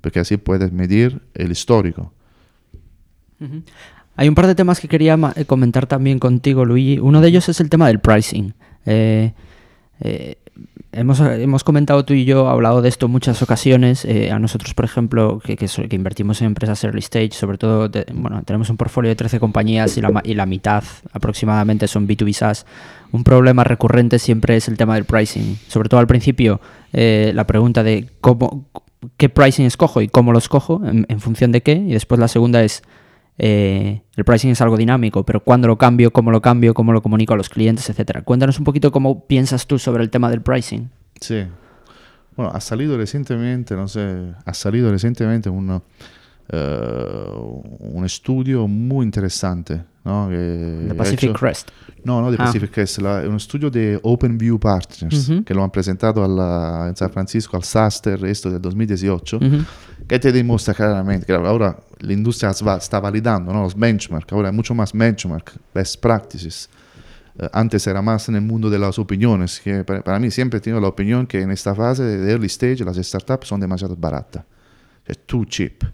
porque 0.00 0.20
así 0.20 0.36
puedes 0.36 0.72
medir 0.72 1.22
el 1.34 1.50
histórico. 1.50 2.12
Hay 4.16 4.28
un 4.28 4.34
par 4.34 4.46
de 4.46 4.54
temas 4.54 4.80
que 4.80 4.88
quería 4.88 5.16
comentar 5.46 5.86
también 5.86 6.18
contigo, 6.18 6.64
Luigi. 6.64 6.98
Uno 6.98 7.20
de 7.20 7.28
ellos 7.28 7.48
es 7.48 7.60
el 7.60 7.70
tema 7.70 7.86
del 7.86 8.00
pricing. 8.00 8.52
Eh, 8.84 9.32
eh, 10.00 10.36
hemos, 10.92 11.20
hemos, 11.20 11.64
comentado 11.64 12.04
tú 12.04 12.14
y 12.14 12.24
yo, 12.24 12.48
hablado 12.48 12.82
de 12.82 12.88
esto 12.88 13.08
muchas 13.08 13.42
ocasiones. 13.42 14.04
Eh, 14.04 14.30
a 14.30 14.38
nosotros, 14.38 14.74
por 14.74 14.84
ejemplo, 14.84 15.40
que, 15.42 15.56
que, 15.56 15.66
que, 15.66 15.96
invertimos 15.96 16.40
en 16.40 16.48
empresas 16.48 16.82
early 16.84 17.00
stage, 17.00 17.32
sobre 17.32 17.58
todo, 17.58 17.88
de, 17.88 18.06
bueno, 18.12 18.42
tenemos 18.44 18.70
un 18.70 18.76
portfolio 18.76 19.08
de 19.10 19.16
13 19.16 19.40
compañías 19.40 19.96
y 19.96 20.00
la, 20.00 20.20
y 20.24 20.34
la 20.34 20.46
mitad 20.46 20.84
aproximadamente 21.12 21.88
son 21.88 22.06
B2B 22.06 22.32
SaaS. 22.32 22.66
Un 23.10 23.24
problema 23.24 23.64
recurrente 23.64 24.18
siempre 24.18 24.56
es 24.56 24.68
el 24.68 24.76
tema 24.76 24.94
del 24.94 25.04
pricing. 25.04 25.58
Sobre 25.68 25.88
todo 25.88 26.00
al 26.00 26.06
principio, 26.06 26.60
eh, 26.92 27.32
la 27.34 27.46
pregunta 27.46 27.82
de 27.82 28.08
cómo, 28.20 28.66
qué 29.16 29.28
pricing 29.28 29.66
escojo 29.66 30.00
y 30.02 30.08
cómo 30.08 30.32
lo 30.32 30.38
escojo, 30.38 30.82
en, 30.84 31.06
en 31.08 31.20
función 31.20 31.52
de 31.52 31.62
qué. 31.62 31.72
Y 31.72 31.92
después 31.92 32.20
la 32.20 32.28
segunda 32.28 32.62
es, 32.62 32.82
eh, 33.38 34.02
el 34.16 34.24
pricing 34.24 34.50
es 34.50 34.60
algo 34.60 34.76
dinámico, 34.76 35.24
pero 35.24 35.40
cuándo 35.40 35.68
lo 35.68 35.78
cambio, 35.78 36.12
cómo 36.12 36.32
lo 36.32 36.42
cambio, 36.42 36.74
cómo 36.74 36.92
lo 36.92 37.02
comunico 37.02 37.34
a 37.34 37.36
los 37.36 37.48
clientes, 37.48 37.88
etcétera. 37.88 38.22
Cuéntanos 38.22 38.58
un 38.58 38.64
poquito 38.64 38.90
cómo 38.90 39.26
piensas 39.26 39.66
tú 39.66 39.78
sobre 39.78 40.02
el 40.02 40.10
tema 40.10 40.28
del 40.28 40.42
pricing. 40.42 40.90
Sí. 41.20 41.44
Bueno, 42.36 42.52
ha 42.52 42.60
salido 42.60 42.96
recientemente, 42.96 43.76
no 43.76 43.86
sé, 43.86 44.34
ha 44.44 44.54
salido 44.54 44.90
recientemente 44.90 45.48
un, 45.48 45.70
uh, 45.70 45.80
un 47.78 48.04
estudio 48.04 48.66
muy 48.66 49.04
interesante. 49.04 49.82
¿no? 50.04 50.28
De 50.28 50.94
Pacific 50.96 51.30
hecho, 51.30 51.32
Crest. 51.34 51.70
No, 52.02 52.22
no 52.22 52.30
de 52.30 52.38
Pacific 52.38 52.70
ah. 52.70 52.74
Crest, 52.74 52.98
la, 52.98 53.20
un 53.28 53.36
estudio 53.36 53.70
de 53.70 54.00
OpenView 54.02 54.58
Partners, 54.58 55.28
uh 55.28 55.32
-huh. 55.32 55.44
que 55.44 55.54
lo 55.54 55.62
han 55.62 55.70
presentado 55.70 56.24
en 56.88 56.96
San 56.96 57.10
Francisco 57.10 57.56
al 57.56 57.64
SASTER, 57.64 58.24
esto 58.24 58.50
del 58.50 58.62
2018, 58.62 59.36
uh 59.36 59.40
-huh. 59.40 59.64
que 60.08 60.18
te 60.18 60.32
demuestra 60.32 60.74
claramente 60.74 61.26
que 61.26 61.34
ahora 61.34 61.76
la 62.00 62.12
industria 62.12 62.50
está 62.50 63.00
validando 63.00 63.52
los 63.52 63.74
benchmarks, 63.74 64.32
ahora 64.32 64.48
hay 64.48 64.54
mucho 64.54 64.74
más 64.74 64.92
benchmark, 64.92 65.52
best 65.74 66.00
practices. 66.00 66.68
Uh, 67.36 67.46
antes 67.52 67.86
era 67.86 68.02
más 68.02 68.28
en 68.28 68.34
el 68.34 68.40
mundo 68.40 68.68
de 68.68 68.78
las 68.78 68.98
opiniones, 68.98 69.60
que 69.60 69.84
para, 69.84 70.02
para, 70.02 70.18
mí 70.18 70.30
siempre 70.30 70.58
he 70.58 70.60
tenido 70.60 70.80
la 70.80 70.88
opinión 70.88 71.26
que 71.26 71.40
en 71.40 71.50
esta 71.50 71.74
fase 71.74 72.02
de 72.02 72.30
early 72.30 72.46
stage 72.46 72.84
las 72.84 72.96
startups 72.96 73.46
son 73.46 73.60
demasiado 73.60 73.94
baratas, 73.96 74.44
es 75.06 75.18
too 75.26 75.44
cheap. 75.44 75.84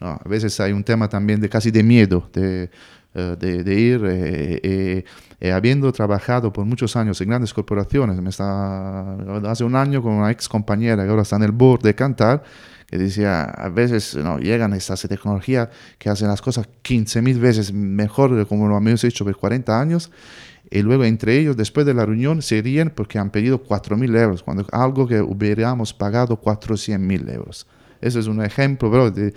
¿no? 0.00 0.20
A 0.24 0.28
veces 0.28 0.58
hay 0.60 0.72
un 0.72 0.84
tema 0.84 1.08
también 1.08 1.40
de 1.40 1.48
casi 1.48 1.70
de 1.70 1.82
miedo, 1.82 2.28
de, 2.32 2.70
de, 3.14 3.62
de, 3.62 3.74
ir 3.74 4.04
eh, 4.04 4.60
eh, 4.62 5.04
eh, 5.40 5.52
habiendo 5.52 5.92
trabajado 5.92 6.52
por 6.52 6.64
muchos 6.64 6.96
años 6.96 7.20
en 7.20 7.28
grandes 7.28 7.52
corporaciones, 7.52 8.20
me 8.20 8.30
está, 8.30 9.14
hace 9.50 9.64
un 9.64 9.76
año 9.76 10.02
con 10.02 10.14
una 10.14 10.30
ex 10.30 10.48
compañera 10.48 11.04
que 11.04 11.10
ahora 11.10 11.22
está 11.22 11.36
en 11.36 11.42
el 11.42 11.52
board 11.52 11.82
de 11.82 11.94
Cantar, 11.94 12.42
que 12.86 12.98
decía, 12.98 13.44
a 13.44 13.68
veces 13.68 14.16
no, 14.16 14.38
llegan 14.38 14.72
estas 14.72 15.02
tecnologías 15.02 15.68
que 15.98 16.08
hacen 16.08 16.28
las 16.28 16.40
cosas 16.40 16.68
15.000 16.84 17.38
veces 17.38 17.72
mejor 17.72 18.46
como 18.46 18.68
lo 18.68 18.76
hemos 18.76 19.04
hecho 19.04 19.24
por 19.24 19.36
40 19.36 19.80
años, 19.80 20.10
y 20.70 20.80
luego 20.80 21.04
entre 21.04 21.38
ellos, 21.38 21.56
después 21.56 21.84
de 21.84 21.92
la 21.92 22.06
reunión, 22.06 22.40
se 22.40 22.62
ríen 22.62 22.88
porque 22.88 23.18
han 23.18 23.28
pedido 23.28 23.62
4.000 23.62 24.16
euros, 24.16 24.42
cuando 24.42 24.66
algo 24.72 25.06
que 25.06 25.20
hubiéramos 25.20 25.92
pagado 25.92 26.40
400.000 26.40 27.30
euros. 27.30 27.66
Ese 28.00 28.20
es 28.20 28.26
un 28.26 28.42
ejemplo 28.42 28.90
bro, 28.90 29.10
de, 29.10 29.34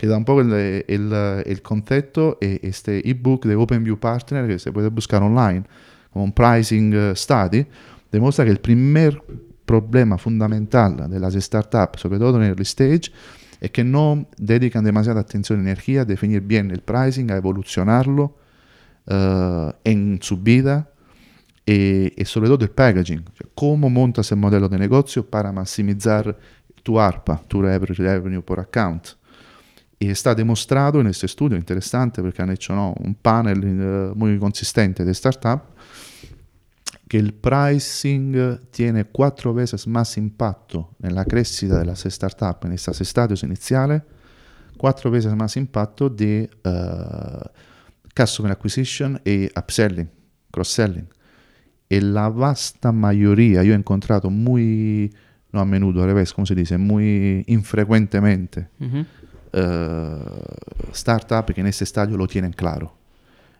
que 0.00 0.06
da 0.06 0.16
un 0.16 0.24
poco 0.24 0.40
el, 0.40 0.50
el, 0.88 1.12
el 1.44 1.60
concepto, 1.60 2.38
este 2.40 3.06
ebook 3.06 3.44
de 3.44 3.54
OpenView 3.54 3.98
Partner, 3.98 4.46
que 4.46 4.58
se 4.58 4.72
puede 4.72 4.88
buscar 4.88 5.22
online, 5.22 5.64
como 6.10 6.24
un 6.24 6.32
pricing 6.32 7.14
study, 7.14 7.66
demuestra 8.10 8.46
que 8.46 8.50
el 8.50 8.60
primer 8.60 9.22
problema 9.66 10.16
fundamental 10.16 11.10
de 11.10 11.20
las 11.20 11.34
startups, 11.34 12.00
sobre 12.00 12.18
todo 12.18 12.38
en 12.38 12.44
early 12.44 12.62
stage, 12.62 13.12
es 13.60 13.70
que 13.72 13.84
no 13.84 14.26
dedican 14.38 14.84
demasiada 14.84 15.20
atención 15.20 15.58
y 15.58 15.64
energía 15.64 16.00
a 16.00 16.04
definir 16.06 16.40
bien 16.40 16.70
el 16.70 16.80
pricing, 16.80 17.30
a 17.30 17.36
evolucionarlo 17.36 18.38
uh, 19.04 19.70
en 19.84 20.18
su 20.22 20.38
vida 20.38 20.88
y, 21.66 22.18
y, 22.18 22.24
sobre 22.24 22.48
packaging, 22.68 23.22
cioè 23.34 23.50
cómo 23.54 23.90
montas 23.90 24.32
el 24.32 24.38
modelo 24.38 24.66
de 24.66 24.78
negocio 24.78 25.28
para 25.28 25.52
maximizar 25.52 26.38
tu 26.82 26.98
ARPA, 26.98 27.42
tu 27.46 27.60
revenue 27.60 28.40
por 28.40 28.60
account. 28.60 29.19
Y 30.02 30.08
está 30.08 30.34
demostrado 30.34 31.00
en 31.00 31.08
este 31.08 31.26
estudio 31.26 31.58
interesante 31.58 32.22
porque 32.22 32.42
han 32.42 32.50
hecho 32.50 32.74
¿no? 32.74 32.94
un 32.98 33.14
panel 33.14 33.58
uh, 33.62 34.14
muy 34.16 34.38
consistente 34.38 35.04
de 35.04 35.12
startup 35.12 35.60
que 37.10 37.18
el 37.18 37.34
pricing 37.34 38.60
tiene 38.70 39.04
cuatro 39.04 39.52
veces 39.52 39.84
más 39.88 40.16
impacto 40.16 40.90
en 41.02 41.16
la 41.16 41.24
crecida 41.24 41.80
de 41.80 41.84
las 41.84 42.04
startups 42.04 42.64
en 42.64 42.72
estos 42.72 43.00
estadios 43.00 43.42
iniciales, 43.42 44.02
cuatro 44.76 45.10
veces 45.10 45.34
más 45.34 45.56
impacto 45.56 46.08
de 46.08 46.48
uh, 46.64 47.48
customer 48.14 48.52
acquisition 48.52 49.20
y 49.24 49.46
upselling, 49.58 50.08
cross-selling. 50.52 51.08
En 51.88 52.14
la 52.14 52.28
vasta 52.28 52.92
mayoría, 52.92 53.64
yo 53.64 53.72
he 53.72 53.76
encontrado 53.76 54.30
muy, 54.30 55.12
no 55.50 55.60
a 55.60 55.64
menudo, 55.64 56.04
al 56.04 56.10
revés, 56.10 56.32
como 56.32 56.46
se 56.46 56.54
dice, 56.54 56.78
muy 56.78 57.42
infrecuentemente, 57.48 58.68
uh 58.78 58.84
-huh. 58.84 59.06
Uh, 59.52 61.44
que 61.54 61.60
en 61.60 61.66
este 61.66 61.84
estadio 61.84 62.16
lo 62.16 62.26
tienen 62.26 62.52
claro 62.52 62.94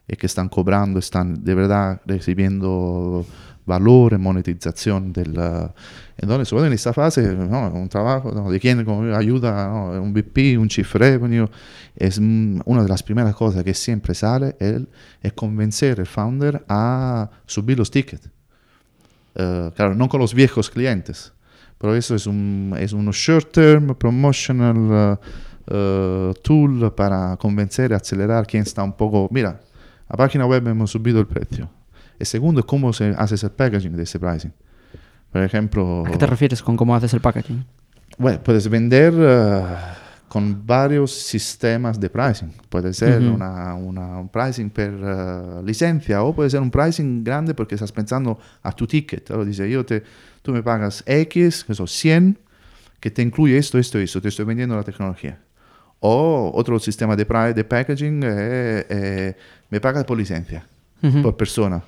y 0.07 0.17
que 0.17 0.27
están 0.27 0.49
cobrando, 0.49 0.99
están 0.99 1.45
de 1.45 1.55
verdad 1.55 2.01
recibiendo 2.05 3.25
valor, 3.65 4.19
monetización 4.19 5.13
del... 5.13 5.39
entonces, 6.17 6.49
sobre 6.49 6.67
en 6.67 6.73
esta 6.73 6.93
fase, 6.93 7.23
¿no? 7.35 7.71
un 7.71 7.89
trabajo 7.89 8.33
¿no? 8.33 8.51
de 8.51 8.59
quien 8.59 8.85
ayuda, 9.15 9.69
¿no? 9.69 10.03
un 10.03 10.13
VP, 10.13 10.59
un 10.59 10.69
Chief 10.69 10.93
Revenue, 10.95 11.49
es 11.95 12.19
una 12.19 12.83
de 12.83 12.89
las 12.89 13.03
primeras 13.03 13.35
cosas 13.35 13.63
que 13.63 13.75
siempre 13.75 14.15
sale 14.15 14.57
el, 14.59 14.89
es 15.23 15.33
convencer 15.33 16.01
al 16.01 16.07
founder 16.07 16.65
a 16.69 17.31
subir 17.47 17.79
los 17.79 17.91
tickets. 17.91 18.29
Uh, 19.37 19.71
claro, 19.77 19.95
no 19.95 20.09
con 20.09 20.21
los 20.21 20.35
viejos 20.35 20.69
clientes, 20.69 21.33
pero 21.79 21.95
eso 21.95 22.17
es 22.17 22.27
un, 22.27 22.75
es 22.79 22.93
un 22.93 23.09
short-term 23.11 23.95
promotional 23.95 24.77
uh, 24.77 25.19
tool 26.43 26.93
para 26.95 27.37
convencer 27.37 27.91
y 27.91 27.95
acelerar 27.95 28.47
quien 28.47 28.63
está 28.63 28.83
un 28.83 28.93
poco, 28.93 29.29
mira, 29.31 29.61
a 30.09 30.17
página 30.17 30.47
web 30.47 30.67
hemos 30.69 30.91
subido 30.91 31.21
el 31.21 31.27
precio. 31.27 31.69
El 32.19 32.27
segundo 32.27 32.65
cómo 32.67 32.93
se 32.93 33.15
hace 33.17 33.35
el 33.47 33.53
packaging 33.53 33.97
de 33.97 34.03
ese 34.03 34.19
pricing. 34.19 34.53
Por 35.33 35.43
ejemplo... 35.43 36.05
¿A 36.07 36.11
qué 36.11 36.19
te 36.19 36.27
refieres 36.27 36.63
con 36.63 36.77
cómo 36.77 36.95
haces 36.95 37.15
el 37.15 37.21
packaging? 37.21 37.65
Bueno, 38.19 38.43
puedes 38.43 38.69
vender 38.69 39.15
uh, 39.15 40.29
con 40.29 40.67
varios 40.67 41.13
sistemas 41.13 41.99
de 41.99 42.11
pricing. 42.11 42.53
Puede 42.69 42.93
ser 42.93 43.23
Ujú. 43.23 43.35
una, 43.35 43.75
una- 43.75 44.19
un 44.19 44.29
pricing 44.29 44.69
per 44.69 44.93
uh, 44.93 45.65
licencia 45.65 46.23
o 46.25 46.35
puede 46.35 46.51
ser 46.51 46.61
un 46.61 46.71
pricing 46.71 47.23
grande 47.25 47.55
porque 47.55 47.77
estás 47.77 47.93
pensando 47.93 48.39
a 48.63 48.73
tu 48.73 48.87
ticket. 48.87 49.31
Ahora 49.31 49.45
dice, 49.45 49.71
yo 49.71 49.87
te, 49.87 50.03
tú 50.43 50.53
me 50.53 50.63
pagas 50.63 51.03
X, 51.07 51.65
que 51.65 51.75
son 51.75 51.87
100, 51.89 52.39
que 52.99 53.11
te 53.11 53.23
incluye 53.23 53.57
esto, 53.57 53.79
esto, 53.79 53.99
esto, 53.99 54.21
te 54.21 54.29
estoy 54.29 54.45
vendiendo 54.45 54.77
la 54.77 54.83
tecnología. 54.83 55.39
O 56.01 56.51
otro 56.55 56.79
sistema 56.79 57.15
de, 57.15 57.25
pri- 57.27 57.53
de 57.55 57.63
packaging 57.65 58.23
eh, 58.25 58.87
eh, 58.89 59.35
me 59.71 59.81
pagas 59.81 60.05
por 60.05 60.17
licencia, 60.17 60.65
Ujú. 61.03 61.23
por 61.23 61.37
persona. 61.37 61.83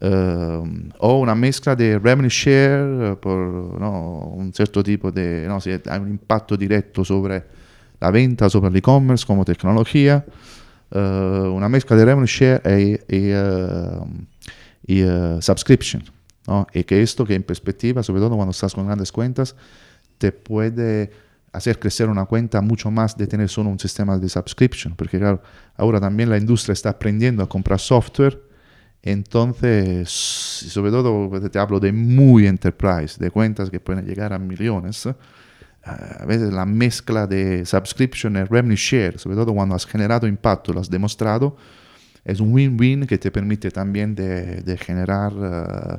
Um, 0.00 0.90
o 0.98 1.20
una 1.20 1.34
mezcla 1.34 1.74
de 1.76 1.98
revenue 1.98 2.28
share 2.28 3.12
eh, 3.12 3.16
por 3.16 3.38
no, 3.80 4.32
un 4.36 4.52
cierto 4.52 4.82
tipo 4.82 5.10
de, 5.10 5.46
no, 5.48 5.60
si 5.60 5.70
hay 5.70 6.00
un 6.00 6.10
impacto 6.10 6.56
directo 6.56 7.04
sobre 7.04 7.42
la 8.00 8.10
venta, 8.10 8.50
sobre 8.50 8.68
el 8.70 8.76
e-commerce 8.76 9.24
como 9.24 9.44
tecnología, 9.44 10.24
eh, 10.90 10.98
una 10.98 11.68
mezcla 11.68 11.96
de 11.96 12.04
revenue 12.04 12.26
share 12.26 12.60
y, 12.78 12.92
y, 12.92 13.30
eh, 13.32 14.00
y, 14.86 15.00
eh, 15.00 15.38
subscription. 15.40 16.02
¿no? 16.46 16.66
Y 16.74 16.84
que 16.84 17.00
esto 17.00 17.24
que 17.24 17.34
en 17.34 17.42
perspectiva, 17.44 18.02
sobre 18.02 18.20
todo 18.20 18.34
cuando 18.36 18.50
estás 18.50 18.74
con 18.74 18.86
grandes 18.86 19.10
cuentas, 19.12 19.54
te 20.18 20.32
puede 20.32 21.10
hacer 21.54 21.78
crecer 21.78 22.08
una 22.08 22.24
cuenta 22.24 22.60
mucho 22.60 22.90
más 22.90 23.16
de 23.16 23.28
tener 23.28 23.48
solo 23.48 23.70
un 23.70 23.78
sistema 23.78 24.18
de 24.18 24.28
subscription, 24.28 24.94
porque 24.96 25.18
claro, 25.18 25.40
ahora 25.76 26.00
también 26.00 26.28
la 26.28 26.36
industria 26.36 26.72
está 26.72 26.90
aprendiendo 26.90 27.44
a 27.44 27.48
comprar 27.48 27.78
software, 27.78 28.42
entonces, 29.02 30.10
sobre 30.10 30.90
todo 30.90 31.30
te 31.48 31.58
hablo 31.58 31.78
de 31.78 31.92
muy 31.92 32.46
enterprise, 32.48 33.22
de 33.22 33.30
cuentas 33.30 33.70
que 33.70 33.78
pueden 33.78 34.04
llegar 34.04 34.32
a 34.32 34.38
millones, 34.38 35.06
eh, 35.06 35.14
a 35.84 36.24
veces 36.26 36.52
la 36.52 36.66
mezcla 36.66 37.26
de 37.26 37.64
subscription 37.64 38.34
y 38.36 38.44
revenue 38.44 38.76
share, 38.76 39.18
sobre 39.18 39.36
todo 39.36 39.54
cuando 39.54 39.76
has 39.76 39.86
generado 39.86 40.26
impacto, 40.26 40.72
lo 40.72 40.80
has 40.80 40.90
demostrado, 40.90 41.56
es 42.24 42.40
un 42.40 42.52
win-win 42.52 43.06
que 43.06 43.18
te 43.18 43.30
permite 43.30 43.70
también 43.70 44.14
de, 44.16 44.62
de 44.62 44.76
generar 44.76 45.32
eh, 45.32 45.98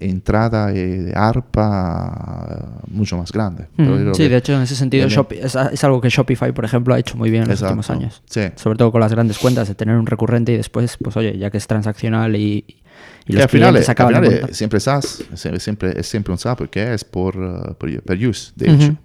entrada 0.00 0.72
y 0.72 0.76
de 0.78 1.12
ARPA 1.14 2.46
eh, 2.50 2.64
mucho 2.88 3.18
más 3.18 3.30
grande. 3.32 3.66
Mm, 3.76 4.12
Sí, 4.14 4.28
de 4.28 4.36
hecho, 4.36 4.54
en 4.54 4.62
ese 4.62 4.74
sentido, 4.74 5.06
es, 5.06 5.54
es 5.54 5.84
algo 5.84 6.00
que 6.00 6.08
Shopify, 6.08 6.52
por 6.52 6.64
ejemplo, 6.64 6.94
ha 6.94 6.98
hecho 6.98 7.16
muy 7.16 7.30
bien 7.30 7.42
en 7.42 7.50
los 7.50 7.60
Exacto, 7.60 7.74
últimos 7.74 7.90
años. 7.90 8.22
Sí. 8.26 8.42
Sobre 8.56 8.78
todo 8.78 8.90
con 8.90 9.00
las 9.00 9.12
grandes 9.12 9.38
cuentas, 9.38 9.68
de 9.68 9.74
tener 9.74 9.96
un 9.96 10.06
recurrente 10.06 10.52
y 10.52 10.56
después, 10.56 10.96
pues 11.02 11.16
oye, 11.16 11.36
ya 11.36 11.50
que 11.50 11.58
es 11.58 11.66
transaccional 11.66 12.34
y, 12.36 12.64
y 12.66 12.74
Que 13.26 13.32
los 13.34 13.42
al 13.42 13.48
final, 13.48 13.70
clientes 13.70 13.88
al 13.88 14.06
final 14.06 14.24
es 14.50 14.56
siempre 14.56 14.80
SaaS, 14.80 15.24
es 15.32 15.62
siempre, 15.62 16.00
es 16.00 16.06
siempre 16.06 16.32
un 16.32 16.38
SaaS 16.38 16.56
porque 16.56 16.94
es 16.94 17.04
por, 17.04 17.34
eh, 17.36 17.74
por, 17.78 18.02
per 18.02 18.26
use, 18.26 18.52
de 18.56 18.70
hecho. 18.72 18.96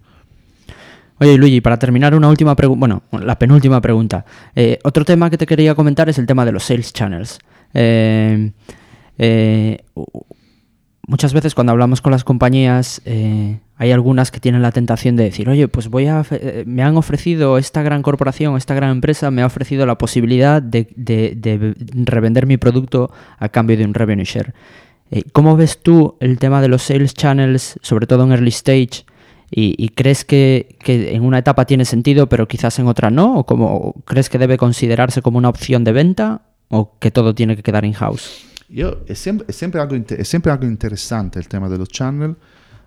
Oye, 1.20 1.36
Luigi, 1.38 1.62
para 1.62 1.80
terminar, 1.80 2.14
una 2.14 2.30
última 2.30 2.56
pregunta, 2.56 2.80
bueno, 2.80 3.26
la 3.26 3.40
penúltima 3.40 3.82
pregunta. 3.82 4.24
Eh, 4.56 4.78
otro 4.84 5.04
tema 5.04 5.30
que 5.30 5.38
te 5.38 5.48
quería 5.48 5.74
comentar 5.74 6.08
es 6.10 6.20
el 6.20 6.28
tema 6.28 6.46
de 6.46 6.52
los 6.52 6.64
sales 6.64 6.94
channels. 6.94 7.40
Eh, 7.74 8.52
eh, 9.18 9.84
muchas 11.08 11.34
veces 11.34 11.56
cuando 11.56 11.72
hablamos 11.72 12.02
con 12.02 12.12
las 12.12 12.24
compañías, 12.24 13.02
eh, 13.06 13.60
hay 13.78 13.92
algunas 13.92 14.30
que 14.30 14.40
tienen 14.40 14.62
la 14.62 14.72
tentación 14.72 15.16
de 15.16 15.24
decir, 15.24 15.50
oye, 15.50 15.68
pues 15.68 15.88
voy 15.88 16.06
a, 16.08 16.24
eh, 16.32 16.64
me 16.68 16.84
han 16.84 16.96
ofrecido 16.98 17.58
esta 17.58 17.82
gran 17.82 18.02
corporación, 18.04 18.56
esta 18.58 18.76
gran 18.76 18.92
empresa, 18.92 19.32
me 19.32 19.42
ha 19.42 19.46
ofrecido 19.48 19.86
la 19.86 19.98
posibilidad 19.98 20.62
de, 20.62 20.88
de- 20.96 21.34
de 21.36 21.74
revender 22.06 22.46
mi 22.46 22.58
producto 22.58 23.12
a 23.40 23.50
cambio 23.50 23.78
de 23.78 23.86
un 23.86 23.94
revenue 23.94 24.26
share. 24.26 24.54
Eh, 25.10 25.24
¿Cómo 25.32 25.56
ves 25.58 25.80
tú 25.82 26.16
el 26.20 26.38
tema 26.38 26.62
de 26.62 26.68
los 26.68 26.84
sales 26.84 27.14
channels, 27.14 27.80
sobre 27.82 28.06
todo 28.08 28.24
en 28.24 28.32
early 28.32 28.50
stage? 28.50 29.06
¿Y, 29.50 29.88
crees 29.96 30.26
que, 30.26 30.76
que 30.84 31.16
en 31.16 31.24
una 31.24 31.38
etapa 31.38 31.64
tiene 31.64 31.86
sentido, 31.86 32.28
pero 32.28 32.50
quizás 32.50 32.80
en 32.80 32.88
otra 32.88 33.10
no? 33.10 33.38
¿O 33.38 33.46
como, 33.46 33.94
crees 34.04 34.28
que 34.30 34.38
debe 34.38 34.58
considerarse 34.58 35.22
como 35.22 35.38
una 35.38 35.48
opción 35.48 35.86
de 35.86 35.94
venta? 35.94 36.42
¿O 36.68 36.98
que 37.00 37.12
todo 37.12 37.34
tiene 37.34 37.56
que 37.56 37.64
quedar 37.64 37.86
in-house? 37.86 38.44
Yo, 38.70 39.00
es, 39.08 39.20
siempre, 39.20 39.46
es, 39.50 39.56
siempre 39.56 39.80
algo, 39.82 39.96
es 39.96 40.28
siempre 40.28 40.52
algo 40.52 40.66
interesante 40.66 41.40
el 41.40 41.48
tema 41.48 41.70
de 41.70 41.78
los 41.78 41.90
channels. 41.90 42.36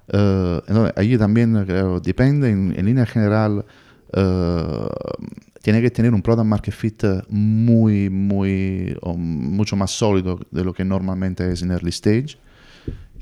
Eh, 0.08 0.60
entonces, 0.66 0.92
allí 0.96 1.16
también 1.16 1.56
eh, 1.56 1.64
creo, 1.66 2.00
depende, 2.00 2.50
en, 2.50 2.84
línea 2.84 3.06
general, 3.06 3.64
eh, 4.12 4.88
tiene 5.62 5.80
que 5.80 5.90
tener 5.90 6.12
un 6.12 6.20
product 6.22 6.46
market 6.46 6.74
fit 6.74 7.04
muy, 7.28 8.10
muy, 8.10 8.96
o 9.02 9.16
mucho 9.16 9.76
más 9.76 9.90
sólido 9.90 10.38
de 10.50 10.64
lo 10.64 10.72
que 10.72 10.84
normalmente 10.84 11.50
es 11.50 11.62
en 11.62 11.70
early 11.70 11.90
stage. 11.90 12.38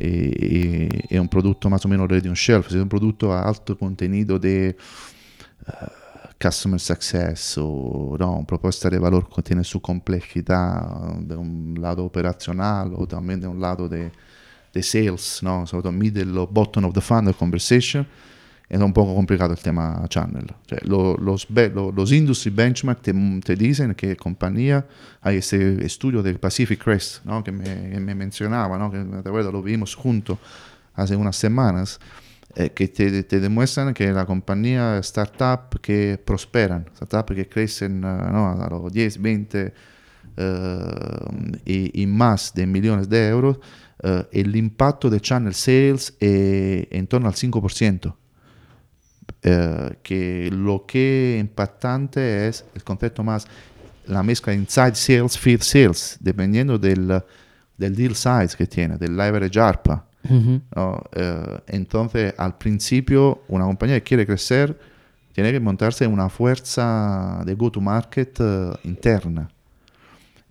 Y- 0.01 0.89
y 1.13 1.19
un 1.19 1.29
producto 1.29 1.69
más 1.69 1.85
o 1.85 1.89
menos 1.89 2.09
ready 2.09 2.29
on 2.29 2.35
shelf, 2.35 2.69
es 2.69 2.75
un 2.75 2.89
producto 2.89 3.33
a 3.33 3.43
alto 3.43 3.77
contenido 3.77 4.39
de 4.39 4.69
eh, 4.69 4.77
customer 6.41 6.79
success 6.79 7.57
o 7.59 8.17
no, 8.19 8.45
propuesta 8.47 8.89
de 8.89 8.99
valor 8.99 9.29
que 9.29 9.43
tiene 9.43 9.65
su 9.65 9.81
complejidad 9.81 11.17
de 11.21 11.37
un 11.37 11.77
lado 11.81 12.05
operacional 12.05 12.93
o 12.97 13.07
también 13.07 13.41
de 13.41 13.49
un 13.49 13.61
lado 13.61 13.89
de, 13.89 14.11
de 14.73 14.83
sales, 14.83 15.41
¿no? 15.43 15.67
sobre 15.67 15.83
todo 15.83 15.93
middle 15.93 16.39
o 16.39 16.47
bottom 16.47 16.85
of 16.85 16.95
the 16.95 17.01
funnel 17.01 17.35
conversation, 17.35 18.07
es 18.69 18.79
un 18.81 18.93
poco 18.93 19.15
complicado 19.15 19.55
el 19.55 19.59
tema 19.59 20.05
channel. 20.09 20.45
Cioè, 20.69 20.79
lo- 20.85 21.17
los, 21.17 21.47
be- 21.49 21.71
lo- 21.71 21.91
los 21.91 22.13
industry 22.13 22.51
benchmark 22.53 23.01
te, 23.01 23.15
te 23.43 23.57
dicen 23.57 23.95
que 23.95 24.15
compañía, 24.15 24.87
hay 25.23 25.39
ese 25.39 25.85
estudio 25.85 26.23
del 26.23 26.39
Pacific 26.39 26.79
Crest 26.85 27.25
¿no? 27.25 27.43
que, 27.43 27.51
me, 27.51 27.65
que 27.65 27.99
me 27.99 28.15
mencionaba, 28.15 28.77
¿no? 28.79 28.91
que 28.91 28.99
te 29.23 29.29
acuerdas, 29.29 29.53
lo 29.53 29.63
vimos 29.63 29.95
juntos 29.95 30.39
hace 30.95 31.17
unas 31.17 31.35
semanas, 31.37 31.99
eh, 32.59 32.71
que 32.71 32.89
te, 32.89 33.23
te 33.23 33.41
demuestran 33.41 33.95
que 33.95 34.13
la 34.13 34.27
compañía 34.27 34.99
startup 34.99 35.81
que 35.81 36.21
prosperan, 36.23 36.87
startup 36.93 37.35
que 37.35 37.49
crecen 37.49 37.99
eh, 38.05 38.31
¿no? 38.33 38.51
a 38.51 38.69
los 38.69 38.93
10, 38.93 39.23
20 39.23 39.73
eh, 40.37 40.83
y, 41.65 42.03
y 42.03 42.07
más 42.07 42.53
de 42.55 42.67
millones 42.67 43.09
de 43.09 43.29
euros, 43.29 43.59
eh, 44.03 44.25
el 44.33 44.55
impacto 44.57 45.11
de 45.11 45.21
channel 45.21 45.55
sales 45.55 46.15
es 46.21 46.87
en 46.91 47.07
torno 47.07 47.29
al 47.29 47.35
5%. 47.35 48.15
Eh, 49.43 49.99
que 50.03 50.51
lo 50.51 50.85
que 50.85 51.37
es 51.37 51.41
impactante 51.41 52.49
es 52.49 52.65
el 52.75 52.83
concepto 52.83 53.23
más 53.23 53.47
la 54.07 54.23
mezcla 54.23 54.53
inside 54.53 54.95
sales, 54.95 55.39
field 55.39 55.63
sales, 55.63 56.17
dependiendo 56.19 56.79
del, 56.79 57.23
del 57.77 57.95
deal 57.95 58.17
size 58.17 58.57
que 58.57 58.67
tiene, 58.67 58.97
del 58.97 59.17
leverage 59.17 59.61
ARPA. 59.61 60.08
¿No? 60.25 61.03
Eh, 61.13 61.61
entonces, 61.69 62.35
al 62.37 62.59
principio, 62.59 63.43
una 63.49 63.65
compañía 63.65 63.97
que 63.97 64.05
quiere 64.05 64.27
crecer 64.27 64.77
tiene 65.39 65.53
que 65.53 65.61
montarse 65.61 66.05
una 66.05 66.29
fuerza 66.29 67.45
de 67.47 67.55
go-to-market 67.55 68.41
eh, 68.41 68.73
interna. 68.83 69.49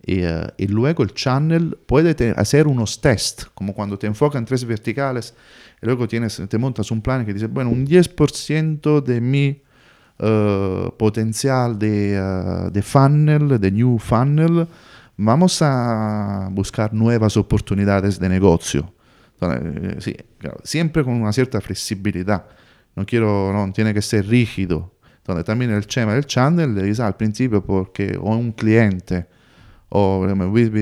Y, 0.02 0.20
eh, 0.22 0.46
y 0.56 0.66
luego 0.66 1.02
el 1.02 1.12
channel 1.12 1.76
puede 1.84 2.16
hacer 2.34 2.66
unos 2.66 2.98
test, 2.98 3.44
como 3.52 3.74
cuando 3.74 3.98
te 3.98 4.06
enfocan 4.06 4.46
tres 4.46 4.64
verticales 4.64 5.34
y 5.82 5.84
luego 5.84 6.08
tienes, 6.08 6.40
te 6.48 6.56
montas 6.56 6.90
un 6.90 7.02
plan 7.02 7.26
que 7.26 7.34
dice, 7.34 7.48
bueno, 7.48 7.68
un 7.68 7.86
10% 7.86 9.02
de 9.02 9.20
mi 9.20 9.60
eh, 10.20 10.90
potencial 10.96 11.78
de, 11.78 12.70
de 12.72 12.82
funnel, 12.82 13.60
de 13.60 13.70
new 13.70 13.98
funnel, 13.98 14.66
vamos 15.18 15.60
a 15.60 16.48
buscar 16.50 16.94
nuevas 16.94 17.36
oportunidades 17.36 18.18
de 18.18 18.30
negocio. 18.30 18.90
Eh, 19.40 19.96
sí, 20.00 20.16
claro, 20.38 20.58
siempre 20.64 21.04
con 21.04 21.14
una 21.14 21.32
cierta 21.32 21.60
flexibilidad. 21.60 22.46
No 22.96 23.06
quiero, 23.06 23.52
no 23.52 23.72
tiene 23.72 23.94
que 23.94 24.02
ser 24.02 24.26
rígido. 24.26 24.94
Entonces, 25.18 25.44
también 25.44 25.70
el 25.70 25.86
tema 25.86 26.14
del 26.14 26.26
channel 26.26 26.74
le 26.74 27.02
al 27.02 27.16
principio 27.16 27.64
porque 27.64 28.18
o 28.20 28.34
un 28.34 28.52
cliente 28.52 29.26
o 29.90 30.26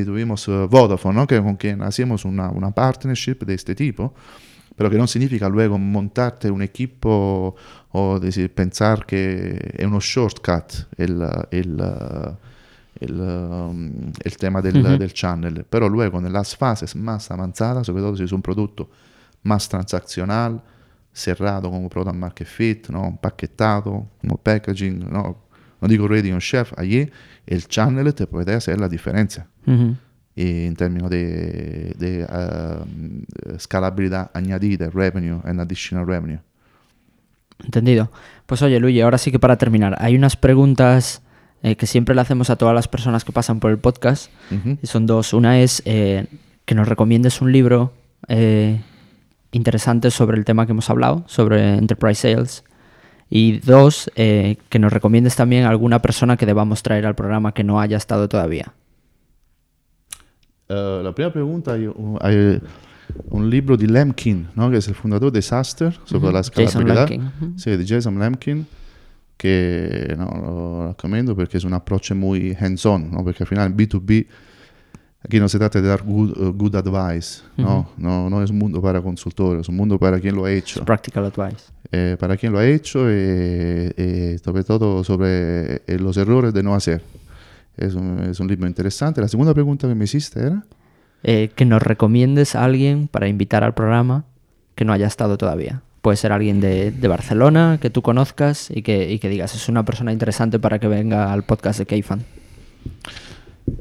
tuvimos 0.04 0.48
eh, 0.48 0.66
Vodafone, 0.68 1.14
¿no? 1.14 1.26
que 1.26 1.40
con 1.40 1.56
quien 1.56 1.82
hacíamos 1.82 2.24
una, 2.24 2.50
una 2.50 2.70
partnership 2.70 3.38
de 3.44 3.54
este 3.54 3.74
tipo, 3.74 4.14
pero 4.74 4.90
que 4.90 4.98
no 4.98 5.06
significa 5.06 5.48
luego 5.48 5.78
montarte 5.78 6.50
un 6.50 6.62
equipo 6.62 7.54
o 7.92 8.20
decir, 8.20 8.52
pensar 8.52 9.06
que 9.06 9.74
es 9.76 9.86
uno 9.86 10.00
shortcut 10.00 10.72
el, 10.96 11.22
el, 11.50 11.82
el, 13.00 13.20
um, 13.20 14.12
el 14.22 14.36
tema 14.36 14.60
del, 14.62 14.78
Ujú. 14.78 14.98
del 14.98 15.12
channel. 15.12 15.64
Pero 15.68 15.88
luego 15.88 16.18
en 16.18 16.32
las 16.32 16.56
fases 16.56 16.94
más 16.96 17.30
avanzadas, 17.30 17.86
sobre 17.86 18.02
todo 18.02 18.16
si 18.16 18.24
es 18.24 18.32
un 18.32 18.42
producto 18.42 18.88
más 19.42 19.68
transaccional, 19.68 20.62
cerrado 21.12 21.70
como 21.70 21.88
product 21.88 22.16
market 22.16 22.46
fit, 22.46 22.88
¿no? 22.88 23.06
empaquetado, 23.06 24.06
como 24.20 24.36
packaging, 24.36 25.10
¿no? 25.10 25.38
no 25.80 25.88
digo 25.88 26.06
ready 26.08 26.30
on 26.32 26.40
chef, 26.40 26.72
allí 26.76 27.08
el 27.46 27.66
channel 27.68 28.12
te 28.14 28.26
puede 28.26 28.54
hacer 28.54 28.78
la 28.78 28.88
diferencia 28.88 29.46
Ujú. 29.66 29.96
y 30.34 30.66
en 30.66 30.76
términos 30.76 31.08
de, 31.08 31.94
de 31.98 32.26
um, 32.26 33.22
escalabilidad 33.54 34.30
añadida, 34.34 34.90
revenue 34.90 35.40
and 35.44 35.60
additional 35.60 36.06
revenue. 36.06 36.38
Entendido. 37.64 38.10
Pues 38.44 38.60
oye, 38.60 38.78
Luigi, 38.78 39.00
ahora 39.00 39.16
sí 39.16 39.30
que 39.30 39.38
para 39.38 39.56
terminar, 39.56 39.96
hay 39.98 40.16
unas 40.16 40.36
preguntas 40.36 41.22
eh, 41.66 41.74
que 41.74 41.88
siempre 41.88 42.14
le 42.14 42.20
hacemos 42.20 42.48
a 42.48 42.54
todas 42.54 42.76
las 42.76 42.86
personas 42.86 43.24
que 43.24 43.32
pasan 43.32 43.58
por 43.58 43.72
el 43.72 43.78
podcast. 43.78 44.30
Ujú. 44.52 44.78
Y 44.80 44.86
son 44.86 45.04
dos. 45.06 45.32
Una 45.32 45.60
es 45.60 45.82
eh, 45.84 46.26
que 46.64 46.76
nos 46.76 46.86
recomiendes 46.86 47.40
un 47.40 47.50
libro 47.50 47.92
eh, 48.28 48.80
interesante 49.50 50.12
sobre 50.12 50.38
el 50.38 50.44
tema 50.44 50.66
que 50.66 50.72
hemos 50.72 50.88
hablado, 50.90 51.24
sobre 51.26 51.74
Enterprise 51.74 52.20
Sales. 52.20 52.62
Y 53.28 53.58
dos, 53.58 54.12
eh, 54.14 54.58
que 54.68 54.78
nos 54.78 54.92
recomiendes 54.92 55.34
también 55.34 55.64
a 55.64 55.70
alguna 55.70 56.00
persona 56.00 56.36
que 56.36 56.46
debamos 56.46 56.84
traer 56.84 57.04
al 57.04 57.16
programa 57.16 57.52
que 57.52 57.64
no 57.64 57.80
haya 57.80 57.96
estado 57.96 58.28
todavía. 58.28 58.72
Eh, 60.68 61.00
la 61.02 61.12
prima 61.12 61.32
pregunta, 61.32 61.72
hay 61.72 61.88
un, 61.88 62.16
hay 62.20 62.60
un 63.30 63.50
libro 63.50 63.76
de 63.76 63.88
Lemkin, 63.88 64.50
¿no? 64.54 64.70
que 64.70 64.76
es 64.76 64.86
el 64.86 64.94
fundador 64.94 65.32
de 65.32 65.42
Saster, 65.42 65.98
sobre 66.04 66.30
la 66.30 66.44
Jason 66.44 66.64
escalabilidad. 66.64 67.08
Lemkin, 67.08 67.32
ujú. 67.40 67.58
Sí, 67.58 67.70
de 67.76 67.84
Jason 67.84 68.20
Lemkin, 68.20 68.68
que 69.36 70.14
no, 70.16 70.24
lo 70.26 70.88
recomiendo 70.88 71.34
porque 71.36 71.58
es 71.58 71.64
un 71.64 71.74
approach 71.74 72.12
muy 72.12 72.56
hands-on, 72.58 73.10
¿no? 73.10 73.22
porque 73.24 73.42
al 73.42 73.46
final 73.46 73.66
en 73.66 73.76
B2B 73.76 74.26
aquí 75.22 75.38
no 75.40 75.48
se 75.48 75.58
trata 75.58 75.80
de 75.80 75.88
dar 75.88 76.02
good, 76.02 76.30
eh, 76.30 76.52
good 76.54 76.74
advice, 76.76 77.42
¿no? 77.56 77.90
no, 77.96 78.30
no 78.30 78.42
es 78.42 78.50
un 78.50 78.58
mundo 78.58 78.80
para 78.80 79.02
consultores, 79.02 79.62
es 79.62 79.68
un 79.68 79.76
mundo 79.76 79.98
para 79.98 80.20
quien 80.20 80.34
lo 80.36 80.44
ha 80.44 80.52
hecho. 80.52 80.84
Practical 80.84 81.26
advice. 81.26 81.64
eh, 81.92 82.16
para 82.18 82.36
quien 82.36 82.52
lo 82.52 82.58
ha 82.58 82.66
hecho 82.66 83.10
y, 83.10 83.92
y 83.96 84.38
sobre 84.38 84.64
todo 84.64 85.04
sobre 85.04 85.76
eh, 85.86 85.98
los 85.98 86.16
errores 86.16 86.52
de 86.54 86.62
no 86.62 86.74
hacer. 86.74 87.02
Es 87.76 87.94
un, 87.94 88.20
es 88.20 88.40
un 88.40 88.48
libro 88.48 88.66
interesante. 88.66 89.20
La 89.20 89.28
segunda 89.28 89.52
pregunta 89.52 89.86
que 89.86 89.94
me 89.94 90.04
hiciste 90.04 90.40
era... 90.40 90.64
Eh, 91.22 91.50
que 91.54 91.64
nos 91.64 91.82
recomiendes 91.82 92.54
a 92.54 92.64
alguien 92.64 93.08
para 93.08 93.28
invitar 93.28 93.64
al 93.64 93.74
programa 93.74 94.24
que 94.74 94.84
no 94.84 94.92
haya 94.92 95.06
estado 95.06 95.36
todavía. 95.36 95.82
Puede 96.06 96.16
ser 96.18 96.30
alguien 96.30 96.60
de, 96.60 96.92
de 96.92 97.08
Barcelona 97.08 97.78
que 97.82 97.90
tú 97.90 98.00
conozcas 98.00 98.68
y 98.70 98.82
que, 98.82 99.10
y 99.12 99.18
que 99.18 99.28
digas, 99.28 99.56
es 99.56 99.68
una 99.68 99.84
persona 99.84 100.12
interesante 100.12 100.60
para 100.60 100.78
que 100.78 100.86
venga 100.86 101.32
al 101.32 101.42
podcast 101.42 101.80
de 101.80 101.86
K-Fan. 101.86 102.20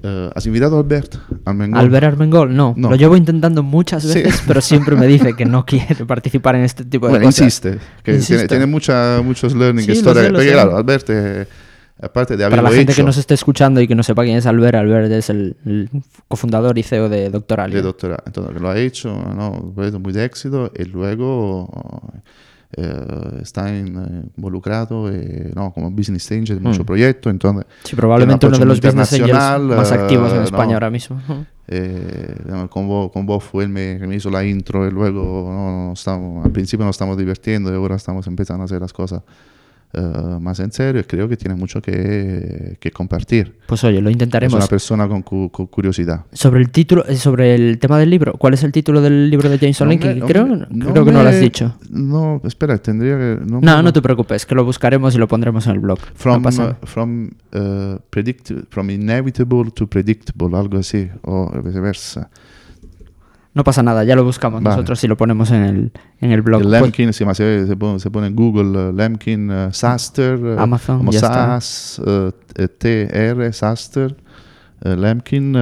eh, 0.02 0.32
¿Has 0.34 0.44
invitado 0.48 0.78
a 0.78 0.80
Albert? 0.80 1.18
Armengol? 1.46 1.80
Albert 1.80 2.06
Armengol, 2.08 2.56
no, 2.56 2.74
No. 2.76 2.90
Lo 2.90 2.96
llevo 2.96 3.16
intentando 3.16 3.62
muchas 3.62 4.02
Sí. 4.02 4.24
veces, 4.24 4.42
pero 4.48 4.60
siempre 4.62 4.96
me 4.96 5.06
dice 5.06 5.36
que 5.36 5.46
no 5.46 5.66
quiere 5.68 6.04
participar 6.08 6.56
en 6.56 6.64
este 6.64 6.84
tipo 6.84 7.06
de 7.06 7.12
Bueno, 7.12 7.26
cosas. 7.28 7.42
insiste. 7.46 7.78
Que. 8.02 8.18
Tiene, 8.18 8.48
tiene 8.48 8.66
mucha, 8.66 9.22
muchos 9.24 9.54
learning 9.54 9.86
Sí, 9.86 9.92
stories. 9.92 10.32
Porque 10.32 10.52
claro, 10.52 10.78
Albert, 10.78 11.06
eh, 11.12 11.46
aparte 12.02 12.36
de 12.38 12.50
Para 12.50 12.62
la 12.62 12.70
gente 12.70 12.92
hecho 12.92 13.02
que 13.02 13.06
nos 13.06 13.18
esté 13.18 13.34
escuchando 13.34 13.80
y 13.82 13.88
que 13.88 13.96
no 13.96 14.04
sepa 14.04 14.24
quién 14.24 14.38
es 14.38 14.46
Albert, 14.46 14.76
Albert 14.76 15.12
es 15.12 15.30
el, 15.30 15.56
el 15.66 15.90
cofundador 16.28 16.78
y 16.78 16.84
CEO 16.84 17.10
de 17.10 17.30
Doctoralia. 17.30 17.76
de 17.78 17.82
doctorado, 17.82 18.24
entonces 18.26 18.62
lo 18.62 18.70
ha 18.70 18.78
hecho, 18.78 19.14
¿no? 19.14 19.72
proyecto 19.74 20.00
muy 20.00 20.12
de 20.14 20.26
éxito 20.26 20.72
y 20.78 20.84
luego 20.86 21.70
eh, 22.78 23.40
está 23.42 23.74
eh, 23.74 23.86
involucrado 24.36 25.10
eh, 25.10 25.52
¿no? 25.56 25.72
como 25.72 25.90
business 25.92 26.30
angel 26.32 26.58
en 26.58 26.64
muchos 26.64 26.82
Mm. 26.82 26.86
proyectos, 26.86 27.32
entonces 27.32 27.66
Sí, 27.86 27.96
probablemente 27.96 28.46
uno 28.48 28.56
un 28.58 28.60
de 28.60 28.66
los 28.66 28.82
business 28.82 29.14
angels 29.14 29.32
más 29.64 29.92
activos 29.94 30.34
en 30.34 30.42
eh, 30.42 30.44
España 30.44 30.68
no. 30.68 30.74
ahora 30.74 30.90
mismo. 30.90 31.22
Eh, 31.68 32.36
con, 32.70 32.88
vos, 32.88 33.12
con 33.12 33.26
vos 33.26 33.44
fue 33.44 33.64
el 33.64 33.70
me- 33.70 33.98
que 34.00 34.06
me 34.06 34.16
hizo 34.16 34.30
la 34.30 34.44
intro 34.46 34.86
y 34.88 34.92
luego 34.92 35.50
¿no? 35.88 35.94
estamos, 35.94 36.46
al 36.46 36.52
principio 36.52 36.86
nos 36.86 36.96
estamos 36.96 37.18
divirtiendo 37.18 37.72
y 37.72 37.76
ahora 37.76 37.96
estamos 37.96 38.28
empezando 38.28 38.64
a 38.64 38.66
hacer 38.66 38.82
las 38.82 38.94
cosas 38.94 39.22
eh, 39.94 40.38
más 40.42 40.60
en 40.60 40.72
serio 40.72 41.02
y 41.02 41.04
creo 41.06 41.28
que 41.30 41.38
tiene 41.38 41.56
mucho 41.56 41.82
que, 41.82 42.78
que 42.80 42.92
compartir. 42.92 43.58
Pues 43.68 43.84
oye, 43.84 44.02
lo 44.02 44.10
Es 44.10 44.14
intentaremos. 44.14 44.56
una 44.56 44.68
persona 44.68 45.08
con, 45.08 45.22
cu- 45.22 45.50
con 45.50 45.68
curiosidad. 45.68 46.26
Sobre 46.34 46.60
el 46.62 46.70
título, 46.72 47.06
eh, 47.08 47.16
sobre 47.16 47.56
el 47.56 47.80
tema 47.80 47.98
del 47.98 48.10
libro, 48.10 48.34
¿cuál 48.34 48.54
es 48.56 48.64
el 48.64 48.72
título 48.72 49.02
del 49.02 49.30
libro 49.30 49.50
de 49.50 49.58
James 49.58 49.80
No 49.80 49.86
Lincoln? 49.88 50.14
me- 50.16 50.20
no 50.20 50.26
creo, 50.28 50.46
me- 50.48 50.86
creo 50.92 51.06
que 51.06 51.12
no 51.12 51.24
lo 51.24 51.30
has 51.30 51.40
dicho. 51.40 51.78
No, 51.90 52.42
espera, 52.44 52.78
tendría 52.78 53.18
que... 53.18 53.38
No, 53.46 53.62
No, 53.62 53.78
me- 53.78 53.84
no 53.84 53.94
te 53.94 54.02
preocupes, 54.02 54.46
que 54.46 54.56
lo 54.56 54.66
buscaremos 54.66 55.16
y 55.16 55.18
lo 55.18 55.28
pondremos 55.28 55.66
en 55.68 55.74
el 55.74 55.80
blog. 55.80 56.00
From, 56.16 56.44
no 56.44 56.50
uh, 56.50 56.74
from, 56.86 57.30
uh, 57.54 57.98
predict- 58.12 58.68
from 58.70 58.90
inevitable 58.90 59.72
to 59.72 59.88
predictable, 59.88 60.58
algo 60.58 60.78
así, 60.80 61.08
o 61.24 61.52
viceversa. 61.64 62.30
No 63.56 63.64
pasa 63.64 63.82
nada, 63.82 64.04
ya 64.04 64.16
lo 64.16 64.24
buscamos 64.24 64.62
Vale. 64.62 64.76
nosotros 64.76 65.04
y 65.04 65.08
lo 65.08 65.18
ponemos 65.18 65.50
en 65.50 65.64
el, 65.64 65.92
en 66.22 66.32
el 66.32 66.42
blog. 66.44 66.62
El 66.62 66.68
Pues- 66.68 66.82
Lemkin, 66.82 67.14
se, 67.14 67.26
se, 67.34 67.66
se, 67.68 67.76
pone, 67.76 68.00
se 68.00 68.12
pone 68.12 68.28
en 68.28 68.36
Google 68.36 68.90
uh, 68.90 68.94
Lemkin 68.94 69.50
uh, 69.50 69.72
Saster, 69.72 70.38
uh, 70.38 70.60
Amazon, 70.60 70.98
como. 71.00 71.12
SAS, 71.14 72.00
TR, 72.78 73.54
Saster, 73.54 74.16
Lemkin, 74.84 75.54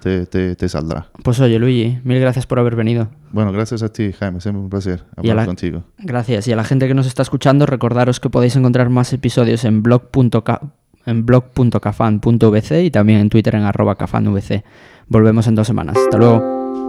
te, 0.00 0.26
te, 0.26 0.54
te 0.56 0.68
saldrá. 0.68 1.08
Pues 1.22 1.38
oye, 1.40 1.58
Luigi, 1.58 1.98
mil 2.04 2.18
gracias 2.20 2.46
por 2.46 2.58
haber 2.60 2.76
venido. 2.76 3.08
Bueno, 3.32 3.50
gracias 3.52 3.82
a 3.82 3.92
ti, 3.92 4.12
Jaime, 4.12 4.40
siempre 4.40 4.62
un 4.62 4.70
placer 4.70 5.02
hablar 5.16 5.36
la- 5.36 5.46
contigo. 5.46 5.82
Gracias. 5.98 6.46
Y 6.48 6.52
a 6.52 6.56
la 6.56 6.64
gente 6.64 6.86
que 6.88 6.94
nos 6.94 7.06
está 7.06 7.22
escuchando, 7.22 7.66
recordaros 7.66 8.20
que 8.20 8.30
podéis 8.30 8.54
encontrar 8.56 8.88
más 8.90 9.12
episodios 9.12 9.64
en 9.64 9.82
blog.ca 9.82 10.60
en 11.06 11.26
blog.cafan.vc 11.26 12.84
y 12.84 12.90
también 12.90 13.18
en 13.20 13.28
Twitter 13.28 13.54
en 13.56 13.64
arroba 13.64 13.96
cafanvc. 13.96 14.62
Volvemos 15.08 15.46
en 15.48 15.56
dos 15.56 15.66
semanas. 15.66 15.96
Hasta 15.98 16.16
luego. 16.16 16.83